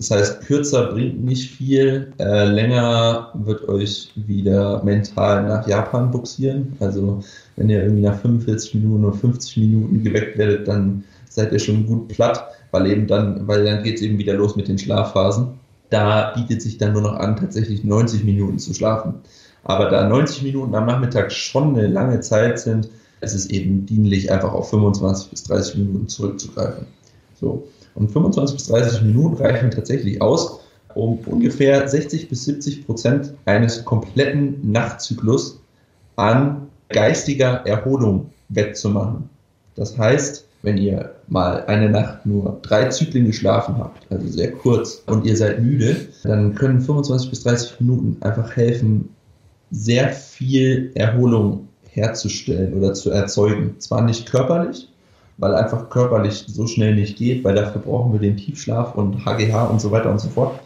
das 0.00 0.10
heißt, 0.10 0.40
kürzer 0.46 0.86
bringt 0.86 1.22
nicht 1.22 1.50
viel, 1.50 2.10
äh, 2.18 2.46
länger 2.46 3.32
wird 3.34 3.68
euch 3.68 4.10
wieder 4.16 4.82
mental 4.82 5.46
nach 5.46 5.68
Japan 5.68 6.10
buxieren. 6.10 6.74
Also 6.80 7.22
wenn 7.56 7.68
ihr 7.68 7.82
irgendwie 7.82 8.04
nach 8.04 8.18
45 8.18 8.76
Minuten 8.76 9.04
oder 9.04 9.18
50 9.18 9.58
Minuten 9.58 10.02
geweckt 10.02 10.38
werdet, 10.38 10.66
dann 10.66 11.04
seid 11.28 11.52
ihr 11.52 11.58
schon 11.58 11.84
gut 11.84 12.08
platt, 12.08 12.48
weil 12.70 12.90
eben 12.90 13.06
dann, 13.06 13.46
weil 13.46 13.62
dann 13.62 13.82
geht 13.82 13.96
es 13.96 14.00
eben 14.00 14.16
wieder 14.16 14.32
los 14.32 14.56
mit 14.56 14.68
den 14.68 14.78
Schlafphasen. 14.78 15.48
Da 15.90 16.32
bietet 16.34 16.62
sich 16.62 16.78
dann 16.78 16.94
nur 16.94 17.02
noch 17.02 17.16
an, 17.16 17.36
tatsächlich 17.36 17.84
90 17.84 18.24
Minuten 18.24 18.58
zu 18.58 18.72
schlafen. 18.72 19.16
Aber 19.64 19.90
da 19.90 20.08
90 20.08 20.44
Minuten 20.44 20.74
am 20.74 20.86
Nachmittag 20.86 21.30
schon 21.30 21.76
eine 21.76 21.88
lange 21.88 22.20
Zeit 22.20 22.58
sind, 22.58 22.88
ist 23.20 23.34
es 23.34 23.50
eben 23.50 23.84
dienlich, 23.84 24.32
einfach 24.32 24.54
auf 24.54 24.70
25 24.70 25.28
bis 25.28 25.42
30 25.42 25.76
Minuten 25.76 26.08
zurückzugreifen. 26.08 26.86
So. 27.38 27.68
Und 27.94 28.10
25 28.10 28.56
bis 28.56 28.66
30 28.68 29.02
Minuten 29.02 29.42
reichen 29.42 29.70
tatsächlich 29.70 30.20
aus, 30.22 30.60
um 30.94 31.18
ungefähr 31.26 31.86
60 31.86 32.28
bis 32.28 32.44
70 32.44 32.86
Prozent 32.86 33.34
eines 33.44 33.84
kompletten 33.84 34.70
Nachtzyklus 34.70 35.60
an 36.16 36.68
geistiger 36.88 37.66
Erholung 37.66 38.30
wettzumachen. 38.48 39.28
Das 39.76 39.96
heißt, 39.96 40.46
wenn 40.62 40.76
ihr 40.76 41.14
mal 41.28 41.64
eine 41.66 41.88
Nacht 41.88 42.26
nur 42.26 42.58
drei 42.62 42.88
Zyklen 42.88 43.26
geschlafen 43.26 43.78
habt, 43.78 44.10
also 44.10 44.26
sehr 44.28 44.52
kurz, 44.52 45.02
und 45.06 45.24
ihr 45.24 45.36
seid 45.36 45.62
müde, 45.62 45.96
dann 46.22 46.54
können 46.54 46.80
25 46.80 47.30
bis 47.30 47.42
30 47.44 47.80
Minuten 47.80 48.16
einfach 48.20 48.56
helfen, 48.56 49.08
sehr 49.70 50.10
viel 50.10 50.90
Erholung 50.94 51.68
herzustellen 51.88 52.74
oder 52.74 52.92
zu 52.92 53.10
erzeugen. 53.10 53.76
Zwar 53.78 54.02
nicht 54.02 54.30
körperlich, 54.30 54.89
weil 55.40 55.54
einfach 55.54 55.88
körperlich 55.88 56.44
so 56.46 56.66
schnell 56.66 56.94
nicht 56.94 57.16
geht, 57.16 57.42
weil 57.42 57.54
dafür 57.54 57.80
brauchen 57.80 58.12
wir 58.12 58.20
den 58.20 58.36
Tiefschlaf 58.36 58.94
und 58.94 59.24
HGH 59.24 59.64
und 59.64 59.80
so 59.80 59.90
weiter 59.90 60.10
und 60.10 60.20
so 60.20 60.28
fort. 60.28 60.60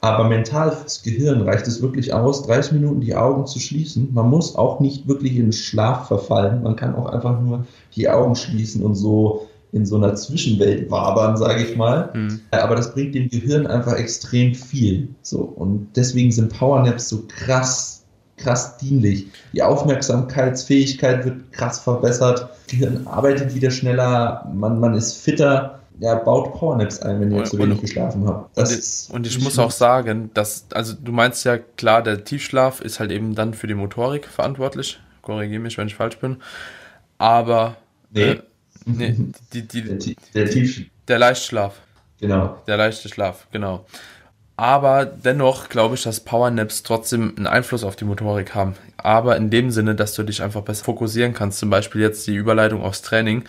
Aber 0.00 0.24
mental 0.24 0.72
fürs 0.72 1.02
Gehirn 1.02 1.42
reicht 1.42 1.66
es 1.66 1.82
wirklich 1.82 2.12
aus, 2.12 2.42
30 2.44 2.72
Minuten 2.72 3.00
die 3.00 3.14
Augen 3.14 3.46
zu 3.46 3.60
schließen. 3.60 4.08
Man 4.12 4.30
muss 4.30 4.56
auch 4.56 4.80
nicht 4.80 5.06
wirklich 5.06 5.36
in 5.36 5.52
Schlaf 5.52 6.08
verfallen. 6.08 6.62
Man 6.62 6.74
kann 6.74 6.94
auch 6.94 7.06
einfach 7.06 7.40
nur 7.40 7.66
die 7.94 8.08
Augen 8.08 8.34
schließen 8.34 8.82
und 8.82 8.94
so 8.94 9.46
in 9.70 9.86
so 9.86 9.96
einer 9.96 10.14
Zwischenwelt 10.14 10.90
wabern, 10.90 11.36
sage 11.36 11.62
ich 11.62 11.76
mal. 11.76 12.10
Mhm. 12.14 12.40
Aber 12.50 12.76
das 12.76 12.92
bringt 12.92 13.14
dem 13.14 13.28
Gehirn 13.28 13.66
einfach 13.66 13.94
extrem 13.94 14.54
viel. 14.54 15.08
So 15.22 15.38
und 15.38 15.88
deswegen 15.96 16.30
sind 16.30 16.52
Powernaps 16.52 17.08
so 17.08 17.22
krass 17.28 18.01
krass 18.42 18.76
dienlich. 18.76 19.26
Die 19.52 19.62
Aufmerksamkeitsfähigkeit 19.62 21.24
wird 21.24 21.52
krass 21.52 21.80
verbessert, 21.80 22.48
Gehirn 22.68 23.06
arbeitet 23.06 23.54
wieder 23.54 23.70
schneller, 23.70 24.48
man, 24.52 24.80
man 24.80 24.94
ist 24.94 25.18
fitter. 25.18 25.78
Ja, 26.00 26.16
baut 26.16 26.54
Powernaps 26.54 27.00
ein, 27.02 27.20
wenn 27.20 27.30
ihr 27.30 27.44
zu 27.44 27.58
wenig 27.58 27.80
geschlafen 27.80 28.26
habt. 28.26 28.58
Und, 28.58 29.08
und, 29.12 29.26
ich 29.26 29.40
muss 29.40 29.58
auch 29.58 29.70
sagen, 29.70 30.30
dass, 30.34 30.64
also 30.72 30.94
du 30.94 31.12
meinst 31.12 31.44
ja 31.44 31.58
klar, 31.58 32.02
der 32.02 32.24
Tiefschlaf 32.24 32.80
ist 32.80 32.98
halt 32.98 33.12
eben 33.12 33.36
dann 33.36 33.54
für 33.54 33.68
die 33.68 33.74
Motorik 33.74 34.26
verantwortlich. 34.26 34.98
Korrigiere 35.20 35.60
mich, 35.60 35.78
wenn 35.78 35.86
ich 35.86 35.94
falsch 35.94 36.18
bin. 36.18 36.38
Aber 37.18 37.76
nee, 38.10 38.22
äh, 38.22 38.42
nee 38.84 39.16
die, 39.52 39.68
die, 39.68 40.16
der, 40.34 40.46
der, 40.46 40.68
der 41.06 41.18
Leichtschlaf. 41.18 41.74
Genau. 42.18 42.56
Der 42.66 42.76
leichte 42.78 43.08
Schlaf, 43.08 43.46
genau. 43.52 43.84
Aber 44.56 45.06
dennoch 45.06 45.68
glaube 45.68 45.94
ich, 45.94 46.02
dass 46.02 46.20
Powernaps 46.20 46.82
trotzdem 46.82 47.34
einen 47.36 47.46
Einfluss 47.46 47.84
auf 47.84 47.96
die 47.96 48.04
Motorik 48.04 48.54
haben. 48.54 48.74
Aber 48.96 49.36
in 49.36 49.50
dem 49.50 49.70
Sinne, 49.70 49.94
dass 49.94 50.14
du 50.14 50.22
dich 50.22 50.42
einfach 50.42 50.62
besser 50.62 50.84
fokussieren 50.84 51.32
kannst. 51.32 51.58
Zum 51.58 51.70
Beispiel 51.70 52.00
jetzt 52.00 52.26
die 52.26 52.34
Überleitung 52.34 52.82
aufs 52.82 53.02
Training. 53.02 53.44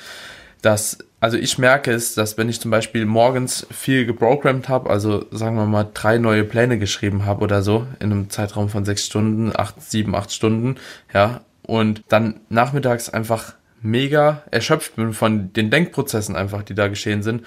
Dass, 0.62 0.98
also 1.20 1.38
ich 1.38 1.58
merke 1.58 1.92
es, 1.92 2.16
dass 2.16 2.38
wenn 2.38 2.48
ich 2.48 2.62
zum 2.62 2.72
Beispiel 2.72 3.06
morgens 3.06 3.68
viel 3.70 4.06
geprogrammt 4.06 4.70
habe, 4.70 4.90
also 4.90 5.26
sagen 5.30 5.58
wir 5.58 5.66
mal 5.66 5.90
drei 5.94 6.18
neue 6.18 6.46
Pläne 6.46 6.80
geschrieben 6.80 7.26
habe 7.26 7.44
oder 7.44 7.62
so, 7.62 7.86
in 8.00 8.12
einem 8.12 8.30
Zeitraum 8.30 8.70
von 8.70 8.86
sechs 8.86 9.06
Stunden, 9.06 9.52
acht, 9.54 9.82
sieben, 9.82 10.16
acht 10.16 10.32
Stunden, 10.32 10.78
ja, 11.14 11.42
und 11.64 12.04
dann 12.08 12.40
nachmittags 12.48 13.10
einfach 13.10 13.56
mega 13.82 14.44
erschöpft 14.52 14.96
bin 14.96 15.14
von 15.14 15.52
den 15.52 15.70
Denkprozessen 15.70 16.38
einfach, 16.38 16.64
die 16.64 16.76
da 16.76 16.88
geschehen 16.88 17.24
sind, 17.24 17.46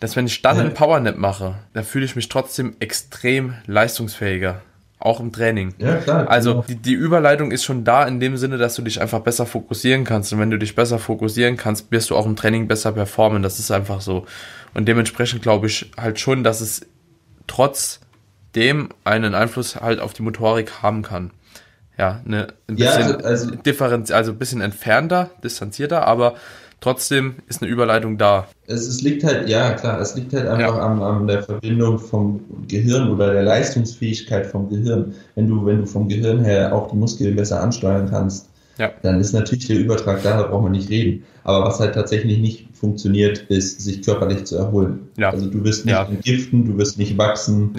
dass 0.00 0.16
wenn 0.16 0.26
ich 0.26 0.42
dann 0.42 0.56
ja. 0.56 0.62
einen 0.64 0.74
Powernap 0.74 1.16
mache, 1.16 1.56
dann 1.74 1.84
fühle 1.84 2.04
ich 2.04 2.16
mich 2.16 2.28
trotzdem 2.28 2.74
extrem 2.80 3.54
leistungsfähiger. 3.66 4.62
Auch 4.98 5.18
im 5.18 5.32
Training. 5.32 5.74
Ja, 5.78 5.96
klar. 5.96 6.28
Also 6.28 6.50
genau. 6.50 6.64
die, 6.68 6.76
die 6.76 6.92
Überleitung 6.92 7.52
ist 7.52 7.64
schon 7.64 7.84
da 7.84 8.06
in 8.06 8.20
dem 8.20 8.36
Sinne, 8.36 8.58
dass 8.58 8.74
du 8.74 8.82
dich 8.82 9.00
einfach 9.00 9.20
besser 9.20 9.46
fokussieren 9.46 10.04
kannst. 10.04 10.30
Und 10.32 10.40
wenn 10.40 10.50
du 10.50 10.58
dich 10.58 10.74
besser 10.74 10.98
fokussieren 10.98 11.56
kannst, 11.56 11.90
wirst 11.90 12.10
du 12.10 12.16
auch 12.16 12.26
im 12.26 12.36
Training 12.36 12.68
besser 12.68 12.92
performen. 12.92 13.42
Das 13.42 13.58
ist 13.58 13.70
einfach 13.70 14.02
so. 14.02 14.26
Und 14.74 14.86
dementsprechend 14.88 15.40
glaube 15.40 15.68
ich 15.68 15.90
halt 15.96 16.20
schon, 16.20 16.44
dass 16.44 16.60
es 16.60 16.86
trotzdem 17.46 18.90
einen 19.04 19.34
Einfluss 19.34 19.76
halt 19.76 20.00
auf 20.00 20.12
die 20.12 20.22
Motorik 20.22 20.82
haben 20.82 21.00
kann. 21.00 21.30
Ja, 21.96 22.20
ne, 22.24 22.48
ein 22.66 22.76
bisschen 22.76 23.00
ja, 23.00 23.16
also, 23.16 23.26
also, 23.26 23.50
differenz, 23.56 24.10
also 24.10 24.32
ein 24.32 24.38
bisschen 24.38 24.60
entfernter, 24.60 25.30
distanzierter, 25.42 26.06
aber 26.06 26.34
trotzdem 26.80 27.36
ist 27.48 27.62
eine 27.62 27.70
Überleitung 27.70 28.18
da. 28.18 28.48
Es, 28.66 28.86
es 28.86 29.02
liegt 29.02 29.24
halt, 29.24 29.48
ja 29.48 29.72
klar, 29.72 30.00
es 30.00 30.14
liegt 30.14 30.32
halt 30.32 30.46
einfach 30.46 30.76
ja. 30.76 30.86
an, 30.86 31.02
an 31.02 31.26
der 31.26 31.42
Verbindung 31.42 31.98
vom 31.98 32.40
Gehirn 32.68 33.10
oder 33.10 33.32
der 33.32 33.42
Leistungsfähigkeit 33.42 34.46
vom 34.46 34.68
Gehirn. 34.68 35.14
Wenn 35.34 35.48
du, 35.48 35.64
wenn 35.66 35.80
du 35.80 35.86
vom 35.86 36.08
Gehirn 36.08 36.44
her 36.44 36.74
auch 36.74 36.90
die 36.90 36.96
Muskeln 36.96 37.36
besser 37.36 37.62
ansteuern 37.62 38.08
kannst, 38.10 38.48
ja. 38.78 38.90
dann 39.02 39.20
ist 39.20 39.32
natürlich 39.32 39.66
der 39.66 39.78
Übertrag 39.78 40.22
da, 40.22 40.38
da 40.38 40.48
braucht 40.48 40.62
man 40.62 40.72
nicht 40.72 40.88
reden. 40.90 41.24
Aber 41.44 41.66
was 41.66 41.80
halt 41.80 41.94
tatsächlich 41.94 42.38
nicht 42.38 42.68
funktioniert, 42.72 43.38
ist, 43.48 43.80
sich 43.80 44.02
körperlich 44.02 44.44
zu 44.44 44.56
erholen. 44.56 45.08
Ja. 45.18 45.30
Also 45.30 45.46
du 45.46 45.62
wirst 45.64 45.84
nicht 45.84 45.94
ja. 45.94 46.04
entgiften, 46.04 46.64
du 46.64 46.78
wirst 46.78 46.98
nicht 46.98 47.18
wachsen. 47.18 47.74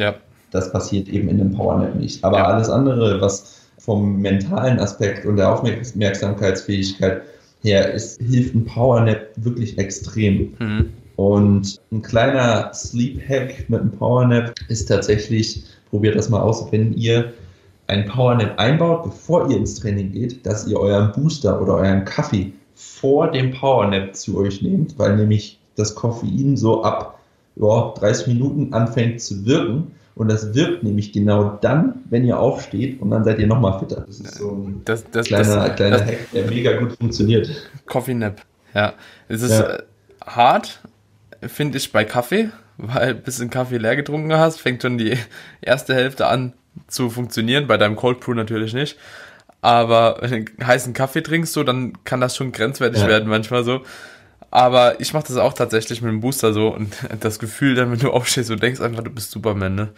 Das 0.52 0.72
passiert 0.72 1.08
eben 1.08 1.30
in 1.30 1.38
dem 1.38 1.54
Powernap 1.54 1.96
nicht. 1.96 2.24
Aber 2.24 2.46
alles 2.46 2.70
andere, 2.70 3.22
was 3.22 3.62
vom 3.80 4.22
mentalen 4.22 4.80
Aspekt 4.80 5.26
und 5.26 5.38
der 5.38 5.52
Aufmerksamkeitsfähigkeit 5.52 7.24
her 7.64 7.94
ist, 7.94 8.22
hilft 8.22 8.56
ein 8.56 8.66
Powernap 8.66 9.30
wirklich 9.38 9.78
extrem. 9.78 10.54
Mhm. 10.60 10.90
Und 11.16 11.80
ein 11.92 12.02
kleiner 12.02 12.74
Sleep 12.74 13.22
Hack 13.28 13.70
mit 13.70 13.82
einem 13.82 13.92
Powernap 13.92 14.56
ist 14.70 14.88
tatsächlich, 14.88 15.64
probiert 15.90 16.16
das 16.16 16.30
mal 16.30 16.42
aus, 16.42 16.72
wenn 16.72 16.94
ihr 16.94 17.34
ein 17.88 18.06
Powernap 18.06 18.58
einbaut, 18.58 19.04
bevor 19.04 19.50
ihr 19.50 19.58
ins 19.58 19.76
Training 19.76 20.12
geht, 20.12 20.46
dass 20.46 20.68
ihr 20.68 20.80
euren 20.80 21.12
Booster 21.12 21.62
oder 21.62 21.76
euren 21.76 22.06
Kaffee 22.06 22.54
vor 22.74 23.30
dem 23.30 23.52
Powernap 23.52 24.16
zu 24.16 24.38
euch 24.38 24.62
nehmt, 24.62 24.98
weil 24.98 25.18
nämlich 25.18 25.60
das 25.76 25.94
Koffein 25.94 26.58
so 26.58 26.84
ab 26.84 27.20
ja, 27.56 27.94
30 27.98 28.28
Minuten 28.28 28.74
anfängt 28.74 29.22
zu 29.22 29.46
wirken. 29.46 29.92
Und 30.16 30.30
das 30.30 30.54
wirkt 30.54 30.84
nämlich 30.84 31.14
genau 31.14 31.58
dann, 31.62 32.04
wenn 32.10 32.26
ihr 32.26 32.40
aufsteht 32.40 33.02
und 33.02 33.12
dann 33.12 33.24
seid 33.24 33.40
ihr 33.40 33.48
nochmal 33.48 33.80
fitter. 33.80 34.04
Das 34.06 34.20
ist 34.20 34.36
so 34.36 34.52
ein 34.52 34.82
das, 34.86 35.10
das, 35.10 35.28
kleiner, 35.28 35.68
das, 35.68 35.76
kleiner 35.76 36.06
Hack, 36.06 36.32
der 36.34 36.48
mega 36.48 36.78
gut 36.78 36.98
funktioniert. 36.98 37.50
Coffee 37.86 38.14
Nap, 38.14 38.42
ja. 38.74 38.94
Es 39.30 39.42
ist 39.42 39.52
ja. 39.52 39.76
Äh, 39.76 39.84
hart, 40.26 40.82
finde 41.42 41.78
ich, 41.78 41.92
bei 41.92 42.04
Kaffee, 42.04 42.50
weil 42.78 43.16
bis 43.16 43.38
du 43.38 43.48
Kaffee 43.48 43.78
leer 43.78 43.96
getrunken 43.96 44.34
hast, 44.34 44.60
fängt 44.60 44.82
schon 44.82 44.98
die 44.98 45.18
erste 45.62 45.96
Hälfte 45.96 46.28
an 46.28 46.54
zu 46.88 47.10
funktionieren. 47.10 47.68
Bei 47.68 47.78
deinem 47.78 47.96
Cold 47.96 48.20
Brew 48.20 48.34
natürlich 48.34 48.74
nicht. 48.74 48.98
Aber 49.62 50.18
wenn 50.22 50.46
du 50.46 50.66
heißen 50.66 50.94
Kaffee 50.94 51.22
trinkst, 51.22 51.54
so, 51.54 51.64
dann 51.64 52.04
kann 52.04 52.20
das 52.20 52.36
schon 52.36 52.52
grenzwertig 52.52 53.02
ja. 53.02 53.08
werden 53.08 53.30
manchmal 53.30 53.64
so. 53.64 53.82
Aber 54.52 55.00
ich 55.00 55.14
mache 55.14 55.28
das 55.28 55.38
auch 55.38 55.54
tatsächlich 55.54 56.02
mit 56.02 56.12
dem 56.12 56.20
Booster 56.20 56.54
so 56.54 56.68
und 56.68 56.94
das 57.20 57.40
Gefühl 57.40 57.74
dann, 57.76 57.92
wenn 57.92 58.00
du 58.00 58.12
aufstehst 58.12 58.52
und 58.52 58.62
denkst 58.62 58.82
einfach, 58.82 59.04
du 59.04 59.10
bist 59.10 59.32
Superman, 59.32 59.76
ne? 59.76 59.90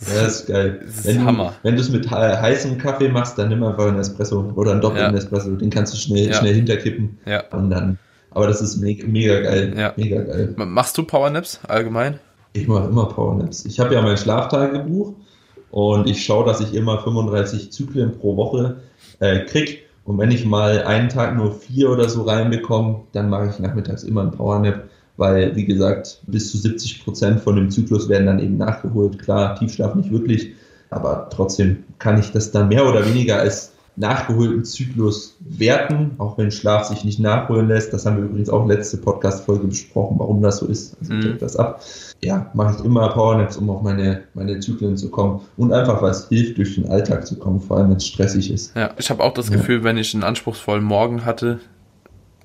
Das 0.00 0.14
ja, 0.14 0.22
das 0.22 0.40
ist 0.40 0.46
geil. 0.46 0.80
Das 0.84 0.96
ist 0.98 1.06
wenn 1.06 1.24
Hammer. 1.24 1.54
Du, 1.62 1.68
wenn 1.68 1.74
du 1.74 1.80
es 1.80 1.90
mit 1.90 2.08
heißem 2.08 2.78
Kaffee 2.78 3.08
machst, 3.08 3.36
dann 3.36 3.48
nimm 3.48 3.64
einfach 3.64 3.86
einen 3.86 3.98
Espresso 3.98 4.52
oder 4.54 4.72
einen 4.72 4.80
doppelten 4.80 5.12
ja. 5.12 5.18
Espresso. 5.18 5.50
Den 5.56 5.70
kannst 5.70 5.92
du 5.92 5.96
schnell, 5.96 6.28
ja. 6.28 6.34
schnell 6.34 6.54
hinterkippen. 6.54 7.18
Ja. 7.26 7.42
Und 7.50 7.70
dann. 7.70 7.98
Aber 8.30 8.46
das 8.46 8.60
ist 8.60 8.76
mega, 8.76 9.06
mega 9.08 9.40
geil. 9.40 9.74
Ja. 9.76 9.92
Mega 9.96 10.22
geil. 10.22 10.54
Machst 10.56 10.96
du 10.98 11.02
Powernaps 11.02 11.60
allgemein? 11.66 12.20
Ich 12.52 12.68
mache 12.68 12.88
immer 12.88 13.06
Powernaps. 13.06 13.64
Ich 13.64 13.80
habe 13.80 13.94
ja 13.94 14.02
mein 14.02 14.16
Schlaftagebuch 14.16 15.14
und 15.70 16.08
ich 16.08 16.24
schaue, 16.24 16.46
dass 16.46 16.60
ich 16.60 16.74
immer 16.74 17.02
35 17.02 17.72
Zyklen 17.72 18.18
pro 18.18 18.36
Woche 18.36 18.76
äh, 19.18 19.40
krieg. 19.40 19.87
Und 20.08 20.16
wenn 20.16 20.30
ich 20.30 20.46
mal 20.46 20.84
einen 20.84 21.10
Tag 21.10 21.36
nur 21.36 21.52
vier 21.52 21.90
oder 21.90 22.08
so 22.08 22.22
reinbekomme, 22.22 23.00
dann 23.12 23.28
mache 23.28 23.50
ich 23.50 23.58
nachmittags 23.58 24.04
immer 24.04 24.22
einen 24.22 24.30
Powernap, 24.30 24.84
weil, 25.18 25.54
wie 25.54 25.66
gesagt, 25.66 26.22
bis 26.26 26.50
zu 26.50 26.56
70 26.56 27.04
Prozent 27.04 27.40
von 27.40 27.56
dem 27.56 27.70
Zyklus 27.70 28.08
werden 28.08 28.26
dann 28.26 28.38
eben 28.38 28.56
nachgeholt. 28.56 29.18
Klar, 29.18 29.56
Tiefschlaf 29.56 29.94
nicht 29.96 30.10
wirklich, 30.10 30.54
aber 30.88 31.28
trotzdem 31.30 31.84
kann 31.98 32.18
ich 32.18 32.32
das 32.32 32.50
dann 32.50 32.68
mehr 32.68 32.88
oder 32.88 33.04
weniger 33.04 33.38
als 33.40 33.74
nachgeholten 33.96 34.64
Zyklus 34.64 35.36
werten, 35.40 36.12
auch 36.16 36.38
wenn 36.38 36.52
Schlaf 36.52 36.84
sich 36.84 37.04
nicht 37.04 37.20
nachholen 37.20 37.68
lässt. 37.68 37.92
Das 37.92 38.06
haben 38.06 38.16
wir 38.16 38.24
übrigens 38.24 38.48
auch 38.48 38.66
letzte 38.66 38.96
Podcast-Folge 38.96 39.66
besprochen, 39.66 40.18
warum 40.18 40.40
das 40.40 40.56
so 40.56 40.66
ist. 40.68 40.96
Also 41.00 41.12
mhm. 41.12 41.36
das 41.38 41.54
ab. 41.56 41.82
Ja, 42.22 42.50
mache 42.52 42.76
ich 42.78 42.84
immer 42.84 43.08
Powernaps, 43.10 43.56
um 43.58 43.70
auf 43.70 43.82
meine, 43.82 44.22
meine 44.34 44.58
Zyklen 44.58 44.96
zu 44.96 45.08
kommen 45.08 45.40
und 45.56 45.72
einfach, 45.72 46.02
was 46.02 46.28
hilft, 46.28 46.58
durch 46.58 46.74
den 46.74 46.90
Alltag 46.90 47.26
zu 47.26 47.38
kommen, 47.38 47.60
vor 47.60 47.76
allem 47.76 47.90
wenn 47.90 47.96
es 47.96 48.06
stressig 48.06 48.50
ist. 48.50 48.76
Ja, 48.76 48.90
ich 48.96 49.08
habe 49.08 49.22
auch 49.22 49.32
das 49.32 49.48
ja. 49.48 49.56
Gefühl, 49.56 49.84
wenn 49.84 49.96
ich 49.96 50.14
einen 50.14 50.24
anspruchsvollen 50.24 50.82
Morgen 50.82 51.24
hatte, 51.24 51.60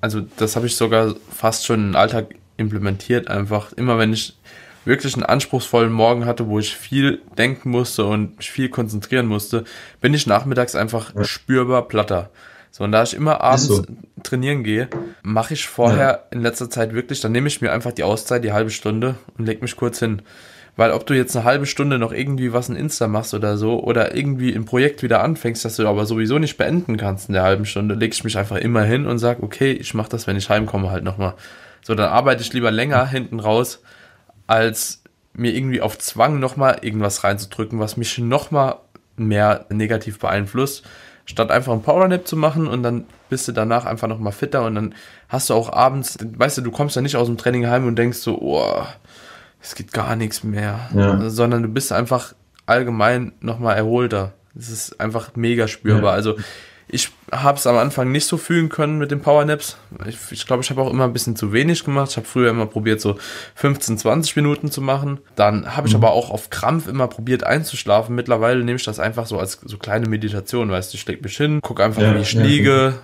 also 0.00 0.20
das 0.36 0.54
habe 0.54 0.66
ich 0.66 0.76
sogar 0.76 1.14
fast 1.30 1.66
schon 1.66 1.80
in 1.80 1.86
den 1.88 1.96
Alltag 1.96 2.36
implementiert, 2.56 3.28
einfach 3.28 3.72
immer 3.72 3.98
wenn 3.98 4.12
ich 4.12 4.36
wirklich 4.84 5.14
einen 5.14 5.24
anspruchsvollen 5.24 5.92
Morgen 5.92 6.26
hatte, 6.26 6.46
wo 6.46 6.58
ich 6.58 6.76
viel 6.76 7.20
denken 7.38 7.70
musste 7.70 8.04
und 8.04 8.36
mich 8.36 8.50
viel 8.50 8.68
konzentrieren 8.68 9.26
musste, 9.26 9.64
bin 10.00 10.14
ich 10.14 10.26
nachmittags 10.26 10.74
einfach 10.74 11.14
ja. 11.14 11.24
spürbar 11.24 11.88
platter. 11.88 12.30
So, 12.76 12.82
und 12.82 12.90
da 12.90 13.04
ich 13.04 13.14
immer 13.14 13.40
abends 13.40 13.66
so. 13.66 13.84
trainieren 14.24 14.64
gehe, 14.64 14.88
mache 15.22 15.54
ich 15.54 15.68
vorher 15.68 16.08
ja. 16.08 16.18
in 16.32 16.42
letzter 16.42 16.68
Zeit 16.68 16.92
wirklich, 16.92 17.20
dann 17.20 17.30
nehme 17.30 17.46
ich 17.46 17.60
mir 17.60 17.70
einfach 17.70 17.92
die 17.92 18.02
Auszeit, 18.02 18.42
die 18.42 18.52
halbe 18.52 18.70
Stunde 18.70 19.14
und 19.38 19.46
leg 19.46 19.62
mich 19.62 19.76
kurz 19.76 20.00
hin. 20.00 20.22
Weil 20.74 20.90
ob 20.90 21.06
du 21.06 21.14
jetzt 21.14 21.36
eine 21.36 21.44
halbe 21.44 21.66
Stunde 21.66 22.00
noch 22.00 22.12
irgendwie 22.12 22.52
was 22.52 22.68
in 22.68 22.74
Insta 22.74 23.06
machst 23.06 23.32
oder 23.32 23.56
so, 23.58 23.80
oder 23.80 24.16
irgendwie 24.16 24.52
ein 24.52 24.64
Projekt 24.64 25.04
wieder 25.04 25.22
anfängst, 25.22 25.64
das 25.64 25.76
du 25.76 25.86
aber 25.86 26.04
sowieso 26.04 26.40
nicht 26.40 26.56
beenden 26.56 26.96
kannst 26.96 27.28
in 27.28 27.34
der 27.34 27.44
halben 27.44 27.64
Stunde, 27.64 27.94
leg 27.94 28.12
ich 28.12 28.24
mich 28.24 28.36
einfach 28.36 28.56
immer 28.56 28.82
hin 28.82 29.06
und 29.06 29.20
sag, 29.20 29.40
okay, 29.44 29.70
ich 29.70 29.94
mache 29.94 30.08
das, 30.08 30.26
wenn 30.26 30.36
ich 30.36 30.50
heimkomme, 30.50 30.90
halt 30.90 31.04
nochmal. 31.04 31.34
So, 31.80 31.94
dann 31.94 32.08
arbeite 32.08 32.42
ich 32.42 32.52
lieber 32.54 32.72
länger 32.72 33.06
hinten 33.06 33.38
raus, 33.38 33.82
als 34.48 35.04
mir 35.32 35.54
irgendwie 35.54 35.80
auf 35.80 35.96
Zwang 35.98 36.40
nochmal 36.40 36.78
irgendwas 36.82 37.22
reinzudrücken, 37.22 37.78
was 37.78 37.96
mich 37.96 38.18
nochmal 38.18 38.78
mehr 39.16 39.66
negativ 39.68 40.18
beeinflusst, 40.18 40.82
statt 41.26 41.50
einfach 41.50 41.72
einen 41.72 41.82
Powernap 41.82 42.26
zu 42.26 42.36
machen 42.36 42.66
und 42.66 42.82
dann 42.82 43.04
bist 43.30 43.48
du 43.48 43.52
danach 43.52 43.86
einfach 43.86 44.08
nochmal 44.08 44.32
fitter 44.32 44.64
und 44.64 44.74
dann 44.74 44.94
hast 45.28 45.50
du 45.50 45.54
auch 45.54 45.72
abends, 45.72 46.18
weißt 46.20 46.58
du, 46.58 46.62
du 46.62 46.70
kommst 46.70 46.96
ja 46.96 47.02
nicht 47.02 47.16
aus 47.16 47.26
dem 47.26 47.38
Training 47.38 47.66
heim 47.66 47.86
und 47.86 47.96
denkst 47.96 48.18
so, 48.18 48.38
oh, 48.40 48.82
es 49.62 49.74
geht 49.74 49.92
gar 49.92 50.16
nichts 50.16 50.44
mehr, 50.44 50.90
ja. 50.94 51.30
sondern 51.30 51.62
du 51.62 51.68
bist 51.68 51.92
einfach 51.92 52.34
allgemein 52.66 53.32
nochmal 53.40 53.76
erholter. 53.76 54.32
Es 54.56 54.68
ist 54.68 55.00
einfach 55.00 55.34
mega 55.34 55.66
spürbar. 55.66 56.12
Ja. 56.12 56.16
Also 56.16 56.36
ich 56.88 57.10
habe 57.32 57.58
es 57.58 57.66
am 57.66 57.76
Anfang 57.76 58.12
nicht 58.12 58.26
so 58.26 58.36
fühlen 58.36 58.68
können 58.68 58.98
mit 58.98 59.10
den 59.10 59.20
Powernaps. 59.20 59.76
Ich 60.06 60.18
glaube, 60.18 60.34
ich, 60.34 60.46
glaub, 60.46 60.60
ich 60.60 60.70
habe 60.70 60.82
auch 60.82 60.90
immer 60.90 61.04
ein 61.04 61.12
bisschen 61.12 61.34
zu 61.34 61.52
wenig 61.52 61.84
gemacht. 61.84 62.10
Ich 62.10 62.16
habe 62.16 62.26
früher 62.26 62.50
immer 62.50 62.66
probiert, 62.66 63.00
so 63.00 63.16
15, 63.54 63.98
20 63.98 64.36
Minuten 64.36 64.70
zu 64.70 64.80
machen. 64.80 65.18
Dann 65.34 65.76
habe 65.76 65.88
ich 65.88 65.94
mhm. 65.94 66.04
aber 66.04 66.12
auch 66.12 66.30
auf 66.30 66.50
Krampf 66.50 66.86
immer 66.86 67.08
probiert 67.08 67.44
einzuschlafen. 67.44 68.14
Mittlerweile 68.14 68.62
nehme 68.64 68.76
ich 68.76 68.84
das 68.84 69.00
einfach 69.00 69.26
so 69.26 69.38
als 69.38 69.60
so 69.64 69.78
kleine 69.78 70.08
Meditation. 70.08 70.70
Weißt 70.70 70.92
du, 70.92 70.96
ich 70.96 71.06
lege 71.06 71.22
mich 71.22 71.36
hin, 71.36 71.60
gucke 71.62 71.82
einfach, 71.82 72.02
ja, 72.02 72.14
wie 72.14 72.20
ich 72.20 72.34
ja, 72.34 72.42
liege, 72.42 72.94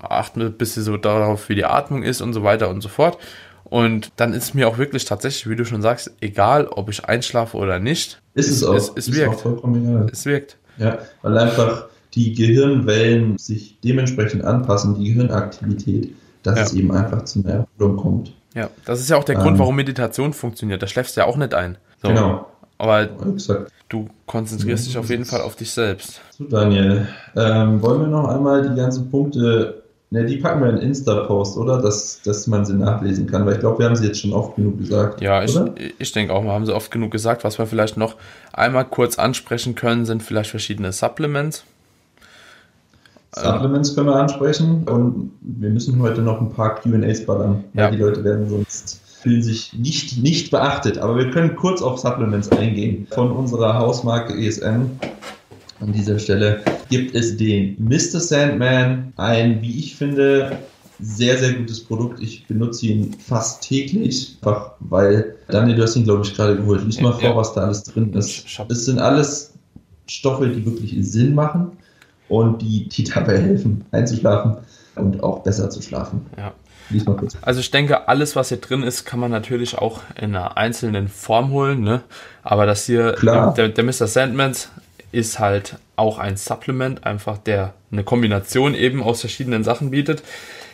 ja. 0.00 0.10
achte 0.10 0.40
ein 0.40 0.52
bisschen 0.52 0.82
so 0.82 0.96
darauf, 0.96 1.48
wie 1.48 1.54
die 1.54 1.64
Atmung 1.64 2.02
ist 2.02 2.20
und 2.20 2.34
so 2.34 2.42
weiter 2.42 2.68
und 2.68 2.82
so 2.82 2.88
fort. 2.88 3.18
Und 3.64 4.12
dann 4.16 4.32
ist 4.32 4.54
mir 4.54 4.68
auch 4.68 4.78
wirklich 4.78 5.06
tatsächlich, 5.06 5.48
wie 5.48 5.56
du 5.56 5.64
schon 5.64 5.82
sagst, 5.82 6.12
egal, 6.20 6.68
ob 6.68 6.88
ich 6.88 7.04
einschlafe 7.06 7.56
oder 7.56 7.80
nicht. 7.80 8.20
Ist 8.34 8.48
es, 8.48 8.56
es 8.58 8.64
auch. 8.64 8.74
Es, 8.74 8.92
es 8.94 9.08
ist 9.08 9.14
wirkt. 9.16 9.36
Auch 9.36 9.40
vollkommen 9.40 9.88
egal. 9.88 10.06
Es 10.12 10.24
wirkt. 10.26 10.56
Ja, 10.78 10.98
weil 11.22 11.36
einfach 11.38 11.86
die 12.16 12.32
Gehirnwellen 12.32 13.38
sich 13.38 13.78
dementsprechend 13.84 14.44
anpassen, 14.44 14.96
die 14.98 15.12
Gehirnaktivität, 15.12 16.14
dass 16.42 16.56
ja. 16.56 16.64
es 16.64 16.74
eben 16.74 16.90
einfach 16.90 17.24
zu 17.24 17.44
einer 17.44 17.66
Erholung 17.78 17.96
kommt. 17.96 18.32
Ja, 18.54 18.70
das 18.86 19.00
ist 19.00 19.10
ja 19.10 19.18
auch 19.18 19.24
der 19.24 19.36
ähm, 19.36 19.42
Grund, 19.42 19.58
warum 19.58 19.76
Meditation 19.76 20.32
funktioniert. 20.32 20.82
Da 20.82 20.86
schläfst 20.86 21.16
du 21.16 21.20
ja 21.20 21.26
auch 21.26 21.36
nicht 21.36 21.52
ein. 21.52 21.76
So. 22.02 22.08
Genau. 22.08 22.46
Aber 22.78 23.08
Exakt. 23.34 23.70
du 23.88 24.08
konzentrierst 24.26 24.86
ja, 24.86 24.88
dich 24.88 24.98
auf 24.98 25.10
jeden 25.10 25.24
Fall 25.24 25.42
auf 25.42 25.56
dich 25.56 25.70
selbst. 25.70 26.20
So, 26.30 26.44
Daniel, 26.44 27.06
ähm, 27.36 27.80
wollen 27.82 28.00
wir 28.00 28.08
noch 28.08 28.28
einmal 28.28 28.68
die 28.68 28.74
ganzen 28.74 29.10
Punkte, 29.10 29.82
ne, 30.10 30.24
die 30.24 30.36
packen 30.38 30.62
wir 30.62 30.70
in 30.70 30.78
Insta-Post, 30.78 31.56
oder? 31.56 31.80
Dass, 31.80 32.20
dass 32.22 32.46
man 32.46 32.64
sie 32.64 32.74
nachlesen 32.74 33.26
kann, 33.26 33.46
weil 33.46 33.54
ich 33.54 33.60
glaube, 33.60 33.78
wir 33.78 33.86
haben 33.86 33.96
sie 33.96 34.06
jetzt 34.06 34.20
schon 34.20 34.32
oft 34.32 34.56
genug 34.56 34.78
gesagt. 34.78 35.20
Ja, 35.20 35.42
ich, 35.42 35.58
ich 35.98 36.12
denke 36.12 36.32
auch, 36.34 36.44
wir 36.44 36.52
haben 36.52 36.66
sie 36.66 36.74
oft 36.74 36.90
genug 36.90 37.10
gesagt. 37.10 37.44
Was 37.44 37.58
wir 37.58 37.66
vielleicht 37.66 37.96
noch 37.96 38.16
einmal 38.52 38.84
kurz 38.84 39.18
ansprechen 39.18 39.74
können, 39.74 40.04
sind 40.04 40.22
vielleicht 40.22 40.50
verschiedene 40.50 40.92
Supplements. 40.92 41.64
Supplements 43.38 43.94
können 43.94 44.06
wir 44.06 44.16
ansprechen 44.16 44.84
und 44.84 45.30
wir 45.42 45.70
müssen 45.70 46.00
heute 46.00 46.22
noch 46.22 46.40
ein 46.40 46.50
paar 46.50 46.76
QAs 46.76 47.26
ballern, 47.26 47.64
weil 47.74 47.84
ja. 47.84 47.90
die 47.90 47.98
Leute 47.98 48.24
werden 48.24 48.48
sonst 48.48 49.00
fühlen 49.20 49.42
sich 49.42 49.72
nicht, 49.72 50.22
nicht 50.22 50.50
beachtet. 50.50 50.98
Aber 50.98 51.16
wir 51.16 51.30
können 51.30 51.56
kurz 51.56 51.82
auf 51.82 51.98
Supplements 51.98 52.48
eingehen. 52.50 53.06
Von 53.10 53.32
unserer 53.32 53.74
Hausmarke 53.74 54.34
ESN 54.34 54.90
an 55.80 55.92
dieser 55.92 56.18
Stelle 56.18 56.60
gibt 56.88 57.14
es 57.14 57.36
den 57.36 57.76
Mr. 57.78 58.20
Sandman, 58.20 59.12
ein, 59.16 59.60
wie 59.60 59.80
ich 59.80 59.96
finde, 59.96 60.58
sehr, 61.00 61.36
sehr 61.38 61.54
gutes 61.54 61.84
Produkt. 61.84 62.22
Ich 62.22 62.46
benutze 62.46 62.86
ihn 62.86 63.14
fast 63.14 63.62
täglich, 63.62 64.38
einfach 64.40 64.72
weil, 64.80 65.34
Daniel, 65.48 65.76
du 65.76 65.82
hast 65.82 65.96
ihn, 65.96 66.04
glaube 66.04 66.24
ich, 66.24 66.34
gerade 66.34 66.56
geholt. 66.56 66.84
Lies 66.84 67.00
mal 67.00 67.10
ja, 67.10 67.18
vor, 67.18 67.30
ja. 67.30 67.36
was 67.36 67.52
da 67.52 67.62
alles 67.62 67.82
drin 67.82 68.12
ist. 68.14 68.46
Es 68.68 68.84
sind 68.84 68.98
alles 68.98 69.52
Stoffe, 70.06 70.48
die 70.48 70.64
wirklich 70.64 70.94
Sinn 71.00 71.34
machen 71.34 71.72
und 72.28 72.62
die, 72.62 72.88
die 72.88 73.04
dabei 73.04 73.38
helfen, 73.38 73.84
einzuschlafen 73.92 74.56
und 74.96 75.22
auch 75.22 75.40
besser 75.40 75.70
zu 75.70 75.82
schlafen. 75.82 76.26
Ja. 76.36 76.52
Also 77.42 77.60
ich 77.60 77.70
denke, 77.70 78.08
alles, 78.08 78.36
was 78.36 78.48
hier 78.48 78.58
drin 78.58 78.82
ist, 78.82 79.04
kann 79.04 79.18
man 79.18 79.30
natürlich 79.30 79.76
auch 79.76 80.02
in 80.20 80.36
einer 80.36 80.56
einzelnen 80.56 81.08
Form 81.08 81.50
holen. 81.50 81.80
Ne? 81.80 82.02
Aber 82.44 82.64
das 82.64 82.86
hier, 82.86 83.12
Klar. 83.14 83.54
der, 83.54 83.70
der 83.70 83.84
Mr. 83.84 84.06
Sandmans 84.06 84.70
ist 85.10 85.38
halt 85.38 85.76
auch 85.96 86.18
ein 86.18 86.36
Supplement, 86.36 87.04
einfach 87.04 87.38
der 87.38 87.74
eine 87.90 88.04
Kombination 88.04 88.74
eben 88.74 89.02
aus 89.02 89.20
verschiedenen 89.20 89.64
Sachen 89.64 89.90
bietet. 89.90 90.22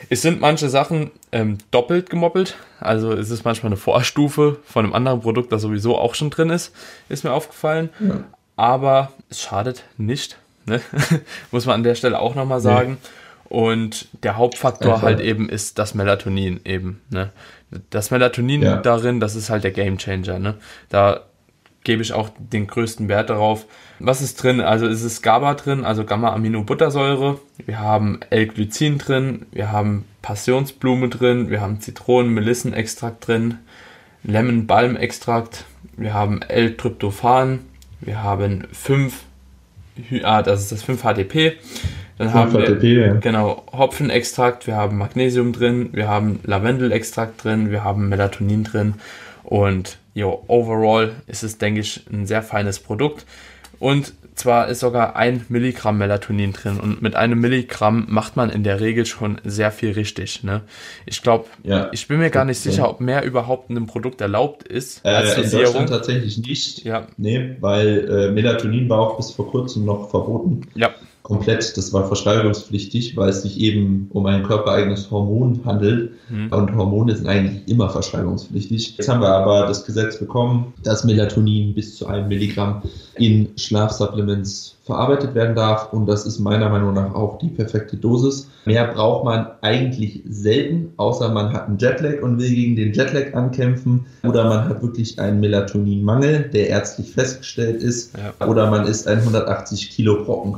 Es 0.09 0.21
sind 0.21 0.41
manche 0.41 0.69
Sachen 0.69 1.13
ähm, 1.31 1.59
doppelt 1.71 2.11
gemoppelt, 2.11 2.57
also 2.81 3.13
es 3.13 3.31
ist 3.31 3.45
manchmal 3.45 3.71
eine 3.71 3.77
Vorstufe 3.77 4.59
von 4.65 4.85
einem 4.85 4.95
anderen 4.95 5.21
Produkt, 5.21 5.53
das 5.53 5.63
sowieso 5.63 5.97
auch 5.97 6.15
schon 6.15 6.31
drin 6.31 6.51
ist, 6.51 6.75
ist 7.09 7.25
mir 7.25 7.33
aufgefallen. 7.33 7.91
Ja. 8.01 8.25
Aber 8.57 9.13
es 9.31 9.41
schadet 9.41 9.85
nicht, 9.97 10.39
Ne? 10.67 10.81
Muss 11.51 11.67
man 11.67 11.77
an 11.77 11.83
der 11.83 11.95
Stelle 11.95 12.19
auch 12.19 12.35
nochmal 12.35 12.61
sagen. 12.61 12.99
Nee. 13.03 13.09
Und 13.57 14.09
der 14.23 14.37
Hauptfaktor 14.37 14.95
Einfach. 14.95 15.07
halt 15.07 15.21
eben 15.21 15.49
ist 15.49 15.79
das 15.79 15.95
Melatonin 15.95 16.61
eben. 16.65 17.03
Ne? 17.11 17.31
Das 17.91 18.11
Melatonin 18.11 18.63
ja. 18.63 18.77
darin, 18.77 19.21
das 19.21 19.37
ist 19.37 19.51
halt 19.51 19.65
der 19.65 19.73
Gamechanger. 19.73 20.39
Ne? 20.39 20.55
Da 20.89 21.21
gebe 21.85 22.03
ich 22.03 22.13
auch 22.13 22.31
den 22.39 22.67
größten 22.67 23.09
Wert 23.09 23.31
darauf. 23.31 23.67
Was 23.99 24.21
ist 24.23 24.43
drin? 24.43 24.61
Also 24.61 24.87
es 24.87 25.03
ist 25.03 25.23
GABA 25.23 25.55
drin, 25.55 25.85
also 25.85 26.05
Gamma-Aminobuttersäure. 26.05 27.41
Wir 27.65 27.81
haben 27.81 28.21
L-Glycin 28.31 28.99
drin, 28.99 29.47
wir 29.53 29.71
haben 29.73 30.05
Passionsblume 30.23 31.09
drin, 31.09 31.51
wir 31.51 31.61
haben 31.61 31.81
Zitronen-Melissenextrakt 31.81 33.27
drin, 33.27 33.59
Lemon-Balm-Extrakt, 34.23 35.65
wir 35.97 36.15
haben 36.15 36.43
L-Tryptophan, 36.43 37.61
wir 38.01 38.23
haben 38.23 38.65
5, 38.73 39.25
ah, 40.22 40.43
das 40.43 40.62
ist 40.62 40.72
das 40.72 40.84
5-HTP, 40.84 41.53
dann 42.18 42.30
5 42.30 42.34
haben 42.34 42.53
HTP, 42.53 42.82
wir 42.82 43.07
ja. 43.07 43.12
genau 43.14 43.64
Hopfenextrakt, 43.72 44.66
wir 44.66 44.76
haben 44.76 44.99
Magnesium 44.99 45.53
drin, 45.53 45.90
wir 45.93 46.09
haben 46.09 46.40
Lavendelextrakt 46.45 47.45
drin, 47.45 47.70
wir 47.70 47.84
haben 47.84 48.09
Melatonin 48.09 48.64
drin 48.64 48.95
und 49.45 49.99
jo, 50.14 50.45
overall 50.49 51.12
ist 51.26 51.43
es, 51.43 51.59
denke 51.59 51.80
ich, 51.80 52.05
ein 52.12 52.26
sehr 52.26 52.43
feines 52.43 52.78
Produkt. 52.78 53.26
Und 53.78 54.12
zwar 54.43 54.68
ist 54.68 54.80
sogar 54.80 55.16
ein 55.16 55.45
Milligramm 55.49 55.99
Melatonin 55.99 56.53
drin 56.53 56.80
und 56.80 57.01
mit 57.01 57.14
einem 57.14 57.40
Milligramm 57.40 58.07
macht 58.09 58.36
man 58.36 58.51
in 58.51 58.64
der 58.64 58.80
Regel 58.80 59.07
schon 59.07 59.40
sehr 59.45 59.70
viel 59.70 59.93
richtig. 59.93 60.43
Ne? 60.43 60.62
Ich 61.07 61.22
glaube, 61.22 61.47
ja. 61.62 61.88
ich 61.93 62.09
bin 62.09 62.18
mir 62.18 62.30
gar 62.30 62.45
nicht 62.45 62.59
sicher, 62.59 62.90
ob 62.90 63.01
mehr 63.01 63.24
überhaupt 63.24 63.70
in 63.70 63.76
einem 63.76 63.86
Produkt 63.86 64.20
erlaubt 64.20 64.66
ist. 64.66 65.05
Äh, 65.05 65.11
als 65.11 65.38
in 65.38 65.51
Deutschland 65.51 65.88
tatsächlich 65.88 66.38
nicht. 66.38 66.84
Ja. 66.84 67.07
Nee, 67.16 67.57
weil 67.61 68.09
äh, 68.09 68.32
Melatonin 68.32 68.88
war 68.88 68.99
auch 68.99 69.16
bis 69.16 69.30
vor 69.30 69.49
kurzem 69.51 69.84
noch 69.84 70.11
verboten. 70.11 70.62
Ja 70.74 70.90
komplett, 71.23 71.77
das 71.77 71.93
war 71.93 72.07
verschreibungspflichtig, 72.07 73.16
weil 73.16 73.29
es 73.29 73.43
sich 73.43 73.61
eben 73.61 74.09
um 74.12 74.27
ein 74.27 74.43
körpereigenes 74.43 75.11
Hormon 75.11 75.61
handelt. 75.64 76.12
Mhm. 76.29 76.53
Und 76.53 76.77
Hormone 76.77 77.16
sind 77.16 77.29
eigentlich 77.29 77.66
immer 77.68 77.89
verschreibungspflichtig. 77.91 78.97
Jetzt 78.99 79.09
haben 79.09 79.20
wir 79.20 79.29
aber 79.29 79.66
das 79.66 79.85
Gesetz 79.85 80.18
bekommen, 80.18 80.73
dass 80.83 81.05
Melatonin 81.05 81.75
bis 81.75 81.97
zu 81.97 82.07
einem 82.07 82.29
Milligramm 82.29 82.83
in 83.16 83.49
Schlafsupplements 83.57 84.77
verarbeitet 84.85 85.35
werden 85.35 85.55
darf. 85.55 85.93
Und 85.93 86.07
das 86.07 86.26
ist 86.26 86.39
meiner 86.41 86.68
Meinung 86.68 86.95
nach 86.95 87.14
auch 87.14 87.39
die 87.39 87.49
perfekte 87.49 87.97
Dosis. 87.97 88.49
Mehr 88.64 88.89
braucht 88.89 89.24
man 89.24 89.47
eigentlich 89.61 90.22
selten, 90.28 90.93
außer 90.97 91.28
man 91.28 91.53
hat 91.53 91.68
einen 91.68 91.78
Jetlag 91.78 92.22
und 92.22 92.39
will 92.39 92.51
gegen 92.51 92.76
den 92.76 92.93
Jetlag 92.93 93.35
ankämpfen. 93.35 94.07
Oder 94.24 94.49
man 94.49 94.68
hat 94.68 94.83
wirklich 94.83 95.18
einen 95.18 95.41
Melatoninmangel, 95.41 96.51
der 96.53 96.68
ärztlich 96.68 97.12
festgestellt 97.12 97.83
ist. 97.83 98.16
Ja. 98.16 98.47
Oder 98.47 98.70
man 98.70 98.87
ist 98.87 99.07
ein 99.07 99.18
180 99.18 99.91
Kilo 99.91 100.24
Brocken, 100.24 100.57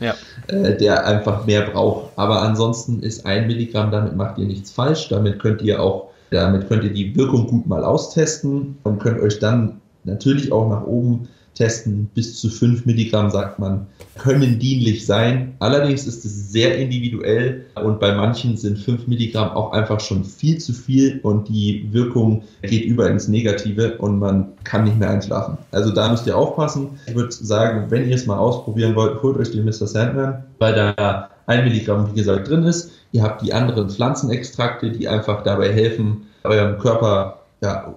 ja. 0.00 0.14
Äh, 0.48 0.76
der 0.76 1.06
einfach 1.06 1.46
mehr 1.46 1.70
braucht. 1.70 2.10
Aber 2.16 2.42
ansonsten 2.42 3.00
ist 3.00 3.24
ein 3.24 3.46
Milligramm, 3.46 3.92
damit 3.92 4.16
macht 4.16 4.38
ihr 4.38 4.46
nichts 4.46 4.72
falsch. 4.72 5.08
Damit 5.08 5.38
könnt 5.38 5.62
ihr 5.62 5.80
auch, 5.80 6.08
damit 6.30 6.68
könnt 6.68 6.82
ihr 6.82 6.92
die 6.92 7.14
Wirkung 7.14 7.46
gut 7.46 7.66
mal 7.68 7.84
austesten 7.84 8.76
und 8.82 8.98
könnt 8.98 9.20
euch 9.20 9.38
dann 9.38 9.80
natürlich 10.04 10.50
auch 10.50 10.68
nach 10.68 10.84
oben 10.84 11.28
testen. 11.54 12.10
Bis 12.14 12.40
zu 12.40 12.48
5 12.48 12.86
Milligramm, 12.86 13.30
sagt 13.30 13.58
man, 13.58 13.86
können 14.18 14.58
dienlich 14.58 15.06
sein. 15.06 15.54
Allerdings 15.58 16.06
ist 16.06 16.24
es 16.24 16.52
sehr 16.52 16.78
individuell 16.78 17.64
und 17.82 18.00
bei 18.00 18.14
manchen 18.14 18.56
sind 18.56 18.78
5 18.78 19.06
Milligramm 19.06 19.50
auch 19.50 19.72
einfach 19.72 20.00
schon 20.00 20.24
viel 20.24 20.58
zu 20.58 20.72
viel 20.72 21.20
und 21.22 21.48
die 21.48 21.88
Wirkung 21.92 22.42
geht 22.62 22.84
über 22.84 23.10
ins 23.10 23.28
Negative 23.28 23.98
und 23.98 24.18
man 24.18 24.48
kann 24.64 24.84
nicht 24.84 24.98
mehr 24.98 25.10
einschlafen. 25.10 25.58
Also 25.70 25.90
da 25.90 26.10
müsst 26.10 26.26
ihr 26.26 26.36
aufpassen. 26.36 26.98
Ich 27.06 27.14
würde 27.14 27.32
sagen, 27.32 27.86
wenn 27.90 28.08
ihr 28.08 28.14
es 28.14 28.26
mal 28.26 28.38
ausprobieren 28.38 28.94
wollt, 28.94 29.22
holt 29.22 29.38
euch 29.38 29.50
den 29.50 29.64
Mr. 29.64 29.86
Sandman, 29.86 30.44
weil 30.58 30.74
da 30.74 31.30
1 31.46 31.64
Milligramm, 31.64 32.10
wie 32.10 32.18
gesagt, 32.18 32.48
drin 32.48 32.64
ist. 32.64 32.90
Ihr 33.12 33.22
habt 33.22 33.42
die 33.42 33.52
anderen 33.52 33.90
Pflanzenextrakte, 33.90 34.90
die 34.90 35.08
einfach 35.08 35.42
dabei 35.42 35.72
helfen, 35.72 36.28
eurem 36.44 36.78
Körper 36.78 37.38
ja, 37.62 37.94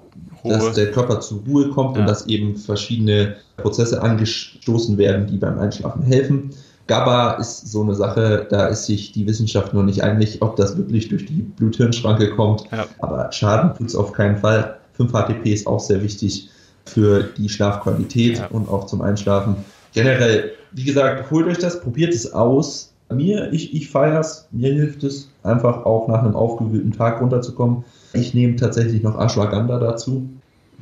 dass 0.50 0.74
der 0.74 0.91
Körper 0.91 1.20
zur 1.20 1.41
Ruhe 1.48 1.70
kommt 1.70 1.96
ja. 1.96 2.02
und 2.02 2.10
dass 2.10 2.28
eben 2.28 2.56
verschiedene 2.56 3.36
Prozesse 3.58 4.02
angestoßen 4.02 4.98
werden, 4.98 5.28
die 5.28 5.38
beim 5.38 5.60
Einschlafen 5.60 6.04
helfen. 6.04 6.52
GABA 6.88 7.34
ist 7.34 7.72
so 7.72 7.82
eine 7.82 7.96
Sache, 7.96 8.46
da 8.50 8.68
ist 8.68 8.86
sich 8.86 9.12
die 9.12 9.26
Wissenschaft 9.26 9.74
noch 9.74 9.84
nicht 9.84 10.04
einig, 10.04 10.41
ob 10.41 10.56
das 10.56 10.78
wirklich 10.78 11.10
durch 11.10 11.26
die 11.26 11.41
Blut-Hirn-Schranke 11.41 12.36
kommt. 12.36 12.66
Ja. 12.72 12.86
Aber 13.00 13.32
Schaden 13.32 13.74
tut 13.76 13.88
es 13.88 13.96
auf 13.96 14.12
keinen 14.12 14.38
Fall. 14.38 14.78
5-HTP 14.98 15.52
ist 15.52 15.68
auch 15.68 15.80
sehr 15.80 16.04
wichtig 16.04 16.50
für 16.86 17.24
die 17.24 17.50
Schlafqualität 17.50 18.38
ja. 18.38 18.48
und 18.48 18.70
auch 18.70 18.86
zum 18.86 19.02
Einschlafen. 19.02 19.56
Generell, 19.93 20.52
wie 20.74 20.84
gesagt, 20.84 21.32
holt 21.32 21.48
euch 21.48 21.58
das, 21.58 21.82
probiert 21.82 22.14
es 22.14 22.32
aus. 22.34 22.93
Mir, 23.12 23.52
ich, 23.52 23.74
ich 23.74 23.89
feiere 23.89 24.20
es, 24.20 24.48
mir 24.52 24.74
hilft 24.74 25.04
es, 25.04 25.30
einfach 25.43 25.86
auch 25.86 26.08
nach 26.08 26.24
einem 26.24 26.36
aufgewühlten 26.36 26.91
Tag 26.91 27.22
runterzukommen. 27.22 27.84
Ich 28.14 28.34
nehme 28.34 28.56
tatsächlich 28.56 29.03
noch 29.03 29.20
Ashwagandha 29.20 29.80
dazu. 29.80 30.30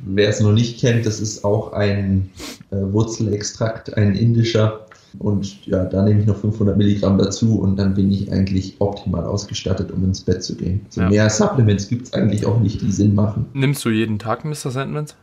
Wer 0.06 0.28
es 0.28 0.40
noch 0.40 0.52
nicht 0.52 0.80
kennt, 0.80 1.06
das 1.06 1.20
ist 1.20 1.44
auch 1.44 1.72
ein 1.72 2.30
äh, 2.70 2.76
Wurzelextrakt, 2.76 3.96
ein 3.96 4.14
indischer. 4.14 4.86
Und 5.20 5.64
ja, 5.66 5.84
da 5.84 6.02
nehme 6.02 6.20
ich 6.20 6.26
noch 6.26 6.36
500 6.36 6.76
Milligramm 6.76 7.18
dazu 7.18 7.60
und 7.60 7.76
dann 7.76 7.94
bin 7.94 8.10
ich 8.10 8.32
eigentlich 8.32 8.74
optimal 8.80 9.24
ausgestattet, 9.24 9.92
um 9.92 10.02
ins 10.04 10.20
Bett 10.20 10.42
zu 10.42 10.56
gehen. 10.56 10.84
So 10.90 11.02
ja. 11.02 11.08
mehr 11.08 11.30
Supplements 11.30 11.88
gibt 11.88 12.06
es 12.06 12.12
eigentlich 12.12 12.44
auch 12.46 12.58
nicht, 12.58 12.82
die 12.82 12.90
Sinn 12.90 13.14
machen. 13.14 13.46
Nimmst 13.52 13.84
du 13.84 13.90
jeden 13.90 14.18
Tag 14.18 14.44
Mr. 14.44 14.70
Sandmans? 14.70 15.14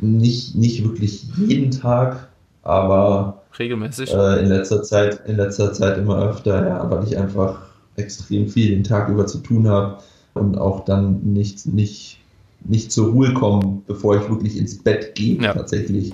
Nicht, 0.00 0.56
nicht 0.56 0.82
wirklich 0.82 1.26
jeden 1.36 1.70
Tag, 1.70 2.28
aber 2.62 3.42
regelmäßig. 3.56 4.12
Äh, 4.12 4.40
in 4.40 4.48
letzter 4.48 4.82
Zeit, 4.82 5.20
in 5.28 5.36
letzter 5.36 5.72
Zeit 5.72 5.98
immer 5.98 6.18
öfter, 6.18 6.66
ja, 6.66 6.90
weil 6.90 7.04
ich 7.04 7.16
einfach 7.16 7.62
extrem 7.96 8.48
viel 8.48 8.70
den 8.70 8.82
Tag 8.82 9.08
über 9.08 9.26
zu 9.26 9.38
tun 9.38 9.68
habe 9.68 9.98
und 10.34 10.58
auch 10.58 10.84
dann 10.84 11.20
nicht, 11.22 11.66
nicht, 11.66 12.20
nicht 12.60 12.92
zur 12.92 13.12
Ruhe 13.12 13.32
kommen, 13.34 13.82
bevor 13.86 14.16
ich 14.16 14.28
wirklich 14.28 14.56
ins 14.56 14.78
Bett 14.78 15.14
gehe, 15.14 15.40
ja. 15.40 15.54
tatsächlich. 15.54 16.12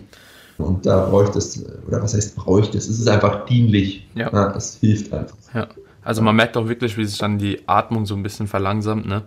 Und 0.59 0.85
da 0.85 1.07
brauche 1.07 1.25
ich 1.25 1.31
das, 1.31 1.64
oder 1.87 2.03
was 2.03 2.14
heißt 2.14 2.37
brauche 2.37 2.61
ich 2.61 2.71
das? 2.71 2.87
Es 2.87 2.99
ist 2.99 3.09
einfach 3.09 3.47
dienlich. 3.47 4.07
Ja. 4.14 4.31
ja. 4.33 4.55
Es 4.55 4.77
hilft 4.77 5.12
einfach. 5.12 5.37
Ja. 5.55 5.68
Also 6.03 6.23
man 6.23 6.37
merkt 6.37 6.57
auch 6.57 6.68
wirklich, 6.68 6.97
wie 6.97 7.05
sich 7.05 7.18
dann 7.18 7.39
die 7.39 7.61
Atmung 7.66 8.07
so 8.07 8.14
ein 8.14 8.23
bisschen 8.23 8.47
verlangsamt, 8.47 9.07
ne? 9.07 9.23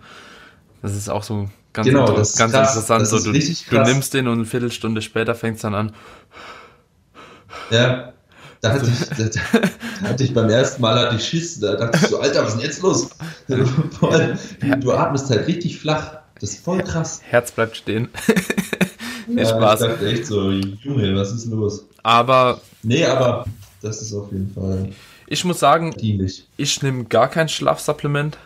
Das 0.82 0.96
ist 0.96 1.10
auch 1.10 1.24
so 1.24 1.48
ganz, 1.72 1.88
genau, 1.88 2.02
inter 2.02 2.16
ganz 2.16 2.36
krass. 2.36 2.76
interessant. 2.76 3.08
so, 3.08 3.20
du, 3.20 3.32
du, 3.32 3.84
nimmst 3.84 4.14
den 4.14 4.28
und 4.28 4.34
eine 4.34 4.46
Viertelstunde 4.46 5.02
später 5.02 5.34
fängt 5.34 5.58
es 5.58 5.62
dann 5.62 5.76
an. 5.76 5.94
Ja, 7.72 8.14
da 8.64 8.72
hatte, 8.72 8.90
ich, 8.90 9.10
da, 9.18 9.42
da 10.02 10.10
hatte 10.10 10.24
ich 10.24 10.34
beim 10.34 10.50
ersten 10.50 10.82
Mal 10.82 10.98
hatte 10.98 11.18
ich 11.18 11.26
Schiss. 11.26 11.60
Da 11.60 11.76
dachte 11.76 12.00
ich 12.02 12.08
so, 12.08 12.20
Alter, 12.20 12.44
was 12.44 12.54
ist 12.54 12.62
denn 12.62 12.66
jetzt 12.66 12.82
los? 12.82 13.10
Du, 14.80 14.92
atmest 14.94 15.30
halt 15.30 15.48
richtig 15.48 15.80
flach. 15.80 16.20
Das 16.40 16.52
ist 16.52 16.64
voll 16.64 16.82
krass. 16.82 17.22
Herz 17.28 17.52
bleibt 17.52 17.76
stehen. 17.76 18.08
nee, 19.28 19.42
ja, 19.42 19.50
Spaß. 19.50 19.82
Ich 19.82 19.88
dachte 19.88 20.08
echt 20.08 20.26
so, 20.26 20.50
Junge, 20.50 21.14
was 21.16 21.34
ist 21.34 21.46
los? 21.48 21.86
Aber. 22.04 22.62
Nee, 22.84 23.06
aber 23.06 23.46
das 23.82 24.02
ist 24.02 24.14
auf 24.14 24.32
jeden 24.32 24.54
Fall. 24.54 24.92
Ich 25.28 25.44
muss 25.44 25.60
sagen, 25.60 25.92
dienlich. 25.92 26.48
ich 26.56 26.82
nehme 26.82 27.04
gar 27.04 27.28
kein 27.28 27.50
Schlafsupplement 27.50 28.38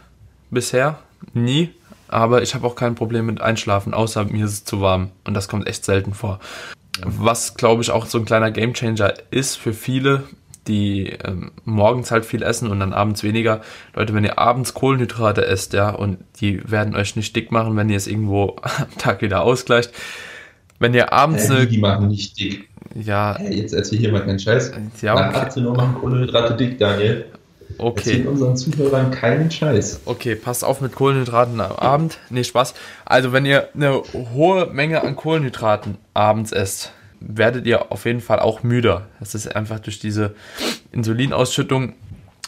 bisher. 0.49 0.97
Nie. 1.34 1.70
Aber 2.07 2.41
ich 2.41 2.55
habe 2.55 2.65
auch 2.65 2.76
kein 2.76 2.95
Problem 2.95 3.28
mit 3.28 3.41
Einschlafen, 3.41 3.93
außer 3.93 4.26
mir 4.26 4.45
ist 4.45 4.53
es 4.53 4.63
zu 4.63 4.82
warm. 4.82 5.11
Und 5.26 5.36
das 5.36 5.47
kommt 5.47 5.68
echt 5.68 5.86
selten 5.86 6.13
vor. 6.13 6.39
Was, 7.06 7.56
glaube 7.56 7.82
ich, 7.82 7.91
auch 7.91 8.06
so 8.06 8.18
ein 8.18 8.26
kleiner 8.26 8.52
Gamechanger 8.52 9.14
ist 9.32 9.56
für 9.56 9.74
viele, 9.74 10.24
die 10.68 11.14
ähm, 11.24 11.52
morgens 11.64 12.12
halt 12.12 12.26
viel 12.26 12.43
essen 12.43 12.70
und 12.70 12.80
dann 12.80 12.93
abends 12.93 13.24
weniger. 13.24 13.62
Leute, 13.95 14.14
wenn 14.14 14.24
ihr 14.24 14.38
abends 14.38 14.74
Kohlenhydrate 14.74 15.45
esst, 15.45 15.74
ja, 15.74 15.89
und 15.89 16.20
die 16.39 16.70
werden 16.70 16.95
euch 16.95 17.16
nicht 17.16 17.36
dick 17.36 17.52
machen, 17.52 17.76
wenn 17.78 17.89
ihr 17.89 17.98
es 17.98 18.08
irgendwo 18.08 18.56
am 18.62 18.98
Tag 18.98 19.22
wieder 19.22 19.41
ausgleicht. 19.41 19.91
Wenn 20.80 20.93
ihr 20.93 21.12
abends 21.12 21.50
äh, 21.50 21.66
Die 21.66 21.80
machen 21.80 22.10
nicht 22.10 22.38
dick. 22.39 22.70
Ja. 22.93 23.36
Hey, 23.38 23.60
jetzt 23.60 23.74
erzähl 23.74 24.00
hier 24.00 24.12
mal 24.12 24.24
keinen 24.24 24.39
Scheiß. 24.39 24.72
Ja, 25.02 25.14
okay. 25.14 25.32
Nach 25.32 25.41
18 25.43 25.66
Uhr 25.66 25.76
machen 25.76 25.95
Kohlenhydrate 25.95 26.56
dick, 26.56 26.78
Daniel. 26.78 27.26
Okay. 27.78 27.99
Erzähl 27.99 28.28
unseren 28.28 28.57
Zuhörern 28.57 29.11
keinen 29.11 29.51
Scheiß. 29.51 30.01
Okay, 30.05 30.36
passt 30.36 30.63
auf 30.63 30.82
mit 30.82 30.95
Kohlenhydraten 30.95 31.59
am 31.61 31.73
Abend. 31.73 32.17
Nee, 32.30 32.43
Spaß. 32.43 32.73
Also, 33.05 33.34
wenn 33.34 33.45
ihr 33.45 33.69
eine 33.73 34.01
hohe 34.34 34.67
Menge 34.67 35.03
an 35.03 35.15
Kohlenhydraten 35.15 35.97
abends 36.13 36.51
esst, 36.51 36.91
werdet 37.19 37.65
ihr 37.65 37.91
auf 37.91 38.05
jeden 38.05 38.21
Fall 38.21 38.39
auch 38.39 38.63
müder. 38.63 39.07
Das 39.19 39.36
ist 39.36 39.55
einfach 39.55 39.80
durch 39.80 39.99
diese 39.99 40.36
Insulinausschüttung. 40.91 41.93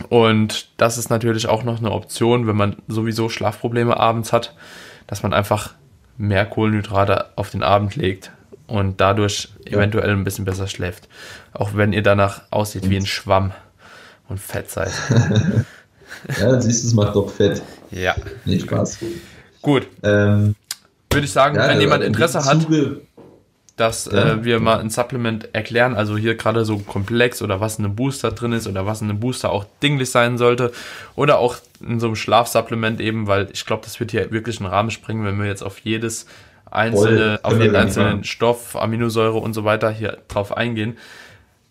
Und 0.08 0.70
das 0.78 0.98
ist 0.98 1.10
natürlich 1.10 1.48
auch 1.48 1.64
noch 1.64 1.80
eine 1.80 1.92
Option, 1.92 2.48
wenn 2.48 2.56
man 2.56 2.78
sowieso 2.88 3.30
Schlafprobleme 3.30 3.98
abends 3.98 4.32
hat, 4.32 4.56
dass 5.08 5.24
man 5.24 5.34
einfach 5.34 5.74
mehr 6.18 6.46
Kohlenhydrate 6.46 7.26
auf 7.36 7.50
den 7.50 7.64
Abend 7.64 7.96
legt 7.96 8.32
und 8.68 9.02
dadurch 9.02 9.50
ja. 9.66 9.78
eventuell 9.78 10.12
ein 10.12 10.24
bisschen 10.24 10.46
besser 10.46 10.68
schläft. 10.68 11.10
Auch 11.54 11.72
wenn 11.76 11.92
ihr 11.92 12.04
danach 12.04 12.44
aussieht 12.52 12.90
wie 12.90 12.98
ein 12.98 13.06
Schwamm 13.06 13.52
und 14.30 14.40
fett 14.40 14.70
seid. 14.70 14.92
ja, 16.40 16.62
siehst 16.62 16.84
du, 16.84 16.88
es 16.88 16.94
macht 16.94 17.16
doch 17.16 17.30
fett. 17.30 17.62
Ja. 17.92 18.16
Nee, 18.46 18.60
Spaß. 18.60 19.00
Gut. 19.62 19.88
Ähm, 20.04 20.56
Würde 21.12 21.26
ich 21.26 21.32
sagen, 21.32 21.56
ja, 21.56 21.68
wenn 21.68 21.82
jemand 21.82 22.04
Interesse 22.04 22.46
hat, 22.46 22.68
dass 23.80 24.06
ja. 24.12 24.34
äh, 24.34 24.44
wir 24.44 24.60
mal 24.60 24.80
ein 24.80 24.90
Supplement 24.90 25.54
erklären, 25.54 25.96
also 25.96 26.18
hier 26.18 26.36
gerade 26.36 26.66
so 26.66 26.78
komplex 26.80 27.42
oder 27.42 27.62
was 27.62 27.80
in 27.80 27.86
einem 27.86 27.96
Booster 27.96 28.32
drin 28.32 28.52
ist 28.52 28.68
oder 28.68 28.86
was 28.86 29.02
in 29.02 29.10
einem 29.10 29.20
Booster 29.20 29.52
auch 29.52 29.66
dinglich 29.82 30.12
sein 30.12 30.38
sollte 30.38 30.72
oder 31.16 31.40
auch 31.40 31.58
in 31.82 32.00
so 32.00 32.08
einem 32.08 32.16
Schlafsupplement 32.16 33.00
eben, 33.00 33.28
weil 33.28 33.48
ich 33.54 33.66
glaube, 33.66 33.84
das 33.84 34.00
wird 34.00 34.12
hier 34.12 34.32
wirklich 34.32 34.60
einen 34.60 34.70
Rahmen 34.70 34.92
springen, 34.92 35.26
wenn 35.26 35.40
wir 35.40 35.48
jetzt 35.48 35.64
auf 35.64 35.80
jedes 35.80 36.26
einzelne, 36.70 37.40
auf 37.42 37.60
jeden 37.60 37.76
einzelnen 37.76 38.24
Stoff, 38.24 38.76
Aminosäure 38.76 39.38
und 39.38 39.54
so 39.54 39.64
weiter 39.64 39.90
hier 39.90 40.18
drauf 40.28 40.56
eingehen, 40.56 40.98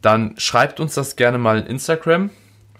dann 0.00 0.34
schreibt 0.38 0.80
uns 0.80 0.94
das 0.94 1.16
gerne 1.16 1.38
mal 1.38 1.58
in 1.58 1.66
Instagram. 1.66 2.30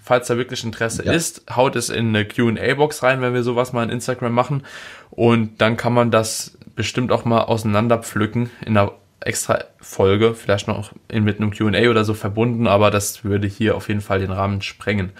Falls 0.08 0.26
da 0.26 0.38
wirklich 0.38 0.64
Interesse 0.64 1.04
ja. 1.04 1.12
ist, 1.12 1.42
haut 1.54 1.76
es 1.76 1.90
in 1.90 2.08
eine 2.08 2.24
QA-Box 2.24 3.02
rein, 3.02 3.20
wenn 3.20 3.34
wir 3.34 3.42
sowas 3.42 3.74
mal 3.74 3.82
in 3.82 3.90
Instagram 3.90 4.32
machen. 4.32 4.62
Und 5.10 5.60
dann 5.60 5.76
kann 5.76 5.92
man 5.92 6.10
das 6.10 6.56
bestimmt 6.74 7.12
auch 7.12 7.26
mal 7.26 7.42
auseinanderpflücken 7.42 8.48
in 8.64 8.78
einer 8.78 8.92
extra 9.20 9.64
Folge, 9.78 10.32
vielleicht 10.32 10.66
noch 10.66 10.92
in, 11.08 11.24
mit 11.24 11.36
einem 11.36 11.50
QA 11.50 11.90
oder 11.90 12.06
so 12.06 12.14
verbunden, 12.14 12.66
aber 12.66 12.90
das 12.90 13.22
würde 13.22 13.46
hier 13.46 13.76
auf 13.76 13.88
jeden 13.88 14.00
Fall 14.00 14.20
den 14.20 14.30
Rahmen 14.30 14.62
sprengen. 14.62 15.12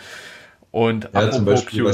Und 0.70 1.10
ja, 1.12 1.20
apropos 1.20 1.66
QA. 1.66 1.92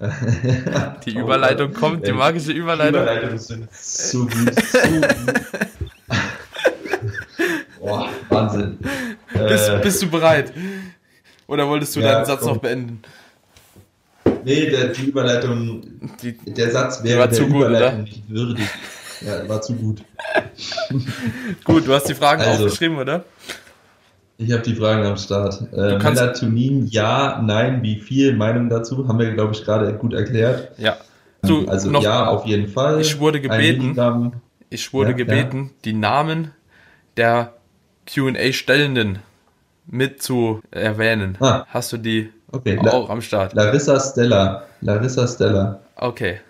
die 1.06 1.14
Überleitung 1.16 1.72
kommt, 1.72 2.08
die 2.08 2.12
magische 2.12 2.50
Überleitung. 2.50 2.94
Die 2.94 2.98
Überleitungen 3.02 3.38
sind 3.38 3.68
so 3.72 4.26
gut. 4.26 4.52
So 4.64 4.78
gut. 4.80 5.06
Boah, 7.78 8.08
Wahnsinn. 8.30 8.78
Bist, 9.32 9.70
bist, 9.82 10.02
du 10.02 10.10
bereit? 10.10 10.52
Oder 11.50 11.68
wolltest 11.68 11.96
du 11.96 12.00
ja, 12.00 12.12
deinen 12.12 12.26
Satz 12.26 12.40
komm. 12.42 12.54
noch 12.54 12.56
beenden? 12.58 13.02
Nee, 14.44 14.70
der, 14.70 14.88
die 14.88 15.06
Überleitung, 15.06 15.82
die, 16.22 16.32
der 16.32 16.70
Satz 16.70 17.02
wäre 17.02 17.28
der 17.28 17.40
Überleitung 17.40 17.96
gut, 17.96 18.04
nicht 18.04 18.30
würdig. 18.30 18.68
Ja, 19.20 19.48
war 19.48 19.60
zu 19.60 19.74
gut. 19.74 20.02
gut, 21.64 21.88
du 21.88 21.92
hast 21.92 22.08
die 22.08 22.14
Fragen 22.14 22.42
also, 22.42 22.64
aufgeschrieben, 22.64 22.98
oder? 22.98 23.24
Ich 24.38 24.52
habe 24.52 24.62
die 24.62 24.76
Fragen 24.76 25.04
am 25.04 25.16
Start. 25.16 25.60
Äh, 25.72 25.98
Melatonin, 25.98 26.86
ja, 26.86 27.42
nein, 27.44 27.82
wie 27.82 28.00
viel? 28.00 28.36
Meinung 28.36 28.68
dazu? 28.68 29.08
Haben 29.08 29.18
wir, 29.18 29.32
glaube 29.32 29.52
ich, 29.52 29.64
gerade 29.64 29.92
gut 29.94 30.14
erklärt. 30.14 30.70
Ja. 30.78 30.98
Du, 31.42 31.66
also 31.66 31.90
noch, 31.90 32.02
ja, 32.02 32.28
auf 32.28 32.46
jeden 32.46 32.68
Fall. 32.68 33.00
Ich 33.00 33.18
wurde 33.18 33.40
gebeten, 33.40 34.32
ich 34.70 34.92
wurde 34.92 35.10
ja, 35.10 35.16
gebeten, 35.16 35.64
ja. 35.64 35.70
die 35.84 35.92
Namen 35.94 36.52
der 37.16 37.54
Q&A-Stellenden 38.06 39.18
mit 39.90 40.22
zu 40.22 40.60
erwähnen. 40.70 41.36
Ah. 41.40 41.64
Hast 41.68 41.92
du 41.92 41.96
die 41.96 42.30
okay. 42.52 42.78
auch 42.78 43.08
La 43.08 43.12
am 43.12 43.20
Start? 43.20 43.54
Larissa 43.54 43.98
Stella. 44.00 44.62
Larissa 44.80 45.26
Stella. 45.26 45.80
Okay. 45.96 46.40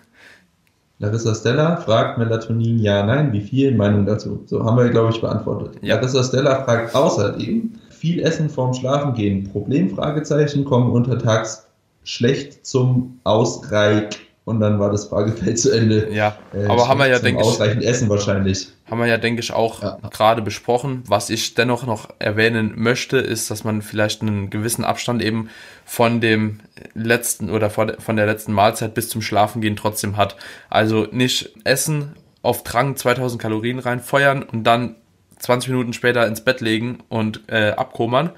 Larissa 0.99 1.33
Stella 1.33 1.77
fragt 1.77 2.19
Melatonin 2.19 2.77
ja, 2.77 3.03
nein, 3.03 3.33
wie 3.33 3.41
viel? 3.41 3.75
Meinung 3.75 4.05
dazu. 4.05 4.43
So 4.45 4.63
haben 4.63 4.77
wir, 4.77 4.89
glaube 4.89 5.11
ich, 5.11 5.19
beantwortet. 5.19 5.77
Ja. 5.81 5.95
Larissa 5.95 6.23
Stella 6.23 6.63
fragt 6.63 6.93
außerdem, 6.93 7.73
viel 7.89 8.21
Essen 8.21 8.49
vorm 8.49 8.73
Schlafengehen. 8.73 9.49
Problem? 9.51 9.89
Fragezeichen 9.89 10.63
kommen 10.63 10.91
untertags 10.91 11.67
schlecht 12.03 12.65
zum 12.65 13.19
Ausreich 13.23 14.09
und 14.43 14.59
dann 14.59 14.79
war 14.79 14.91
das 14.91 15.05
Fragefeld 15.05 15.59
zu 15.59 15.71
Ende. 15.71 16.11
Ja, 16.11 16.35
äh, 16.53 16.65
aber 16.65 16.87
haben 16.87 16.99
wir 16.99 17.07
ja, 17.07 17.19
denke 17.19 17.41
ich. 17.41 17.47
Ausreichend 17.47 17.83
Essen 17.83 18.09
wahrscheinlich. 18.09 18.69
Haben 18.89 18.99
wir 18.99 19.07
ja, 19.07 19.17
denke 19.17 19.39
ich, 19.41 19.53
auch 19.53 19.83
ja. 19.83 19.99
gerade 20.09 20.41
besprochen. 20.41 21.03
Was 21.07 21.29
ich 21.29 21.53
dennoch 21.53 21.85
noch 21.85 22.09
erwähnen 22.17 22.73
möchte, 22.75 23.17
ist, 23.17 23.51
dass 23.51 23.63
man 23.63 23.81
vielleicht 23.81 24.21
einen 24.21 24.49
gewissen 24.49 24.83
Abstand 24.83 25.21
eben 25.21 25.49
von 25.85 26.21
dem 26.21 26.59
letzten 26.95 27.49
oder 27.51 27.69
von 27.69 28.15
der 28.15 28.25
letzten 28.25 28.51
Mahlzeit 28.51 28.95
bis 28.95 29.09
zum 29.09 29.21
Schlafengehen 29.21 29.75
trotzdem 29.75 30.17
hat. 30.17 30.35
Also 30.69 31.07
nicht 31.11 31.53
essen, 31.63 32.15
auf 32.41 32.63
Drang 32.63 32.95
2000 32.95 33.39
Kalorien 33.39 33.77
reinfeuern 33.79 34.41
und 34.41 34.63
dann 34.63 34.95
20 35.37 35.69
Minuten 35.69 35.93
später 35.93 36.25
ins 36.27 36.41
Bett 36.41 36.61
legen 36.61 36.99
und 37.09 37.41
äh, 37.47 37.71
abkomern, 37.71 38.31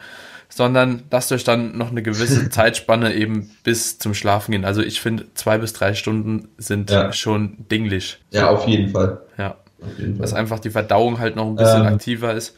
sondern 0.55 1.03
lasst 1.09 1.31
euch 1.31 1.43
dann 1.43 1.77
noch 1.77 1.89
eine 1.89 2.03
gewisse 2.03 2.49
Zeitspanne 2.51 3.13
eben 3.13 3.49
bis 3.63 3.97
zum 3.97 4.13
Schlafen 4.13 4.51
gehen. 4.51 4.65
Also 4.65 4.81
ich 4.81 5.01
finde, 5.01 5.25
zwei 5.33 5.57
bis 5.57 5.73
drei 5.73 5.95
Stunden 5.95 6.49
sind 6.57 6.91
ja. 6.91 7.11
schon 7.11 7.57
dinglich. 7.71 8.19
Ja, 8.31 8.49
auf 8.49 8.67
jeden 8.67 8.91
Fall. 8.91 9.21
Ja. 9.37 9.55
Jeden 9.97 10.15
Fall. 10.15 10.21
Dass 10.21 10.33
einfach 10.33 10.59
die 10.59 10.69
Verdauung 10.69 11.19
halt 11.19 11.35
noch 11.35 11.47
ein 11.47 11.55
bisschen 11.55 11.81
ähm, 11.81 11.93
aktiver 11.93 12.33
ist, 12.33 12.55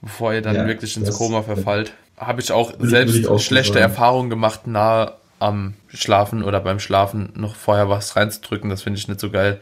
bevor 0.00 0.34
ihr 0.34 0.42
dann 0.42 0.56
ja, 0.56 0.66
wirklich 0.66 0.96
ins 0.96 1.16
Koma 1.16 1.42
verfallt. 1.42 1.92
Habe 2.16 2.40
ich 2.40 2.52
auch 2.52 2.72
selbst 2.78 3.16
ich 3.16 3.28
auch 3.28 3.38
schlechte 3.38 3.78
Erfahrungen 3.78 4.28
gemacht, 4.28 4.66
nahe 4.66 5.14
am 5.38 5.74
Schlafen 5.88 6.42
oder 6.42 6.60
beim 6.60 6.78
Schlafen 6.78 7.30
noch 7.34 7.54
vorher 7.56 7.88
was 7.88 8.16
reinzudrücken. 8.16 8.68
Das 8.68 8.82
finde 8.82 8.98
ich 8.98 9.08
nicht 9.08 9.20
so 9.20 9.30
geil. 9.30 9.60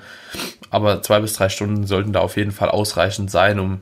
Aber 0.70 1.02
zwei 1.02 1.20
bis 1.20 1.34
drei 1.34 1.48
Stunden 1.48 1.86
sollten 1.86 2.12
da 2.12 2.20
auf 2.20 2.36
jeden 2.36 2.52
Fall 2.52 2.68
ausreichend 2.68 3.30
sein, 3.30 3.58
um 3.58 3.80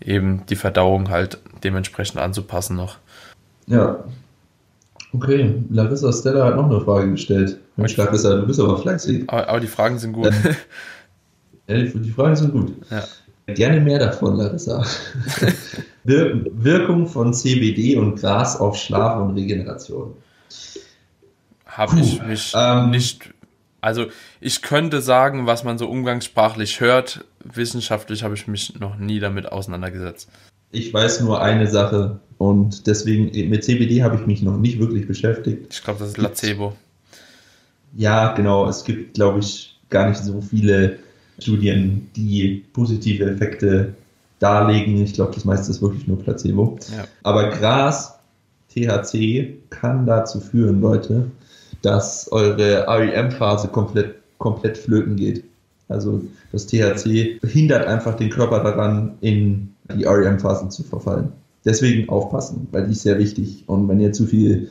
eben 0.00 0.44
die 0.46 0.56
Verdauung 0.56 1.10
halt 1.10 1.38
dementsprechend 1.64 2.20
anzupassen 2.20 2.76
noch. 2.76 2.98
Ja. 3.66 4.04
Okay, 5.14 5.62
Larissa 5.70 6.12
Stella 6.12 6.46
hat 6.46 6.56
noch 6.56 6.70
eine 6.70 6.80
Frage 6.80 7.10
gestellt. 7.10 7.58
Mensch, 7.76 7.96
Larissa, 7.96 8.36
du 8.36 8.46
bist 8.46 8.60
aber 8.60 8.78
fleißig. 8.78 9.24
Aber, 9.28 9.48
aber 9.48 9.60
die 9.60 9.66
Fragen 9.66 9.98
sind 9.98 10.12
gut. 10.12 10.32
ja, 11.68 11.76
die, 11.76 11.98
die, 11.98 12.10
Fragen 12.10 12.36
sind 12.36 12.52
gut. 12.52 12.72
Ja. 12.90 13.04
Gerne 13.46 13.80
mehr 13.80 13.98
davon, 13.98 14.36
Larissa. 14.36 14.84
Wir 16.04 16.44
Wirkung 16.52 17.06
von 17.06 17.34
CBD 17.34 17.96
und 17.96 18.16
Gras 18.20 18.58
auf 18.58 18.76
Schlaf 18.76 19.20
und 19.20 19.36
Regeneration. 19.36 20.14
Habe 21.66 22.00
ich 22.00 22.22
mich 22.22 22.52
ähm, 22.56 22.90
nicht. 22.90 23.32
Also, 23.80 24.06
ich 24.40 24.62
könnte 24.62 25.00
sagen, 25.00 25.46
was 25.46 25.64
man 25.64 25.76
so 25.78 25.88
umgangssprachlich 25.88 26.80
hört. 26.80 27.24
Wissenschaftlich 27.44 28.22
habe 28.24 28.34
ich 28.34 28.46
mich 28.46 28.78
noch 28.78 28.96
nie 28.96 29.20
damit 29.20 29.50
auseinandergesetzt. 29.50 30.28
Ich 30.70 30.92
weiß 30.94 31.20
nur 31.20 31.42
eine 31.42 31.66
Sache 31.66 32.20
und 32.42 32.88
deswegen 32.88 33.26
mit 33.50 33.62
CBD 33.62 34.02
habe 34.02 34.16
ich 34.16 34.26
mich 34.26 34.42
noch 34.42 34.58
nicht 34.58 34.80
wirklich 34.80 35.06
beschäftigt. 35.06 35.72
Ich 35.72 35.84
glaube, 35.84 36.00
das 36.00 36.08
ist 36.08 36.14
Placebo. 36.16 36.72
Ja, 37.96 38.34
genau. 38.34 38.68
Es 38.68 38.82
gibt, 38.82 39.14
glaube 39.14 39.38
ich, 39.38 39.78
gar 39.90 40.08
nicht 40.08 40.20
so 40.20 40.40
viele 40.40 40.98
Studien, 41.38 42.10
die 42.16 42.64
positive 42.72 43.30
Effekte 43.30 43.94
darlegen. 44.40 45.00
Ich 45.00 45.14
glaube, 45.14 45.32
das 45.32 45.44
meiste 45.44 45.70
ist 45.70 45.82
wirklich 45.82 46.08
nur 46.08 46.18
Placebo. 46.18 46.80
Ja. 46.90 47.04
Aber 47.22 47.50
Gras, 47.50 48.18
THC, 48.74 49.58
kann 49.70 50.04
dazu 50.04 50.40
führen, 50.40 50.80
Leute, 50.80 51.30
dass 51.82 52.26
eure 52.32 52.88
REM-Phase 52.88 53.68
komplett, 53.68 54.16
komplett 54.38 54.76
flöten 54.76 55.14
geht. 55.14 55.44
Also 55.88 56.20
das 56.50 56.66
THC 56.66 57.38
hindert 57.46 57.86
einfach 57.86 58.16
den 58.16 58.30
Körper 58.30 58.64
daran, 58.64 59.12
in 59.20 59.72
die 59.96 60.06
REM-Phasen 60.06 60.72
zu 60.72 60.82
verfallen. 60.82 61.32
Deswegen 61.64 62.08
aufpassen, 62.08 62.68
weil 62.72 62.86
die 62.86 62.92
ist 62.92 63.02
sehr 63.02 63.18
wichtig. 63.18 63.64
Und 63.66 63.88
wenn 63.88 64.00
ihr 64.00 64.12
zu 64.12 64.26
viel 64.26 64.70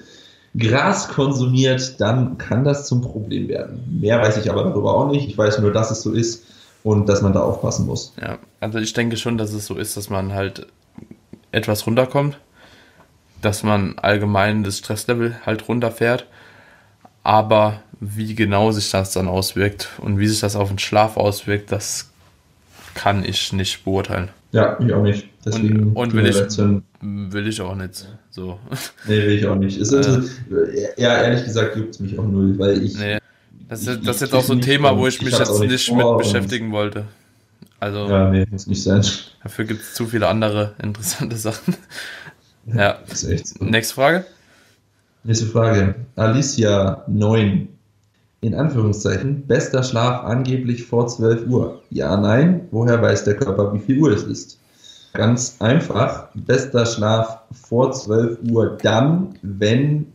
Gras 0.57 1.07
konsumiert, 1.07 1.99
dann 2.01 2.37
kann 2.37 2.63
das 2.63 2.85
zum 2.85 3.01
Problem 3.01 3.47
werden. 3.47 3.99
Mehr 4.01 4.19
weiß 4.19 4.37
ich 4.37 4.51
aber 4.51 4.63
darüber 4.63 4.95
auch 4.95 5.09
nicht. 5.09 5.27
Ich 5.27 5.37
weiß 5.37 5.59
nur, 5.59 5.71
dass 5.71 5.91
es 5.91 6.01
so 6.01 6.11
ist 6.11 6.45
und 6.83 7.07
dass 7.07 7.21
man 7.21 7.33
da 7.33 7.41
aufpassen 7.41 7.85
muss. 7.85 8.13
Ja, 8.21 8.37
also 8.59 8.79
ich 8.79 8.93
denke 8.93 9.15
schon, 9.15 9.37
dass 9.37 9.53
es 9.53 9.65
so 9.65 9.75
ist, 9.75 9.95
dass 9.95 10.09
man 10.09 10.33
halt 10.33 10.67
etwas 11.51 11.87
runterkommt, 11.87 12.37
dass 13.41 13.63
man 13.63 13.97
allgemein 13.97 14.63
das 14.63 14.79
Stresslevel 14.79 15.37
halt 15.45 15.67
runterfährt. 15.67 16.25
Aber 17.23 17.81
wie 17.99 18.33
genau 18.35 18.71
sich 18.71 18.89
das 18.89 19.13
dann 19.13 19.27
auswirkt 19.27 19.89
und 19.99 20.17
wie 20.17 20.27
sich 20.27 20.39
das 20.39 20.55
auf 20.55 20.69
den 20.69 20.79
Schlaf 20.79 21.17
auswirkt, 21.17 21.71
das 21.71 22.09
kann 22.93 23.23
ich 23.23 23.53
nicht 23.53 23.85
beurteilen. 23.85 24.29
Ja, 24.51 24.77
ich 24.79 24.93
auch 24.93 25.03
nicht. 25.03 25.27
Deswegen 25.45 25.83
und, 25.89 25.97
und 25.97 26.13
will, 26.13 26.27
ich, 26.27 26.35
will 27.01 27.47
ich 27.47 27.61
auch 27.61 27.75
nicht. 27.75 28.07
So. 28.29 28.59
Nee, 29.07 29.17
will 29.17 29.31
ich 29.31 29.45
auch 29.45 29.55
nicht. 29.55 29.77
Ist, 29.77 29.93
äh, 29.93 30.21
ja, 30.97 31.21
ehrlich 31.21 31.45
gesagt 31.45 31.75
juckt 31.77 31.91
es 31.91 31.99
mich 31.99 32.19
auch 32.19 32.25
null, 32.25 32.59
weil 32.59 32.83
ich. 32.83 32.97
Nee. 32.97 33.17
Das, 33.69 33.87
ist, 33.87 34.05
das 34.05 34.17
ist 34.17 34.21
jetzt 34.23 34.33
auch 34.33 34.43
so 34.43 34.53
ein 34.53 34.61
Thema, 34.61 34.97
wo 34.97 35.07
ich 35.07 35.21
mich 35.21 35.37
jetzt 35.37 35.57
nicht, 35.59 35.71
nicht 35.71 35.95
mit 35.95 36.17
beschäftigen 36.17 36.71
wollte. 36.71 37.05
Also. 37.79 38.09
Ja, 38.09 38.29
nee, 38.29 38.45
muss 38.51 38.67
nicht 38.67 38.83
sein. 38.83 39.03
Dafür 39.41 39.65
gibt 39.65 39.81
es 39.81 39.93
zu 39.93 40.05
viele 40.05 40.27
andere 40.27 40.75
interessante 40.83 41.35
Sachen. 41.37 41.75
Ja. 42.65 42.99
Ist 43.11 43.23
echt 43.23 43.47
so. 43.47 43.63
Nächste 43.63 43.95
Frage. 43.95 44.25
Nächste 45.23 45.45
Frage. 45.45 45.95
Alicia 46.15 47.03
9 47.07 47.67
in 48.41 48.55
Anführungszeichen, 48.55 49.45
bester 49.45 49.83
Schlaf 49.83 50.23
angeblich 50.23 50.83
vor 50.85 51.07
12 51.07 51.47
Uhr. 51.47 51.81
Ja, 51.91 52.17
nein, 52.17 52.67
woher 52.71 52.99
weiß 53.01 53.23
der 53.23 53.35
Körper, 53.35 53.73
wie 53.73 53.79
viel 53.79 53.99
Uhr 53.99 54.11
es 54.11 54.23
ist? 54.23 54.59
Ganz 55.13 55.57
einfach, 55.59 56.29
bester 56.33 56.85
Schlaf 56.87 57.41
vor 57.51 57.91
12 57.91 58.39
Uhr 58.49 58.77
dann, 58.81 59.35
wenn 59.43 60.07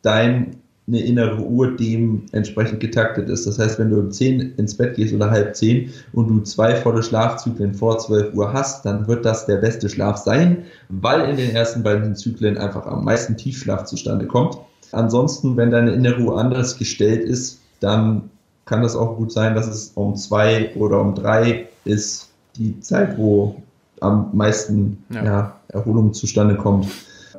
deine 0.00 0.54
innere 0.86 1.42
Uhr 1.42 1.76
dementsprechend 1.76 2.80
getaktet 2.80 3.28
ist. 3.28 3.46
Das 3.46 3.58
heißt, 3.58 3.78
wenn 3.78 3.90
du 3.90 3.98
um 3.98 4.10
10 4.10 4.54
ins 4.56 4.76
Bett 4.76 4.96
gehst 4.96 5.12
oder 5.12 5.30
halb 5.30 5.54
10 5.54 5.90
und 6.12 6.28
du 6.28 6.40
zwei 6.40 6.76
volle 6.76 7.02
Schlafzyklen 7.02 7.74
vor 7.74 7.98
12 7.98 8.32
Uhr 8.34 8.52
hast, 8.52 8.86
dann 8.86 9.06
wird 9.08 9.26
das 9.26 9.44
der 9.44 9.56
beste 9.56 9.90
Schlaf 9.90 10.16
sein, 10.16 10.64
weil 10.88 11.28
in 11.28 11.36
den 11.36 11.50
ersten 11.50 11.82
beiden 11.82 12.16
Zyklen 12.16 12.56
einfach 12.56 12.86
am 12.86 13.04
meisten 13.04 13.36
Tiefschlaf 13.36 13.84
zustande 13.84 14.26
kommt. 14.26 14.56
Ansonsten, 14.92 15.56
wenn 15.56 15.70
deine 15.70 15.92
innere 15.92 16.20
Uhr 16.20 16.38
anders 16.38 16.78
gestellt 16.78 17.24
ist, 17.24 17.60
dann 17.80 18.30
kann 18.64 18.82
das 18.82 18.96
auch 18.96 19.16
gut 19.16 19.32
sein, 19.32 19.54
dass 19.54 19.66
es 19.66 19.92
um 19.94 20.16
zwei 20.16 20.74
oder 20.76 21.00
um 21.00 21.14
drei 21.14 21.68
ist 21.84 22.30
die 22.56 22.80
Zeit, 22.80 23.18
wo 23.18 23.62
am 24.00 24.30
meisten 24.32 25.04
ja. 25.10 25.24
Ja, 25.24 25.56
Erholung 25.68 26.12
zustande 26.12 26.56
kommt. 26.56 26.86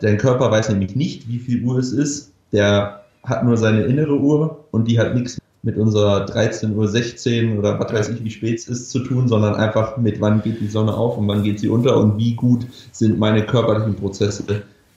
Dein 0.02 0.18
Körper 0.18 0.52
weiß 0.52 0.70
nämlich 0.70 0.96
nicht, 0.96 1.28
wie 1.28 1.40
viel 1.40 1.64
Uhr 1.64 1.78
es 1.78 1.92
ist. 1.92 2.32
Der 2.52 3.02
hat 3.24 3.44
nur 3.44 3.58
seine 3.58 3.84
innere 3.84 4.20
Uhr 4.20 4.66
und 4.72 4.88
die 4.88 5.00
hat 5.00 5.16
nichts 5.16 5.40
mit 5.64 5.78
unserer 5.78 6.26
13.16 6.26 7.54
Uhr 7.54 7.60
oder 7.60 7.80
was 7.80 7.92
weiß 7.92 8.10
ich, 8.10 8.24
wie 8.24 8.30
spät 8.30 8.60
es 8.60 8.68
ist, 8.68 8.92
zu 8.92 9.00
tun, 9.00 9.28
sondern 9.28 9.56
einfach 9.56 9.98
mit 9.98 10.22
wann 10.22 10.44
geht 10.44 10.60
die 10.62 10.68
Sonne 10.68 10.94
auf 10.94 11.18
und 11.18 11.28
wann 11.28 11.42
geht 11.42 11.60
sie 11.60 11.70
unter 11.70 11.98
und 11.98 12.18
wie 12.18 12.36
gut 12.36 12.68
sind 12.92 13.18
meine 13.18 13.44
körperlichen 13.46 13.96
Prozesse 13.96 14.44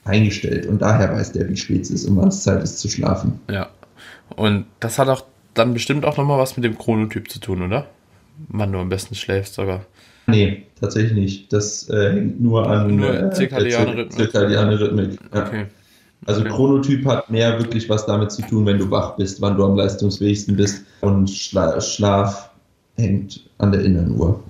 eingestellt. 0.05 0.67
Und 0.67 0.81
daher 0.81 1.11
weiß 1.11 1.31
der, 1.31 1.49
wie 1.49 1.57
spät 1.57 1.81
es 1.81 1.89
ist 1.89 2.05
und 2.05 2.17
wann 2.17 2.27
es 2.27 2.43
Zeit 2.43 2.63
ist 2.63 2.79
zu 2.79 2.87
schlafen. 2.87 3.39
Ja. 3.49 3.67
Und 4.35 4.65
das 4.79 4.99
hat 4.99 5.09
auch 5.09 5.23
dann 5.53 5.73
bestimmt 5.73 6.05
auch 6.05 6.17
nochmal 6.17 6.39
was 6.39 6.55
mit 6.57 6.63
dem 6.63 6.77
Chronotyp 6.77 7.29
zu 7.29 7.39
tun, 7.39 7.61
oder? 7.61 7.87
Wann 8.49 8.71
du 8.71 8.79
am 8.79 8.89
besten 8.89 9.15
schläfst 9.15 9.55
sogar. 9.55 9.81
Nee, 10.27 10.63
tatsächlich 10.79 11.13
nicht. 11.13 11.53
Das 11.53 11.89
äh, 11.89 12.13
hängt 12.13 12.39
nur 12.41 12.69
an 12.69 12.95
nur 12.95 13.13
äh, 13.13 13.31
zirkadiane 13.31 13.97
Rhythmik. 13.97 14.11
Zirkadiane 14.13 14.79
Rhythmik. 14.79 15.19
Ja. 15.33 15.47
Okay. 15.47 15.65
Also 16.25 16.41
Okay. 16.41 16.49
Chronotyp 16.49 17.05
hat 17.05 17.29
mehr 17.29 17.57
wirklich 17.59 17.89
was 17.89 18.05
damit 18.05 18.31
zu 18.31 18.41
tun, 18.43 18.65
wenn 18.65 18.77
du 18.77 18.91
wach 18.91 19.15
bist, 19.15 19.41
wann 19.41 19.57
du 19.57 19.65
am 19.65 19.75
leistungsfähigsten 19.75 20.55
bist. 20.55 20.83
Und 21.01 21.29
Schla 21.29 21.79
Schlaf 21.81 22.49
hängt 22.97 23.41
an 23.57 23.71
der 23.71 23.81
Innenuhr. 23.81 24.43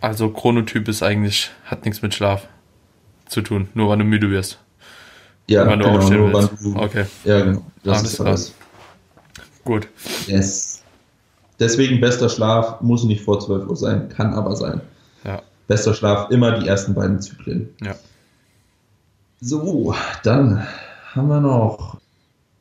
Also 0.00 0.28
Chronotyp 0.30 0.86
ist 0.88 1.02
eigentlich, 1.02 1.50
hat 1.64 1.84
nichts 1.84 2.02
mit 2.02 2.14
Schlaf 2.14 2.46
zu 3.26 3.40
tun, 3.40 3.68
nur 3.74 3.88
wann 3.88 3.98
du 3.98 4.04
müde 4.04 4.30
wirst. 4.30 4.58
Ja, 5.48 5.66
wann 5.66 5.78
du 5.78 5.86
genau, 5.86 5.98
aufstehen 5.98 6.18
nur 6.18 6.32
wann 6.32 6.48
willst. 6.50 6.64
du, 6.64 6.76
Okay, 6.76 7.04
Ja, 7.24 7.40
genau. 7.40 7.62
Das 7.82 7.98
Alles 7.98 8.12
ist 8.12 8.20
alles. 8.20 8.54
Gut. 9.66 9.88
Yes. 10.26 10.82
Deswegen 11.58 12.00
bester 12.00 12.28
Schlaf 12.30 12.80
muss 12.80 13.04
nicht 13.04 13.22
vor 13.22 13.40
12 13.40 13.68
Uhr 13.68 13.76
sein, 13.76 14.08
kann 14.08 14.32
aber 14.32 14.56
sein. 14.56 14.80
Ja. 15.24 15.42
Bester 15.66 15.92
Schlaf 15.94 16.30
immer 16.30 16.58
die 16.58 16.66
ersten 16.66 16.94
beiden 16.94 17.20
Zyklen. 17.20 17.68
Ja. 17.82 17.94
So, 19.40 19.94
dann 20.22 20.66
haben 21.12 21.28
wir 21.28 21.40
noch 21.40 21.98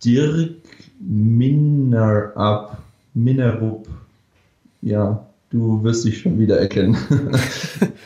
Dirk 0.04 0.56
Minerup. 1.00 2.78
Minerup. 3.14 3.88
Ja, 4.82 5.26
du 5.50 5.84
wirst 5.84 6.06
dich 6.06 6.20
schon 6.20 6.38
wieder 6.38 6.60
erkennen. 6.60 6.98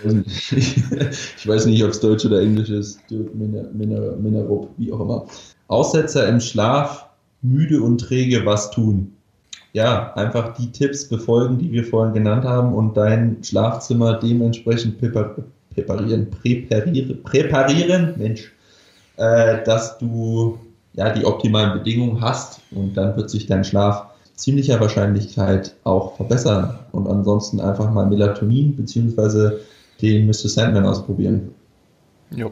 ich 0.25 1.47
weiß 1.47 1.65
nicht, 1.65 1.83
ob 1.83 1.91
es 1.91 1.99
Deutsch 1.99 2.25
oder 2.25 2.41
Englisch 2.41 2.69
ist. 2.69 2.99
Dirk 3.09 3.33
Miner, 3.35 3.63
Miner, 3.73 4.15
Minerup, 4.17 4.69
wie 4.77 4.91
auch 4.91 5.01
immer. 5.01 5.25
Aussetzer 5.67 6.27
im 6.27 6.39
Schlaf, 6.39 7.08
müde 7.41 7.81
und 7.81 7.99
träge, 7.99 8.45
was 8.45 8.71
tun? 8.71 9.13
Ja, 9.73 10.13
einfach 10.13 10.55
die 10.55 10.71
Tipps 10.71 11.07
befolgen, 11.07 11.59
die 11.59 11.71
wir 11.71 11.83
vorhin 11.83 12.13
genannt 12.13 12.43
haben 12.43 12.73
und 12.73 12.97
dein 12.97 13.43
Schlafzimmer 13.43 14.19
dementsprechend 14.19 14.99
präpar 14.99 15.35
präparieren, 15.73 16.29
präparieren, 16.29 17.23
präparieren, 17.23 18.13
Mensch, 18.17 18.51
äh, 19.17 19.63
dass 19.63 19.97
du 19.99 20.57
ja 20.93 21.13
die 21.13 21.23
optimalen 21.23 21.77
Bedingungen 21.77 22.19
hast 22.19 22.61
und 22.71 22.95
dann 22.95 23.15
wird 23.15 23.29
sich 23.29 23.45
dein 23.45 23.63
Schlaf 23.63 24.07
ziemlicher 24.35 24.79
Wahrscheinlichkeit 24.79 25.75
auch 25.83 26.15
verbessern 26.15 26.79
und 26.91 27.07
ansonsten 27.07 27.59
einfach 27.59 27.91
mal 27.91 28.07
Melatonin 28.07 28.75
beziehungsweise 28.75 29.59
den 30.01 30.25
Mr. 30.25 30.49
Sandman 30.49 30.85
ausprobieren. 30.85 31.53
Jo. 32.35 32.51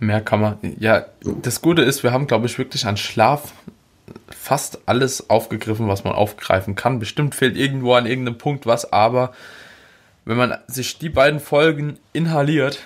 Mehr 0.00 0.20
kann 0.20 0.40
man. 0.40 0.58
Ja, 0.78 1.06
das 1.42 1.60
Gute 1.60 1.82
ist, 1.82 2.02
wir 2.02 2.12
haben, 2.12 2.26
glaube 2.26 2.46
ich, 2.46 2.58
wirklich 2.58 2.86
an 2.86 2.96
Schlaf 2.96 3.52
fast 4.30 4.80
alles 4.86 5.30
aufgegriffen, 5.30 5.88
was 5.88 6.04
man 6.04 6.12
aufgreifen 6.12 6.74
kann. 6.74 6.98
Bestimmt 6.98 7.34
fehlt 7.34 7.56
irgendwo 7.56 7.94
an 7.94 8.06
irgendeinem 8.06 8.38
Punkt 8.38 8.66
was, 8.66 8.92
aber 8.92 9.32
wenn 10.24 10.36
man 10.36 10.54
sich 10.66 10.98
die 10.98 11.08
beiden 11.08 11.40
Folgen 11.40 11.98
inhaliert, 12.12 12.80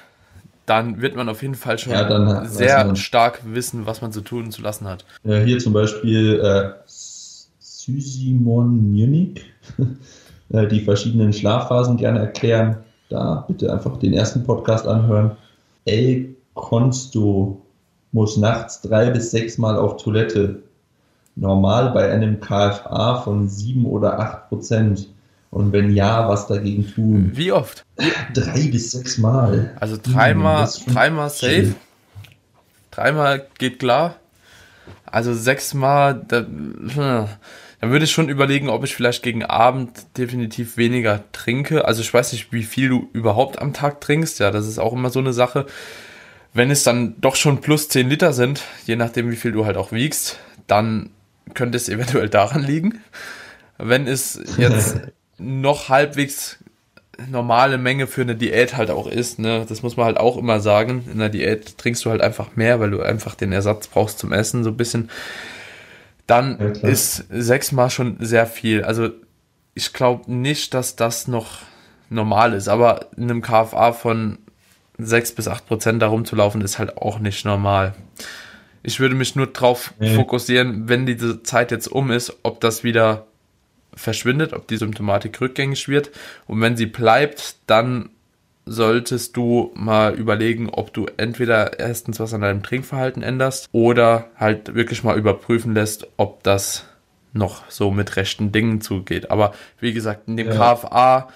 dann 0.67 1.03
wird 1.03 1.17
man 1.17 1.29
auf 1.29 1.43
jeden 1.43 1.55
Fall 1.55 1.79
schon 1.79 1.93
Ja, 1.93 2.45
sehr 2.45 2.95
stark 2.97 3.41
wissen, 3.45 3.87
was 3.87 4.01
man 4.01 4.13
zu 4.13 4.21
tun 4.21 4.45
und 4.45 4.53
zu 4.53 4.63
lassen 4.63 4.87
hat. 4.87 5.05
Äh, 5.25 5.45
hier 5.45 5.59
zum 5.59 5.73
Beispiel 5.73 6.41
äh, 6.41 6.71
Sysimon 6.87 8.93
Munich, 8.93 9.45
äh, 10.51 10.67
die 10.69 10.81
verschiedenen 10.81 11.33
Schlafphasen 11.33 11.97
gerne 11.97 12.21
erklären. 12.21 12.79
Da 13.09 13.45
bitte 13.47 13.73
einfach 13.73 13.99
den 13.99 14.15
ersten 14.15 14.45
Podcast 14.45 14.87
anhören. 14.87 15.33
El 15.85 16.37
Consto 16.55 17.63
muss 18.13 18.37
nachts 18.37 18.81
drei 18.83 19.11
bis 19.11 19.31
sechs 19.31 19.59
Mal 19.59 19.77
auf 19.77 19.97
Toilette. 19.97 20.63
Normal 21.35 21.93
bei 21.93 22.11
einem 22.11 22.41
KFA 22.41 23.23
von 23.25 23.49
sieben 23.49 23.87
oder 23.87 24.19
acht 24.19 24.49
Prozent. 24.49 25.09
Und 25.51 25.73
wenn 25.73 25.95
ja, 25.95 26.29
was 26.29 26.47
dagegen 26.47 26.87
tun? 26.87 27.33
Wie 27.35 27.53
oft? 27.53 27.85
Drei 28.35 28.69
bis 28.69 28.93
sechs 28.93 29.19
Mal. 29.19 29.75
Also 29.81 29.99
dreimal, 30.03 30.65
ist 30.65 30.85
schon 30.85 30.95
dreimal 30.95 31.31
safe. 31.31 31.75
Dreimal 32.91 33.47
geht 33.59 33.79
klar. 33.79 34.17
Also 35.05 35.35
sechsmal, 35.35 36.25
da, 36.27 36.41
dann 37.83 37.91
würde 37.91 38.05
ich 38.05 38.13
schon 38.13 38.29
überlegen, 38.29 38.71
ob 38.71 38.85
ich 38.85 38.95
vielleicht 38.95 39.23
gegen 39.23 39.45
Abend 39.45 39.91
definitiv 40.17 40.77
weniger 40.77 41.25
trinke. 41.33 41.85
Also 41.85 42.01
ich 42.01 42.13
weiß 42.13 42.33
nicht, 42.33 42.53
wie 42.53 42.63
viel 42.63 42.89
du 42.89 43.09
überhaupt 43.13 43.61
am 43.61 43.73
Tag 43.73 44.01
trinkst. 44.01 44.39
Ja, 44.39 44.51
das 44.51 44.67
ist 44.67 44.79
auch 44.79 44.93
immer 44.93 45.11
so 45.11 45.19
eine 45.19 45.33
Sache. 45.33 45.67
Wenn 46.55 46.71
es 46.71 46.85
dann 46.85 47.21
doch 47.21 47.37
schon 47.37 47.61
plus 47.61 47.89
10 47.89 48.09
Liter 48.09 48.33
sind, 48.33 48.63
je 48.85 48.97
nachdem, 48.97 49.31
wie 49.31 49.37
viel 49.37 49.53
du 49.53 49.65
halt 49.65 49.77
auch 49.77 49.93
wiegst, 49.93 50.39
dann 50.67 51.11
könnte 51.55 51.77
es 51.77 51.89
eventuell 51.89 52.29
daran 52.29 52.63
liegen. 52.63 53.01
Wenn 53.79 54.07
es 54.07 54.41
jetzt 54.59 54.99
noch 55.39 55.89
halbwegs 55.89 56.59
normale 57.31 57.79
Menge 57.79 58.07
für 58.07 58.23
eine 58.23 58.35
Diät 58.35 58.77
halt 58.77 58.91
auch 58.91 59.07
ist, 59.07 59.39
ne, 59.39 59.65
das 59.69 59.83
muss 59.83 59.97
man 59.97 60.07
halt 60.07 60.17
auch 60.19 60.37
immer 60.37 60.61
sagen. 60.61 61.09
In 61.13 61.19
der 61.19 61.29
Diät 61.29 61.79
trinkst 61.79 62.05
du 62.05 62.11
halt 62.11 62.21
einfach 62.21 62.57
mehr, 62.57 62.81
weil 62.81 62.91
du 62.91 63.01
einfach 63.01 63.35
den 63.35 63.53
Ersatz 63.53 63.89
brauchst 63.89 64.19
zum 64.19 64.33
Essen, 64.33 64.65
so 64.65 64.71
ein 64.71 64.77
bisschen. 64.77 65.11
Dann 66.27 66.59
Ja, 66.83 66.89
ist 66.89 67.25
sechsmal 67.31 67.91
schon 67.91 68.17
sehr 68.21 68.47
viel. 68.47 68.85
Also 68.85 69.11
ich 69.75 69.93
glaube 69.93 70.33
nicht, 70.33 70.75
dass 70.75 70.97
das 70.97 71.29
noch 71.29 71.61
normal 72.11 72.53
ist, 72.53 72.69
aber 72.69 73.07
in 73.17 73.25
einem 73.25 73.43
KFA 73.43 73.93
von 73.93 74.39
6 74.99 75.32
bis 75.32 75.49
8 75.49 75.66
Prozent 75.66 76.03
da 76.03 76.09
rumzulaufen, 76.09 76.61
ist 76.61 76.78
halt 76.78 76.97
auch 76.99 77.18
nicht 77.18 77.45
normal. 77.45 77.95
Ich 78.82 79.01
würde 79.01 79.14
mich 79.14 79.36
nur 79.36 79.47
drauf 79.47 79.95
Nee. 79.99 80.14
fokussieren, 80.14 80.88
wenn 80.88 81.07
diese 81.07 81.43
Zeit 81.43 81.70
jetzt 81.70 81.86
um 81.88 82.11
ist, 82.11 82.36
ob 82.43 82.61
das 82.61 82.82
wieder 82.84 83.26
verschwindet, 83.95 84.53
ob 84.55 84.66
die 84.68 84.76
Symptomatik 84.76 85.40
rückgängig 85.40 85.88
wird. 85.88 86.11
Und 86.47 86.61
wenn 86.61 86.76
sie 86.76 86.86
bleibt, 86.86 87.57
dann 87.66 88.11
solltest 88.64 89.36
du 89.36 89.70
mal 89.74 90.14
überlegen, 90.14 90.68
ob 90.70 90.93
du 90.95 91.07
entweder 91.16 91.78
erstens 91.80 92.20
was 92.20 92.32
an 92.32 92.43
deinem 92.43 92.62
Trinkverhalten 92.62 93.22
änderst 93.22 93.68
oder 93.72 94.30
halt 94.36 94.74
wirklich 94.74 95.03
mal 95.03 95.18
überprüfen 95.18 95.74
lässt, 95.74 96.07
ob 96.16 96.43
das 96.45 96.84
noch 97.32 97.68
so 97.70 97.90
mit 97.90 98.16
rechten 98.16 98.53
Dingen 98.53 98.80
zugeht. 98.80 99.30
Aber 99.30 99.53
wie 99.80 99.93
gesagt, 99.93 100.28
in 100.28 100.36
dem 100.36 100.49
Ja. 100.49 100.74
KFA 100.74 101.28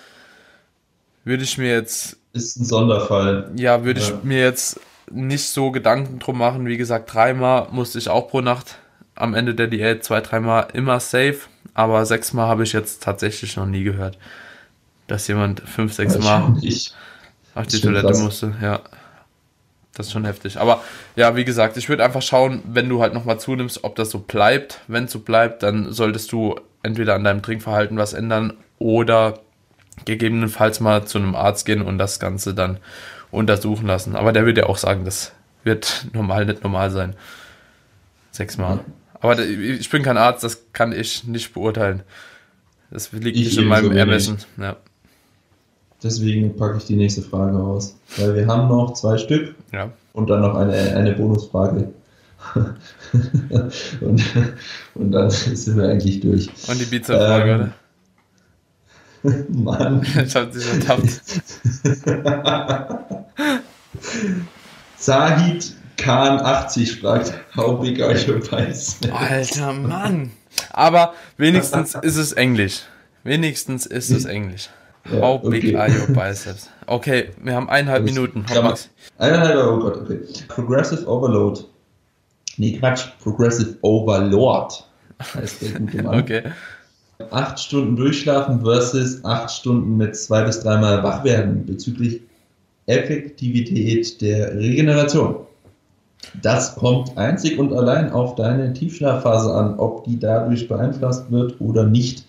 würde 1.24 1.42
ich 1.42 1.59
mir 1.59 1.72
jetzt 1.72 2.16
Ist 2.37 2.57
ein 2.59 2.64
Sonderfall. 2.64 3.51
ja, 3.57 3.84
würde 3.84 4.01
ich 4.01 4.09
Ja. 4.11 4.20
mir 4.22 4.41
jetzt 4.41 4.78
nicht 5.11 5.49
so 5.49 5.70
Gedanken 5.70 6.18
drum 6.18 6.39
machen. 6.39 6.66
Wie 6.66 6.76
gesagt, 6.76 7.12
dreimal 7.14 7.68
musste 7.70 7.99
ich 7.99 8.09
auch 8.09 8.28
pro 8.28 8.41
Nacht 8.41 8.76
am 9.14 9.34
Ende 9.34 9.55
der 9.55 9.66
Diät, 9.68 10.05
zwei, 10.05 10.20
dreimal 10.20 10.68
immer 10.72 11.01
safe. 11.01 11.39
Aber 11.74 12.05
sechsmal 12.07 12.49
habe 12.49 12.62
ich 12.64 12.72
jetzt 12.72 13.03
tatsächlich 13.03 13.57
noch 13.57 13.66
nie 13.66 13.84
gehört, 13.84 14.18
dass 15.07 15.28
jemand 15.28 15.61
fünf, 15.61 15.93
sechs 15.93 16.18
Mal 16.18 16.55
Ich, 16.62 16.93
auf 17.55 17.66
die 17.66 17.80
Toilette 17.80 18.09
krass. 18.09 18.20
musste. 18.20 18.55
Ja, 18.62 18.80
das 19.95 20.07
ist 20.07 20.12
schon 20.12 20.24
heftig. 20.24 20.59
Aber 20.59 20.82
ja, 21.16 21.37
wie 21.37 21.45
gesagt, 21.45 21.76
ich 21.76 21.89
würde 21.89 22.05
einfach 22.05 22.22
schauen, 22.22 22.62
wenn 22.66 22.89
du 22.89 23.01
halt 23.01 23.14
nochmal 23.14 23.39
zunimmst, 23.41 23.84
ob 23.84 23.95
das 23.97 24.11
so 24.11 24.18
bleibt. 24.18 24.80
Wenn 24.89 25.05
es 25.05 25.12
so 25.12 25.20
bleibt, 25.20 25.62
dann 25.62 25.93
solltest 25.93 26.32
du 26.32 26.57
entweder 26.82 27.14
an 27.14 27.24
deinem 27.24 27.43
Trinkverhalten 27.43 27.97
was 27.97 28.12
ändern 28.12 28.55
oder 28.78 29.39
gegebenenfalls 30.05 30.80
mal 30.80 31.07
zu 31.07 31.18
einem 31.18 31.34
Arzt 31.34 31.66
gehen 31.66 31.82
und 31.82 31.99
das 31.99 32.20
Ganze 32.20 32.55
dann 32.55 32.78
untersuchen 33.30 33.86
lassen. 33.86 34.14
Aber 34.16 34.32
der 34.32 34.47
wird 34.47 34.59
ja 34.59 34.66
auch 34.66 34.76
sagen, 34.78 35.05
das 35.05 35.32
wird 35.64 36.07
normal 36.12 36.47
nicht 36.47 36.62
normal 36.62 36.90
sein. 36.90 37.14
Sechsmal. 38.30 38.80
Aber 39.20 39.38
ich 39.40 39.88
bin 39.90 40.03
kein 40.03 40.18
Arzt, 40.18 40.44
das 40.44 40.64
kann 40.72 40.92
ich 40.92 41.24
nicht 41.24 41.55
beurteilen. 41.55 42.03
Das 42.90 43.11
liegt 43.12 43.36
Ich 43.36 43.47
nicht 43.47 43.59
in 43.59 43.64
meinem 43.66 43.86
wenig. 43.90 43.99
Ermessen. 43.99 44.38
Ja. 44.59 44.76
deswegen 46.03 46.55
packe 46.57 46.76
ich 46.78 46.84
die 46.84 46.97
nächste 46.97 47.22
Frage 47.22 47.57
aus. 47.59 47.97
Weil 48.16 48.34
wir 48.36 48.47
haben 48.47 48.68
noch 48.68 48.92
zwei 48.94 49.16
Stück 49.18 49.55
ja. 49.72 49.90
und 50.12 50.28
dann 50.30 50.42
noch 50.42 50.55
eine, 50.55 50.74
eine 50.74 51.12
Bonusfrage. 51.14 51.92
und, 54.01 54.22
und 54.94 55.12
dann 55.12 55.30
sind 55.30 55.76
wir 55.78 55.88
eigentlich 55.88 56.20
durch. 56.20 56.49
Und 56.68 56.80
die 56.80 56.84
Bizep-Frage, 56.84 57.51
Ähm, 57.51 57.61
oder? 57.61 57.72
Mann. 59.49 60.07
Ich 60.24 60.35
hab 60.35 60.53
dich 60.53 60.66
ertappt. 60.72 61.20
Zahid 64.99 65.74
Khan 65.97 66.41
80 66.41 67.01
fragt, 67.01 67.33
how 67.57 67.81
big 67.81 68.01
are 68.03 68.14
your 68.14 68.41
pies? 68.41 68.99
Alter 69.11 69.72
Mann. 69.72 70.31
Aber 70.70 71.14
wenigstens 71.37 71.95
ist 71.95 72.16
es 72.16 72.33
Englisch. 72.33 72.83
Wenigstens 73.24 73.87
ist 73.87 74.11
es 74.11 74.24
Englisch. 74.24 74.68
Ja, 75.11 75.20
How 75.20 75.41
big 75.41 75.64
okay. 75.64 75.77
are 75.77 75.91
your 75.91 76.09
biceps? 76.09 76.68
Okay, 76.87 77.31
wir 77.43 77.55
haben 77.55 77.68
eineinhalb 77.68 78.05
Das 78.05 78.14
Minuten. 78.14 78.45
Eineinhalb, 79.18 79.57
oh 79.66 79.79
Gott, 79.79 79.97
okay. 79.99 80.20
Progressive 80.49 81.07
Overload. 81.07 81.61
Nee, 82.57 82.79
Quatsch. 82.79 83.07
Progressive 83.22 83.77
Overlord 83.83 84.85
heißt 85.35 85.62
der 85.62 85.81
gute 85.81 86.03
Mann. 86.03 86.18
Okay. 86.20 86.43
Acht 87.31 87.59
Stunden 87.59 87.97
durchschlafen 87.97 88.61
versus 88.61 89.25
acht 89.25 89.51
Stunden 89.51 89.97
mit 89.97 90.17
zwei 90.17 90.43
bis 90.43 90.61
dreimal 90.61 91.03
wach 91.03 91.25
werden 91.25 91.64
bezüglich 91.64 92.21
Effektivität 92.87 94.21
der 94.21 94.55
Regeneration. 94.55 95.37
Das 96.43 96.75
kommt 96.77 97.17
einzig 97.17 97.59
und 97.59 97.73
allein 97.73 98.11
auf 98.12 98.35
deine 98.35 98.73
Tiefschlafphase 98.73 99.53
an, 99.53 99.79
ob 99.79 100.05
die 100.05 100.19
dadurch 100.19 100.69
beeinflusst 100.69 101.31
wird 101.31 101.61
oder 101.61 101.85
nicht. 101.85 102.25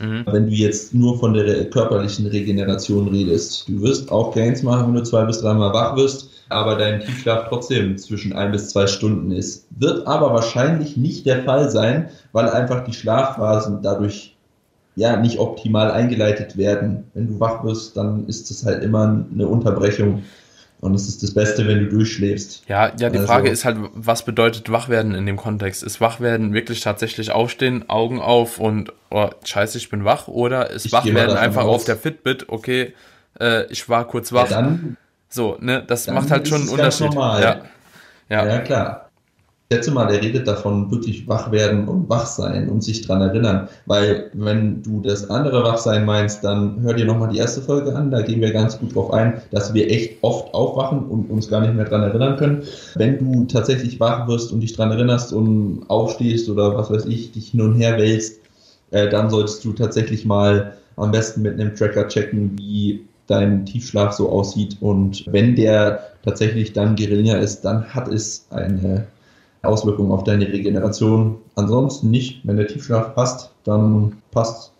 Mhm. 0.00 0.24
Wenn 0.30 0.46
du 0.46 0.52
jetzt 0.52 0.94
nur 0.94 1.18
von 1.18 1.34
der 1.34 1.68
körperlichen 1.70 2.26
Regeneration 2.26 3.08
redest. 3.08 3.68
Du 3.68 3.82
wirst 3.82 4.10
auch 4.12 4.32
Gains 4.32 4.62
machen, 4.62 4.88
wenn 4.88 4.94
du 4.94 5.02
zwei 5.02 5.24
bis 5.24 5.40
dreimal 5.40 5.72
wach 5.72 5.96
wirst, 5.96 6.30
aber 6.48 6.76
dein 6.76 7.00
Tiefschlaf 7.00 7.48
trotzdem 7.48 7.98
zwischen 7.98 8.32
ein 8.32 8.52
bis 8.52 8.70
zwei 8.70 8.86
Stunden 8.86 9.30
ist. 9.30 9.66
Wird 9.70 10.06
aber 10.06 10.32
wahrscheinlich 10.32 10.96
nicht 10.96 11.26
der 11.26 11.44
Fall 11.44 11.70
sein, 11.70 12.10
weil 12.32 12.48
einfach 12.48 12.84
die 12.84 12.92
Schlafphasen 12.92 13.82
dadurch 13.82 14.36
ja 14.96 15.16
nicht 15.16 15.38
optimal 15.38 15.90
eingeleitet 15.90 16.56
werden. 16.56 17.04
Wenn 17.14 17.28
du 17.28 17.40
wach 17.40 17.64
wirst, 17.64 17.96
dann 17.96 18.26
ist 18.26 18.50
das 18.50 18.64
halt 18.64 18.82
immer 18.82 19.24
eine 19.32 19.46
Unterbrechung 19.46 20.24
und 20.80 20.94
es 20.94 21.08
ist 21.08 21.22
das 21.22 21.34
Beste, 21.34 21.66
wenn 21.66 21.80
du 21.80 21.88
durchschläfst. 21.88 22.62
Ja, 22.68 22.92
ja, 22.98 23.10
die 23.10 23.18
also, 23.18 23.26
Frage 23.26 23.48
ist 23.48 23.64
halt, 23.64 23.78
was 23.94 24.24
bedeutet 24.24 24.70
Wachwerden 24.70 25.14
in 25.14 25.26
dem 25.26 25.36
Kontext? 25.36 25.82
Ist 25.82 26.00
Wachwerden 26.00 26.52
wirklich 26.52 26.80
tatsächlich 26.80 27.32
aufstehen, 27.32 27.88
Augen 27.88 28.20
auf 28.20 28.60
und, 28.60 28.92
oh, 29.10 29.28
scheiße, 29.44 29.76
ich 29.78 29.90
bin 29.90 30.04
wach? 30.04 30.28
Oder 30.28 30.70
ist 30.70 30.92
Wachwerden 30.92 31.36
einfach 31.36 31.64
aus. 31.64 31.76
auf 31.76 31.84
der 31.84 31.96
Fitbit, 31.96 32.48
okay, 32.48 32.94
äh, 33.40 33.66
ich 33.72 33.88
war 33.88 34.06
kurz 34.06 34.32
wach? 34.32 34.50
Ja, 34.50 34.62
dann, 34.62 34.96
so, 35.28 35.56
ne, 35.60 35.84
das 35.86 36.06
macht 36.06 36.30
halt 36.30 36.48
schon 36.48 36.62
einen 36.62 36.70
Unterschied. 36.70 37.10
Normal. 37.10 37.42
Ja. 37.42 37.60
Ja. 38.30 38.46
ja, 38.46 38.58
klar 38.60 39.08
schätze 39.70 39.90
mal, 39.90 40.06
der 40.06 40.22
redet 40.22 40.48
davon, 40.48 40.90
wirklich 40.90 41.28
wach 41.28 41.52
werden 41.52 41.88
und 41.88 42.08
wach 42.08 42.26
sein 42.26 42.68
und 42.70 42.82
sich 42.82 43.06
dran 43.06 43.20
erinnern. 43.20 43.68
Weil, 43.84 44.30
wenn 44.32 44.82
du 44.82 45.00
das 45.02 45.28
andere 45.28 45.62
Wachsein 45.62 46.06
meinst, 46.06 46.42
dann 46.42 46.80
hör 46.80 46.94
dir 46.94 47.04
nochmal 47.04 47.28
die 47.28 47.38
erste 47.38 47.60
Folge 47.60 47.94
an. 47.94 48.10
Da 48.10 48.22
gehen 48.22 48.40
wir 48.40 48.52
ganz 48.52 48.78
gut 48.78 48.94
drauf 48.94 49.12
ein, 49.12 49.42
dass 49.50 49.74
wir 49.74 49.90
echt 49.90 50.16
oft 50.22 50.54
aufwachen 50.54 51.04
und 51.04 51.30
uns 51.30 51.50
gar 51.50 51.60
nicht 51.60 51.74
mehr 51.74 51.84
dran 51.84 52.02
erinnern 52.02 52.36
können. 52.38 52.62
Wenn 52.94 53.18
du 53.18 53.44
tatsächlich 53.44 54.00
wach 54.00 54.26
wirst 54.26 54.52
und 54.52 54.60
dich 54.60 54.74
dran 54.74 54.90
erinnerst 54.90 55.32
und 55.32 55.84
aufstehst 55.88 56.48
oder 56.48 56.74
was 56.74 56.90
weiß 56.90 57.04
ich, 57.04 57.32
dich 57.32 57.50
hin 57.50 57.60
und 57.60 57.74
her 57.74 57.98
wälzt, 57.98 58.40
äh, 58.90 59.08
dann 59.10 59.28
solltest 59.28 59.64
du 59.64 59.74
tatsächlich 59.74 60.24
mal 60.24 60.74
am 60.96 61.10
besten 61.10 61.42
mit 61.42 61.60
einem 61.60 61.76
Tracker 61.76 62.08
checken, 62.08 62.56
wie 62.58 63.04
dein 63.28 63.64
Tiefschlaf 63.64 64.12
so 64.12 64.28
aussieht. 64.28 64.78
Und 64.80 65.24
wenn 65.26 65.54
der 65.54 66.10
tatsächlich 66.24 66.72
dann 66.72 66.96
geringer 66.96 67.38
ist, 67.38 67.60
dann 67.62 67.94
hat 67.94 68.08
es 68.08 68.46
eine 68.50 69.06
Auswirkungen 69.62 70.10
auf 70.10 70.24
deine 70.24 70.48
Regeneration. 70.48 71.38
Ansonsten 71.54 72.10
nicht. 72.10 72.40
Wenn 72.44 72.56
der 72.56 72.66
Tiefschlaf 72.66 73.14
passt, 73.14 73.52
dann 73.64 74.20
passt. 74.32 74.72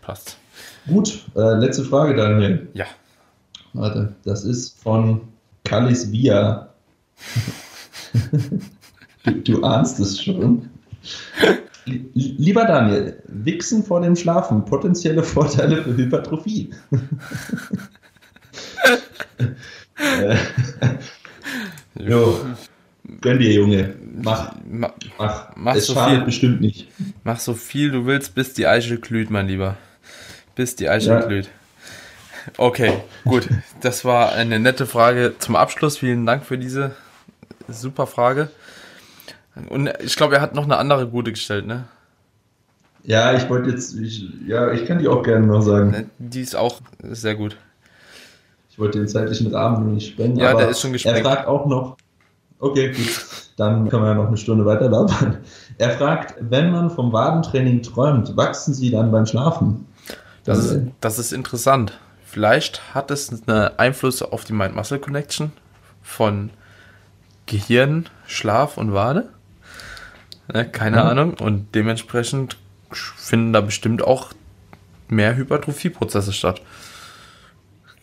Passt. 0.00 0.38
Gut, 0.86 1.24
äh, 1.36 1.54
letzte 1.58 1.84
Frage, 1.84 2.16
Daniel. 2.16 2.68
Ja. 2.72 2.86
Warte, 3.74 4.14
das 4.24 4.44
ist 4.44 4.80
von 4.80 5.20
Kalis 5.64 6.10
Via. 6.10 6.70
du, 9.24 9.32
du 9.32 9.62
ahnst 9.62 10.00
es 10.00 10.22
schon. 10.22 10.70
Lieber 12.14 12.64
Daniel, 12.64 13.22
Wichsen 13.26 13.84
vor 13.84 14.00
dem 14.00 14.16
Schlafen, 14.16 14.64
potenzielle 14.64 15.22
Vorteile 15.22 15.82
für 15.82 15.96
Hypertrophie. 15.96 16.70
äh, 19.98 20.36
jo. 22.08 22.40
Gönn 23.20 23.38
dir, 23.38 23.52
Junge. 23.52 23.94
Mach. 24.22 24.54
Mach. 24.68 24.92
mach. 25.18 25.56
mach 25.56 25.74
es 25.74 25.86
so 25.86 25.94
viel. 25.94 26.20
bestimmt 26.20 26.60
nicht. 26.60 26.88
Mach 27.24 27.38
so 27.40 27.54
viel 27.54 27.90
du 27.90 28.06
willst, 28.06 28.34
bis 28.34 28.52
die 28.52 28.66
Eiche 28.66 28.98
glüht, 28.98 29.30
mein 29.30 29.48
Lieber. 29.48 29.76
Bis 30.54 30.76
die 30.76 30.88
Eiche 30.88 31.10
ja. 31.10 31.20
glüht. 31.20 31.48
Okay, 32.56 32.94
gut. 33.24 33.48
Das 33.80 34.04
war 34.04 34.32
eine 34.32 34.58
nette 34.58 34.86
Frage 34.86 35.34
zum 35.38 35.56
Abschluss. 35.56 35.98
Vielen 35.98 36.26
Dank 36.26 36.44
für 36.44 36.58
diese 36.58 36.92
super 37.68 38.06
Frage. 38.06 38.50
Und 39.68 39.90
ich 40.00 40.16
glaube, 40.16 40.36
er 40.36 40.40
hat 40.40 40.54
noch 40.54 40.64
eine 40.64 40.76
andere 40.76 41.08
gute 41.08 41.32
gestellt, 41.32 41.66
ne? 41.66 41.84
Ja, 43.02 43.34
ich 43.34 43.48
wollte 43.48 43.70
jetzt, 43.70 43.94
ich, 43.94 44.26
ja, 44.46 44.70
ich 44.72 44.84
kann 44.86 44.98
die 44.98 45.08
auch 45.08 45.22
gerne 45.22 45.46
noch 45.46 45.62
sagen. 45.62 45.90
Ne, 45.90 46.06
die 46.18 46.42
ist 46.42 46.54
auch 46.54 46.80
sehr 47.02 47.36
gut. 47.36 47.56
Ich 48.70 48.78
wollte 48.78 48.98
den 48.98 49.08
zeitlichen 49.08 49.54
Rahmen 49.54 49.94
nicht 49.94 50.12
sprengen. 50.12 50.36
Ja, 50.36 50.54
der 50.54 50.68
ist 50.68 50.80
schon 50.80 50.92
gesprengt. 50.92 51.18
Er 51.18 51.24
fragt 51.24 51.46
auch 51.46 51.66
noch, 51.66 51.96
Okay, 52.60 52.92
gut. 52.92 53.26
Dann 53.56 53.88
können 53.88 54.02
wir 54.02 54.10
ja 54.10 54.14
noch 54.14 54.28
eine 54.28 54.36
Stunde 54.36 54.64
weiter 54.64 54.88
labern. 54.88 55.38
Er 55.78 55.90
fragt, 55.90 56.34
wenn 56.40 56.72
man 56.72 56.90
vom 56.90 57.12
Wadentraining 57.12 57.82
träumt, 57.82 58.36
wachsen 58.36 58.74
sie 58.74 58.90
dann 58.90 59.12
beim 59.12 59.26
Schlafen? 59.26 59.86
Das 60.44 60.64
ist, 60.64 60.80
das 61.00 61.18
ist 61.18 61.32
interessant. 61.32 61.98
Vielleicht 62.24 62.94
hat 62.94 63.10
es 63.10 63.30
einen 63.30 63.70
Einfluss 63.78 64.22
auf 64.22 64.44
die 64.44 64.54
Mind-Muscle-Connection 64.54 65.52
von 66.02 66.50
Gehirn, 67.46 68.06
Schlaf 68.26 68.76
und 68.76 68.92
Wade. 68.92 69.28
Ne, 70.52 70.68
keine 70.68 70.96
ja. 70.96 71.04
Ahnung. 71.04 71.34
Und 71.40 71.74
dementsprechend 71.74 72.56
finden 72.90 73.52
da 73.52 73.60
bestimmt 73.60 74.02
auch 74.02 74.32
mehr 75.08 75.36
Hypertrophie-Prozesse 75.36 76.32
statt. 76.32 76.62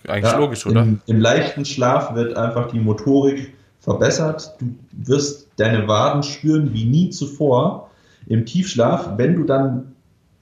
Eigentlich 0.07 0.31
ja, 0.31 0.37
logisch, 0.37 0.65
oder? 0.65 0.83
Im, 0.83 1.01
Im 1.07 1.19
leichten 1.19 1.65
Schlaf 1.65 2.13
wird 2.13 2.37
einfach 2.37 2.69
die 2.71 2.79
Motorik 2.79 3.53
verbessert. 3.79 4.55
Du 4.59 4.75
wirst 4.91 5.47
deine 5.57 5.87
Waden 5.87 6.23
spüren 6.23 6.73
wie 6.73 6.85
nie 6.85 7.09
zuvor 7.09 7.89
im 8.27 8.45
Tiefschlaf. 8.45 9.17
Wenn 9.17 9.35
du 9.35 9.43
dann 9.43 9.95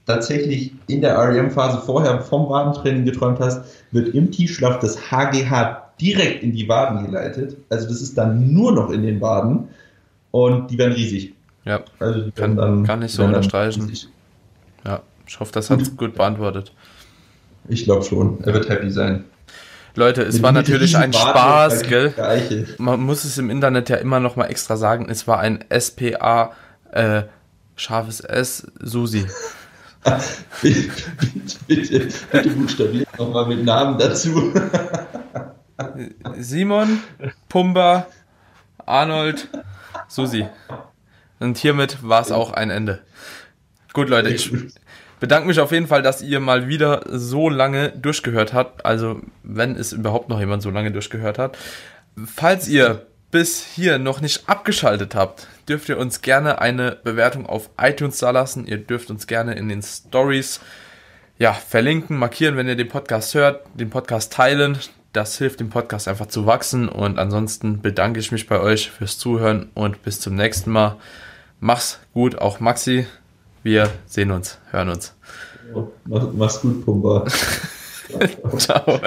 tatsächlich 0.05 0.73
in 0.87 1.01
der 1.01 1.17
REM-Phase 1.17 1.81
vorher 1.85 2.21
vom 2.21 2.49
Wadentraining 2.49 3.05
geträumt 3.05 3.39
hast, 3.39 3.63
wird 3.91 4.13
im 4.13 4.31
Tiefschlaf 4.31 4.79
das 4.79 5.11
HGH 5.11 5.93
direkt 6.01 6.43
in 6.43 6.53
die 6.53 6.67
Waden 6.67 7.05
geleitet. 7.05 7.55
Also 7.69 7.87
das 7.87 8.01
ist 8.01 8.17
dann 8.17 8.53
nur 8.53 8.73
noch 8.73 8.89
in 8.89 9.03
den 9.03 9.21
Waden 9.21 9.69
und 10.31 10.71
die 10.71 10.77
werden 10.77 10.93
riesig. 10.93 11.33
Ja, 11.65 11.81
also 11.99 12.29
kann, 12.35 12.55
dann, 12.55 12.83
kann 12.83 13.01
ich 13.01 13.13
so 13.13 13.23
unterstreichen. 13.23 13.91
Ja, 14.85 15.01
ich 15.25 15.39
hoffe, 15.39 15.51
das 15.53 15.69
hat 15.69 15.81
es 15.81 15.95
gut 15.95 16.15
beantwortet. 16.15 16.73
Ich 17.67 17.85
glaube 17.85 18.03
schon. 18.03 18.43
Er 18.43 18.53
wird 18.53 18.67
happy 18.69 18.89
sein. 18.89 19.25
Leute, 19.95 20.23
es 20.23 20.41
war 20.41 20.51
natürlich 20.51 20.97
ein 20.97 21.13
Spaß, 21.13 21.83
gell? 21.83 22.13
Man 22.79 23.01
muss 23.01 23.23
es 23.23 23.37
im 23.37 23.49
Internet 23.49 23.89
ja 23.89 23.97
immer 23.97 24.19
noch 24.19 24.35
mal 24.35 24.45
extra 24.45 24.75
sagen, 24.75 25.07
es 25.09 25.27
war 25.27 25.39
ein 25.39 25.63
SPA 25.71 26.51
äh, 26.91 27.23
scharfes 27.75 28.19
S 28.19 28.67
Susi. 28.81 29.25
bitte, 30.61 30.89
bitte, 31.67 32.07
bitte 32.31 32.49
buchstabiert 32.49 33.07
nochmal 33.17 33.45
mit 33.45 33.63
Namen 33.63 33.97
dazu. 33.97 34.51
Simon, 36.39 36.99
Pumba, 37.47 38.07
Arnold, 38.85 39.47
Susi. 40.07 40.45
Und 41.43 41.57
hiermit 41.57 41.97
war 42.01 42.21
es 42.21 42.31
auch 42.31 42.53
ein 42.53 42.69
Ende. 42.69 43.01
Gut, 43.91 44.09
Leute, 44.09 44.29
ich, 44.29 44.51
bedanke 45.19 45.47
mich 45.47 45.59
auf 45.59 45.71
jeden 45.71 45.87
Fall, 45.87 46.01
dass 46.01 46.21
ihr 46.21 46.39
mal 46.39 46.67
wieder 46.67 47.03
so 47.07 47.49
lange 47.49 47.89
durchgehört 47.89 48.53
habt. 48.53 48.85
Also, 48.85 49.21
wenn 49.43 49.75
es 49.75 49.93
überhaupt 49.93 50.29
noch 50.29 50.39
jemand 50.39 50.63
so 50.63 50.69
lange 50.69 50.91
durchgehört 50.91 51.37
hat. 51.37 51.57
Falls 52.25 52.67
ihr 52.67 53.05
bis 53.29 53.65
hier 53.65 53.99
noch 53.99 54.21
nicht 54.21 54.47
abgeschaltet 54.47 55.15
habt, 55.15 55.47
dürft 55.67 55.89
ihr 55.89 55.97
uns 55.97 56.21
gerne 56.21 56.61
eine 56.61 56.97
Bewertung 57.03 57.45
auf 57.45 57.69
iTunes 57.77 58.19
da 58.19 58.31
lassen. 58.31 58.65
Ihr 58.65 58.77
dürft 58.77 59.09
uns 59.09 59.27
gerne 59.27 59.55
in 59.55 59.67
den 59.67 59.81
Stories 59.81 60.61
ja, 61.39 61.51
verlinken, 61.53 62.17
markieren, 62.17 62.55
wenn 62.55 62.67
ihr 62.67 62.75
den 62.75 62.87
Podcast 62.87 63.33
hört, 63.33 63.65
den 63.73 63.89
Podcast 63.89 64.31
teilen. 64.31 64.77
Das 65.11 65.37
hilft 65.37 65.59
dem 65.59 65.69
Podcast 65.69 66.07
einfach 66.07 66.27
zu 66.27 66.45
wachsen. 66.45 66.87
Und 66.87 67.19
ansonsten 67.19 67.81
bedanke 67.81 68.19
ich 68.19 68.31
mich 68.31 68.47
bei 68.47 68.59
euch 68.59 68.91
fürs 68.91 69.17
Zuhören 69.17 69.69
und 69.73 70.03
bis 70.03 70.19
zum 70.19 70.35
nächsten 70.35 70.71
Mal. 70.71 70.97
Mach's 71.65 71.97
gut, 72.13 72.37
auch 72.39 72.59
Maxi. 72.59 73.07
Wir 73.63 73.89
sehen 74.05 74.31
uns, 74.31 74.57
hören 74.71 74.89
uns. 74.89 75.15
Mach, 76.03 76.27
mach's 76.33 76.59
gut, 76.59 76.83
Pumba. 76.83 77.25
Ciao. 78.57 78.99